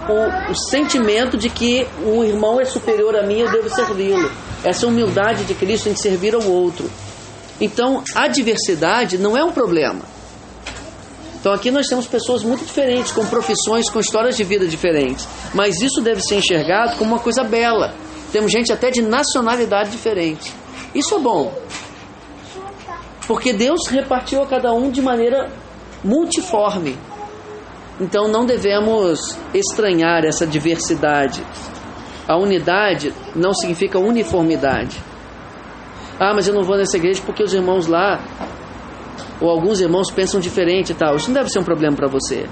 o, 0.07 0.51
o 0.51 0.55
sentimento 0.55 1.37
de 1.37 1.49
que 1.49 1.87
um 2.05 2.23
irmão 2.23 2.59
é 2.59 2.65
superior 2.65 3.15
a 3.15 3.23
mim, 3.23 3.39
eu 3.39 3.51
devo 3.51 3.69
servi-lo. 3.69 4.29
Essa 4.63 4.85
humildade 4.85 5.43
de 5.45 5.55
Cristo 5.55 5.89
em 5.89 5.95
servir 5.95 6.35
ao 6.35 6.43
outro. 6.43 6.87
Então, 7.61 8.03
a 8.15 8.27
diversidade 8.27 9.19
não 9.19 9.37
é 9.37 9.43
um 9.43 9.51
problema. 9.51 10.01
Então 11.41 11.53
aqui 11.53 11.71
nós 11.71 11.87
temos 11.87 12.05
pessoas 12.05 12.43
muito 12.43 12.63
diferentes, 12.63 13.11
com 13.11 13.25
profissões, 13.25 13.89
com 13.89 13.99
histórias 13.99 14.37
de 14.37 14.43
vida 14.43 14.67
diferentes. 14.67 15.27
Mas 15.55 15.81
isso 15.81 15.99
deve 15.99 16.21
ser 16.21 16.35
enxergado 16.35 16.97
como 16.97 17.13
uma 17.13 17.19
coisa 17.19 17.43
bela. 17.43 17.95
Temos 18.31 18.51
gente 18.51 18.71
até 18.71 18.91
de 18.91 19.01
nacionalidade 19.01 19.89
diferente. 19.89 20.53
Isso 20.93 21.15
é 21.15 21.19
bom. 21.19 21.51
Porque 23.25 23.53
Deus 23.53 23.87
repartiu 23.87 24.43
a 24.43 24.47
cada 24.47 24.71
um 24.71 24.91
de 24.91 25.01
maneira 25.01 25.51
multiforme. 26.03 26.95
Então 27.99 28.27
não 28.27 28.45
devemos 28.45 29.35
estranhar 29.51 30.23
essa 30.23 30.45
diversidade. 30.45 31.43
A 32.27 32.37
unidade 32.37 33.11
não 33.35 33.51
significa 33.51 33.97
uniformidade. 33.97 35.10
Ah, 36.19 36.33
mas 36.33 36.47
eu 36.47 36.53
não 36.53 36.63
vou 36.63 36.77
nessa 36.77 36.97
igreja 36.97 37.21
porque 37.25 37.43
os 37.43 37.53
irmãos 37.53 37.87
lá 37.87 38.19
ou 39.41 39.49
alguns 39.49 39.81
irmãos 39.81 40.11
pensam 40.11 40.39
diferente 40.39 40.91
e 40.91 40.95
tal. 40.95 41.15
Isso 41.15 41.27
não 41.27 41.33
deve 41.33 41.49
ser 41.49 41.59
um 41.59 41.63
problema 41.63 41.95
para 41.95 42.07
você. 42.07 42.47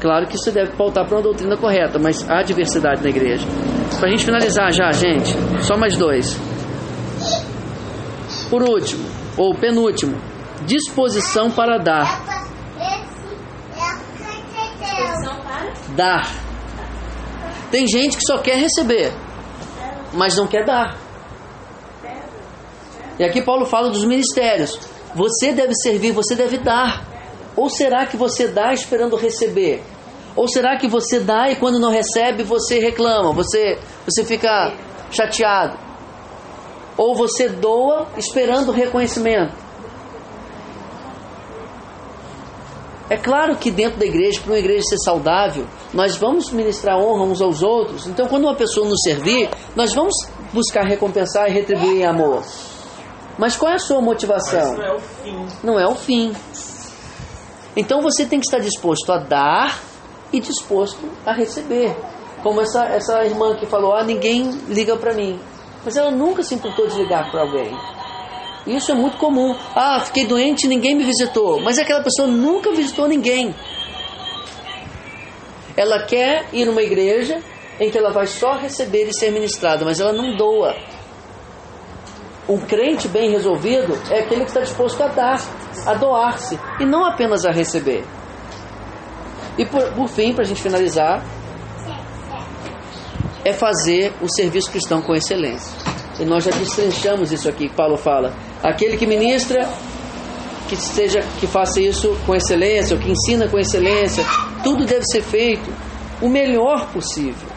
Claro 0.00 0.26
que 0.26 0.36
isso 0.36 0.50
deve 0.52 0.72
pautar 0.76 1.06
para 1.06 1.16
uma 1.16 1.22
doutrina 1.22 1.56
correta, 1.56 1.98
mas 1.98 2.28
há 2.28 2.42
diversidade 2.42 3.02
na 3.02 3.08
igreja. 3.08 3.46
Para 3.98 4.08
a 4.08 4.10
gente 4.10 4.24
finalizar 4.24 4.72
já, 4.72 4.92
gente, 4.92 5.34
só 5.62 5.76
mais 5.76 5.96
dois. 5.96 6.38
Por 8.50 8.62
último, 8.62 9.04
ou 9.36 9.54
penúltimo, 9.54 10.16
disposição 10.66 11.50
para 11.50 11.78
dar. 11.78 12.22
Dar. 15.96 16.30
Tem 17.70 17.86
gente 17.86 18.16
que 18.16 18.22
só 18.24 18.38
quer 18.38 18.56
receber, 18.56 19.12
mas 20.12 20.36
não 20.36 20.46
quer 20.46 20.64
dar. 20.64 21.07
E 23.18 23.24
aqui 23.24 23.42
Paulo 23.42 23.66
fala 23.66 23.90
dos 23.90 24.04
ministérios. 24.04 24.78
Você 25.14 25.52
deve 25.52 25.74
servir, 25.74 26.12
você 26.12 26.34
deve 26.34 26.58
dar. 26.58 27.04
Ou 27.56 27.68
será 27.68 28.06
que 28.06 28.16
você 28.16 28.46
dá 28.46 28.72
esperando 28.72 29.16
receber? 29.16 29.82
Ou 30.36 30.46
será 30.46 30.76
que 30.76 30.86
você 30.86 31.18
dá 31.18 31.50
e 31.50 31.56
quando 31.56 31.80
não 31.80 31.90
recebe 31.90 32.44
você 32.44 32.78
reclama, 32.78 33.32
você, 33.32 33.78
você 34.04 34.24
fica 34.24 34.72
chateado? 35.10 35.76
Ou 36.96 37.16
você 37.16 37.48
doa 37.48 38.06
esperando 38.16 38.70
reconhecimento? 38.70 39.52
É 43.10 43.16
claro 43.16 43.56
que 43.56 43.70
dentro 43.70 43.98
da 43.98 44.04
igreja, 44.04 44.38
para 44.40 44.52
uma 44.52 44.58
igreja 44.58 44.82
ser 44.82 44.98
saudável, 44.98 45.66
nós 45.94 46.16
vamos 46.16 46.52
ministrar 46.52 46.98
honra 46.98 47.24
uns 47.24 47.40
aos 47.40 47.62
outros. 47.62 48.06
Então, 48.06 48.28
quando 48.28 48.44
uma 48.44 48.54
pessoa 48.54 48.86
nos 48.86 49.00
servir, 49.02 49.48
nós 49.74 49.94
vamos 49.94 50.14
buscar 50.52 50.84
recompensar 50.86 51.48
e 51.48 51.52
retribuir 51.52 52.02
em 52.02 52.04
amor. 52.04 52.44
Mas 53.38 53.56
qual 53.56 53.70
é 53.70 53.76
a 53.76 53.78
sua 53.78 54.02
motivação? 54.02 54.76
Mas 54.76 54.78
não 54.78 54.84
é 54.84 54.94
o 54.94 55.00
fim. 55.00 55.46
Não 55.62 55.80
é 55.80 55.86
o 55.86 55.94
fim. 55.94 56.36
Então 57.76 58.02
você 58.02 58.26
tem 58.26 58.40
que 58.40 58.46
estar 58.46 58.58
disposto 58.58 59.12
a 59.12 59.18
dar 59.18 59.80
e 60.32 60.40
disposto 60.40 61.08
a 61.24 61.32
receber. 61.32 61.96
Como 62.42 62.60
essa, 62.60 62.84
essa 62.86 63.24
irmã 63.24 63.54
que 63.56 63.66
falou: 63.66 63.94
Ah, 63.94 64.02
ninguém 64.02 64.50
liga 64.68 64.96
para 64.96 65.14
mim. 65.14 65.38
Mas 65.84 65.96
ela 65.96 66.10
nunca 66.10 66.42
se 66.42 66.54
importou 66.54 66.88
de 66.88 66.96
ligar 66.96 67.30
para 67.30 67.42
alguém. 67.42 67.70
Isso 68.66 68.90
é 68.90 68.94
muito 68.94 69.16
comum. 69.16 69.54
Ah, 69.74 70.00
fiquei 70.00 70.26
doente 70.26 70.64
e 70.64 70.68
ninguém 70.68 70.96
me 70.96 71.04
visitou. 71.04 71.60
Mas 71.60 71.78
aquela 71.78 72.02
pessoa 72.02 72.26
nunca 72.26 72.72
visitou 72.72 73.06
ninguém. 73.06 73.54
Ela 75.76 76.02
quer 76.02 76.46
ir 76.52 76.66
numa 76.66 76.82
igreja 76.82 77.40
em 77.78 77.88
que 77.90 77.96
ela 77.96 78.10
vai 78.10 78.26
só 78.26 78.54
receber 78.54 79.08
e 79.08 79.14
ser 79.14 79.30
ministrada, 79.30 79.84
mas 79.84 80.00
ela 80.00 80.12
não 80.12 80.36
doa. 80.36 80.74
Um 82.48 82.58
crente 82.58 83.06
bem 83.08 83.30
resolvido 83.30 83.98
é 84.10 84.20
aquele 84.20 84.42
que 84.42 84.48
está 84.48 84.60
disposto 84.60 85.02
a 85.02 85.08
dar, 85.08 85.38
a 85.86 85.94
doar-se, 85.94 86.58
e 86.80 86.86
não 86.86 87.04
apenas 87.04 87.44
a 87.44 87.50
receber. 87.50 88.04
E 89.58 89.66
por, 89.66 89.82
por 89.92 90.08
fim, 90.08 90.32
para 90.32 90.44
a 90.44 90.46
gente 90.46 90.62
finalizar, 90.62 91.22
é 93.44 93.52
fazer 93.52 94.14
o 94.22 94.28
serviço 94.28 94.70
cristão 94.70 95.02
com 95.02 95.14
excelência. 95.14 95.76
E 96.18 96.24
nós 96.24 96.44
já 96.44 96.50
destrinchamos 96.50 97.32
isso 97.32 97.48
aqui, 97.48 97.68
Paulo 97.68 97.96
fala. 97.96 98.34
Aquele 98.62 98.96
que 98.96 99.06
ministra, 99.06 99.68
que 100.68 100.76
seja 100.76 101.20
que 101.38 101.46
faça 101.46 101.80
isso 101.80 102.16
com 102.24 102.34
excelência, 102.34 102.96
ou 102.96 103.02
que 103.02 103.10
ensina 103.10 103.48
com 103.48 103.58
excelência, 103.58 104.24
tudo 104.62 104.86
deve 104.86 105.04
ser 105.04 105.22
feito 105.22 105.70
o 106.22 106.28
melhor 106.28 106.90
possível. 106.92 107.48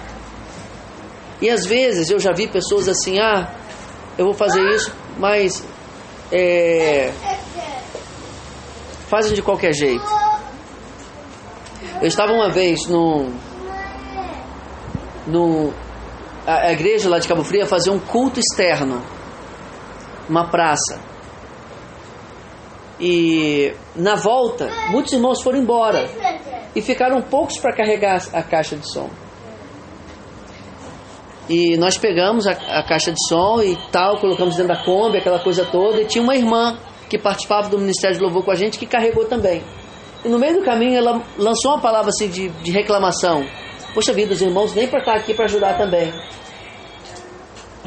E 1.41 1.49
às 1.49 1.65
vezes 1.65 2.09
eu 2.09 2.19
já 2.19 2.31
vi 2.31 2.47
pessoas 2.47 2.87
assim, 2.87 3.19
ah, 3.19 3.47
eu 4.17 4.25
vou 4.25 4.33
fazer 4.33 4.61
isso, 4.69 4.93
mas 5.17 5.65
é, 6.31 7.11
fazem 9.07 9.33
de 9.33 9.41
qualquer 9.41 9.73
jeito. 9.73 10.05
Eu 12.01 12.07
estava 12.07 12.31
uma 12.31 12.49
vez 12.49 12.87
num, 12.87 13.33
num 15.27 15.73
a, 16.45 16.67
a 16.67 16.71
igreja 16.71 17.09
lá 17.09 17.19
de 17.19 17.27
Cabo 17.27 17.43
Frio 17.43 17.65
fazia 17.67 17.91
um 17.91 17.99
culto 17.99 18.39
externo, 18.39 19.01
uma 20.27 20.49
praça. 20.49 20.99
E 22.99 23.73
na 23.95 24.15
volta, 24.15 24.69
muitos 24.89 25.11
irmãos 25.11 25.41
foram 25.41 25.59
embora 25.59 26.09
e 26.75 26.81
ficaram 26.81 27.21
poucos 27.21 27.57
para 27.57 27.75
carregar 27.75 28.21
a 28.31 28.43
caixa 28.43 28.75
de 28.75 28.91
som. 28.91 29.09
E 31.53 31.75
nós 31.75 31.97
pegamos 31.97 32.47
a, 32.47 32.51
a, 32.51 32.81
caixa 32.81 33.11
de 33.11 33.27
som 33.27 33.61
e 33.61 33.77
tal, 33.91 34.17
colocamos 34.21 34.55
dentro 34.55 34.73
da 34.73 34.85
Kombi, 34.85 35.17
aquela 35.17 35.37
coisa 35.37 35.65
toda, 35.65 36.01
e 36.01 36.05
tinha 36.05 36.23
uma 36.23 36.33
irmã 36.33 36.77
que 37.09 37.17
participava 37.17 37.67
do 37.67 37.77
Ministério 37.77 38.15
de 38.15 38.23
Louvor 38.23 38.41
com 38.41 38.51
a 38.51 38.55
gente 38.55 38.79
que 38.79 38.85
carregou 38.85 39.25
também. 39.25 39.61
E 40.23 40.29
no 40.29 40.39
meio 40.39 40.59
do 40.59 40.63
caminho 40.63 40.97
ela 40.97 41.21
lançou 41.37 41.71
uma 41.71 41.81
palavra 41.81 42.07
assim 42.07 42.29
de, 42.29 42.47
de 42.47 42.71
reclamação. 42.71 43.45
Poxa 43.93 44.13
vida, 44.13 44.31
os 44.31 44.41
irmãos 44.41 44.73
nem 44.73 44.87
para 44.87 44.99
estar 44.99 45.13
aqui 45.13 45.33
para 45.33 45.43
ajudar 45.43 45.77
também. 45.77 46.13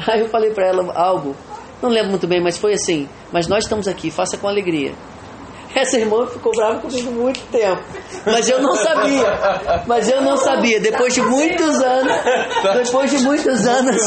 Aí 0.07 0.19
eu 0.19 0.29
falei 0.29 0.51
para 0.51 0.67
ela 0.67 0.93
algo, 0.93 1.35
não 1.81 1.89
lembro 1.89 2.11
muito 2.11 2.27
bem, 2.27 2.39
mas 2.39 2.59
foi 2.59 2.73
assim: 2.73 3.09
Mas 3.31 3.47
nós 3.47 3.63
estamos 3.63 3.87
aqui, 3.87 4.11
faça 4.11 4.37
com 4.37 4.47
alegria. 4.47 4.93
Essa 5.75 5.97
irmã 5.97 6.25
ficou 6.25 6.53
brava 6.55 6.79
comigo 6.79 7.11
muito 7.11 7.41
tempo. 7.51 7.83
Mas 8.25 8.47
eu 8.47 8.61
não 8.61 8.73
sabia. 8.75 9.83
Mas 9.85 10.09
eu 10.09 10.21
não 10.21 10.37
sabia. 10.37 10.79
Depois 10.79 11.13
de 11.13 11.21
muitos 11.21 11.81
anos, 11.81 12.13
depois 12.81 13.11
de 13.11 13.17
muitos 13.19 13.67
anos, 13.67 14.01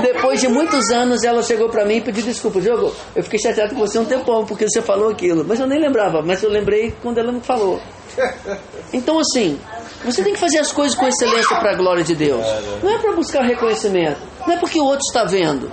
depois 0.00 0.40
de 0.40 0.46
muitos 0.46 0.90
anos, 0.90 1.24
ela 1.24 1.42
chegou 1.42 1.68
para 1.68 1.84
mim 1.84 1.96
e 1.96 2.00
pediu 2.00 2.22
desculpa. 2.22 2.60
Jogo, 2.60 2.94
eu 3.16 3.24
fiquei 3.24 3.40
chateado 3.40 3.74
com 3.74 3.80
você 3.80 3.98
um 3.98 4.04
tempão 4.04 4.46
porque 4.46 4.68
você 4.68 4.80
falou 4.80 5.10
aquilo. 5.10 5.44
Mas 5.44 5.58
eu 5.58 5.66
nem 5.66 5.80
lembrava. 5.80 6.22
Mas 6.22 6.44
eu 6.44 6.48
lembrei 6.50 6.94
quando 7.02 7.18
ela 7.18 7.32
me 7.32 7.40
falou. 7.40 7.80
Então, 8.92 9.18
assim, 9.18 9.58
você 10.04 10.22
tem 10.22 10.34
que 10.34 10.38
fazer 10.38 10.58
as 10.58 10.70
coisas 10.70 10.96
com 10.96 11.08
excelência 11.08 11.56
para 11.56 11.72
a 11.72 11.76
glória 11.76 12.04
de 12.04 12.14
Deus. 12.14 12.46
Não 12.80 12.90
é 12.90 12.98
para 12.98 13.12
buscar 13.12 13.42
reconhecimento. 13.42 14.20
Não 14.46 14.54
é 14.54 14.58
porque 14.58 14.78
o 14.78 14.84
outro 14.84 15.02
está 15.08 15.24
vendo. 15.24 15.68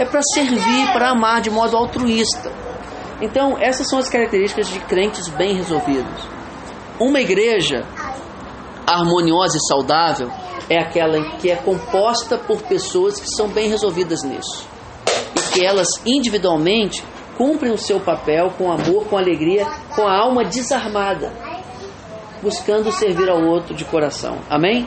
É 0.00 0.04
para 0.04 0.20
servir, 0.34 0.92
para 0.92 1.10
amar 1.10 1.40
de 1.40 1.50
modo 1.50 1.76
altruísta. 1.76 2.50
Então, 3.20 3.56
essas 3.58 3.88
são 3.88 3.98
as 3.98 4.08
características 4.08 4.68
de 4.68 4.80
crentes 4.80 5.28
bem 5.28 5.54
resolvidos. 5.54 6.26
Uma 6.98 7.20
igreja 7.20 7.84
harmoniosa 8.86 9.56
e 9.56 9.66
saudável 9.66 10.30
é 10.68 10.78
aquela 10.78 11.36
que 11.38 11.50
é 11.50 11.56
composta 11.56 12.38
por 12.38 12.62
pessoas 12.62 13.20
que 13.20 13.28
são 13.28 13.48
bem 13.48 13.68
resolvidas 13.68 14.22
nisso. 14.22 14.66
E 15.36 15.52
que 15.52 15.64
elas 15.64 15.88
individualmente 16.06 17.02
cumprem 17.36 17.72
o 17.72 17.78
seu 17.78 17.98
papel 18.00 18.50
com 18.56 18.70
amor, 18.70 19.06
com 19.06 19.16
alegria, 19.16 19.66
com 19.94 20.06
a 20.06 20.16
alma 20.16 20.44
desarmada, 20.44 21.32
buscando 22.42 22.92
servir 22.92 23.30
ao 23.30 23.42
outro 23.42 23.74
de 23.74 23.84
coração. 23.84 24.38
Amém? 24.48 24.86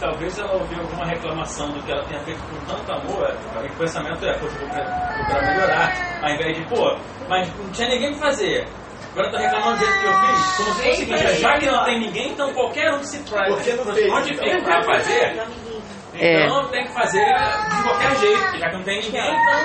E 0.00 0.02
talvez 0.02 0.38
ela 0.38 0.54
ouviu 0.54 0.80
alguma 0.80 1.04
reclamação 1.04 1.68
do 1.72 1.82
que 1.82 1.92
ela 1.92 2.02
tenha 2.04 2.18
feito 2.24 2.40
com 2.44 2.56
tanto 2.64 2.90
amor, 2.90 3.36
o 3.70 3.76
pensamento 3.76 4.24
é, 4.24 4.32
poxa, 4.38 4.58
vou 4.58 4.66
procurar 4.70 5.42
melhorar, 5.54 6.22
ao 6.22 6.30
invés 6.30 6.56
de, 6.56 6.64
pô, 6.70 6.96
mas 7.28 7.54
não 7.58 7.68
tinha 7.70 7.86
ninguém 7.90 8.10
pra 8.16 8.28
fazer. 8.30 8.66
Agora 9.12 9.26
eu 9.26 9.30
tô 9.32 9.36
reclamando 9.38 9.76
do 9.78 9.84
jeito 9.84 10.00
que 10.00 10.06
eu 10.06 10.12
fiz. 10.14 10.56
Como 10.56 10.68
se 10.70 10.82
fosse 10.82 10.88
o 10.88 10.94
seguinte, 10.94 11.34
já 11.40 11.58
que 11.58 11.66
não 11.66 11.84
tem 11.84 12.00
ninguém, 12.00 12.30
então 12.30 12.50
qualquer 12.54 12.94
um 12.94 12.98
que 13.00 13.06
se 13.08 13.18
traz, 13.24 13.54
Porque 13.54 13.72
não 13.74 13.84
fez, 13.94 14.10
onde 14.10 14.32
então. 14.32 14.44
fica 14.48 14.62
pra 14.62 14.82
fazer, 14.84 15.42
É. 16.14 16.46
então 16.46 16.68
tem 16.68 16.84
que 16.86 16.94
fazer 16.94 17.24
de 17.26 17.82
qualquer 17.82 18.16
jeito, 18.20 18.40
porque 18.42 18.58
já 18.58 18.68
que 18.70 18.76
não 18.76 18.82
tem 18.84 19.02
ninguém, 19.02 19.20
então 19.20 19.60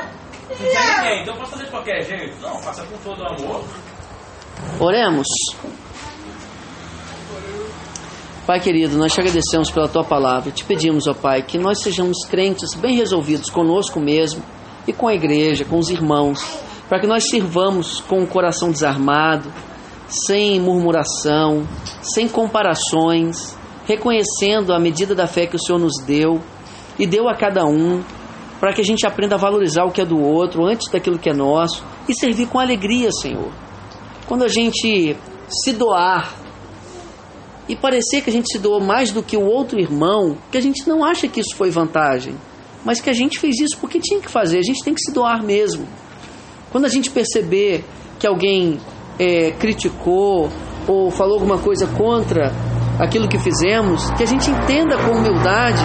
não 0.50 0.56
tem 0.58 0.96
ninguém, 0.98 1.22
então 1.22 1.36
posso 1.38 1.52
fazer 1.52 1.64
de 1.64 1.72
qualquer 1.72 2.02
jeito. 2.04 2.42
Não, 2.42 2.58
faça 2.62 2.84
com 2.84 2.98
todo 2.98 3.26
amor. 3.26 3.64
Oremos. 4.82 5.28
Pai 8.46 8.60
querido, 8.60 8.96
nós 8.96 9.12
te 9.12 9.20
agradecemos 9.20 9.72
pela 9.72 9.88
tua 9.88 10.04
palavra. 10.04 10.52
Te 10.52 10.64
pedimos, 10.64 11.08
ó 11.08 11.16
Pai, 11.16 11.42
que 11.42 11.58
nós 11.58 11.82
sejamos 11.82 12.26
crentes 12.30 12.76
bem 12.76 12.96
resolvidos 12.96 13.50
conosco 13.50 14.00
mesmo 14.00 14.44
e 14.88 14.94
com 14.94 15.08
a 15.08 15.16
igreja, 15.16 15.66
com 15.66 15.80
os 15.80 15.90
irmãos, 15.90 16.40
para 16.88 17.00
que 17.00 17.08
nós 17.08 17.28
sirvamos 17.28 18.02
com 18.02 18.22
o 18.22 18.28
coração 18.28 18.70
desarmado, 18.70 19.52
sem 20.08 20.60
murmuração, 20.60 21.68
sem 22.04 22.28
comparações, 22.30 23.58
reconhecendo 23.88 24.74
a 24.74 24.80
medida 24.80 25.16
da 25.16 25.26
fé 25.26 25.48
que 25.48 25.56
o 25.56 25.60
Senhor 25.60 25.80
nos 25.80 25.96
deu 26.06 26.40
e 27.00 27.08
deu 27.08 27.28
a 27.28 27.36
cada 27.36 27.66
um, 27.66 28.04
para 28.60 28.74
que 28.74 28.82
a 28.82 28.86
gente 28.86 29.08
aprenda 29.08 29.34
a 29.34 29.40
valorizar 29.40 29.86
o 29.86 29.92
que 29.92 30.02
é 30.02 30.06
do 30.06 30.22
outro 30.22 30.68
antes 30.68 30.92
daquilo 30.92 31.18
que 31.18 31.32
é 31.32 31.34
nosso 31.34 31.84
e 32.08 32.14
servir 32.14 32.48
com 32.48 32.60
alegria, 32.60 33.10
Senhor. 33.12 33.52
Quando 34.28 34.44
a 34.44 34.48
gente 34.48 35.18
se 35.50 35.74
doar 35.74 36.45
e 37.68 37.76
parecer 37.76 38.22
que 38.22 38.30
a 38.30 38.34
gente 38.34 38.52
se 38.52 38.60
doou 38.60 38.80
mais 38.80 39.12
do 39.12 39.24
que 39.24 39.36
o 39.36 39.46
outro 39.46 39.80
irmão, 39.80 40.38
que 40.52 40.58
a 40.58 40.62
gente 40.62 40.88
não 40.88 41.04
acha 41.04 41.28
que 41.28 41.40
isso 41.40 41.56
foi 41.56 41.70
vantagem, 41.70 42.36
mas 42.84 43.02
que 43.02 43.10
a 43.10 43.14
gente 43.14 43.40
fez 43.40 43.60
isso 43.60 43.78
porque 43.80 44.00
tinha 44.00 44.20
que 44.20 44.30
fazer, 44.30 44.60
a 44.60 44.64
gente 44.64 44.84
tem 44.84 44.94
que 44.94 45.02
se 45.02 45.12
doar 45.12 45.44
mesmo. 45.44 45.88
Quando 46.72 46.86
a 46.86 46.90
gente 46.90 47.10
perceber 47.10 47.84
que 48.20 48.28
alguém 48.28 48.80
é, 49.18 49.52
criticou 49.52 50.50
ou 50.88 51.10
falou 51.10 51.36
alguma 51.36 51.58
coisa 51.58 51.88
contra 51.88 52.52
aquilo 53.00 53.28
que 53.28 53.40
fizemos, 53.40 54.10
que 54.12 54.24
a 54.24 54.28
gente 54.28 54.50
entenda 54.50 54.98
com 54.98 55.12
humildade 55.12 55.84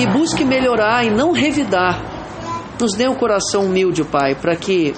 e 0.00 0.06
busque 0.06 0.44
melhorar 0.44 1.04
e 1.04 1.10
não 1.10 1.32
revidar. 1.32 2.00
Nos 2.80 2.92
dê 2.96 3.06
um 3.06 3.14
coração 3.14 3.66
humilde, 3.66 4.02
Pai, 4.04 4.34
para 4.34 4.56
que 4.56 4.94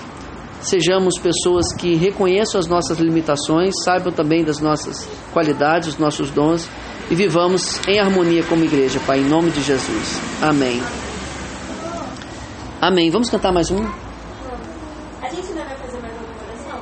sejamos 0.63 1.19
pessoas 1.19 1.73
que 1.75 1.95
reconheçam 1.97 2.59
as 2.59 2.67
nossas 2.67 2.99
limitações, 2.99 3.75
saibam 3.85 4.13
também 4.13 4.45
das 4.45 4.61
nossas 4.61 5.09
qualidades, 5.33 5.91
dos 5.91 5.99
nossos 5.99 6.31
dons 6.31 6.69
e 7.11 7.15
vivamos 7.15 7.81
em 7.87 7.99
harmonia 7.99 8.43
como 8.45 8.65
igreja, 8.65 9.01
Pai, 9.07 9.19
em 9.19 9.29
nome 9.29 9.51
de 9.51 9.63
Jesus. 9.63 10.21
Amém. 10.41 10.81
Amém. 12.81 13.11
Vamos 13.11 13.29
cantar 13.31 13.53
mais 13.53 13.71
um? 13.71 13.85
A 15.23 15.29
gente 15.29 15.49
ainda 15.49 15.65
vai 15.65 15.77
fazer 15.77 16.01
mais 16.01 16.15
alguma 16.15 16.43
oração? 16.49 16.81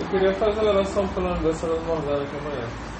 Eu 0.00 0.06
queria 0.08 0.34
fazer 0.34 0.60
a 0.60 0.72
oração 0.72 1.08
pela 1.08 1.34
dessa 1.38 1.66
da 1.66 1.80
Morgana 1.82 2.22
aqui 2.22 2.36
amanhã. 2.36 2.93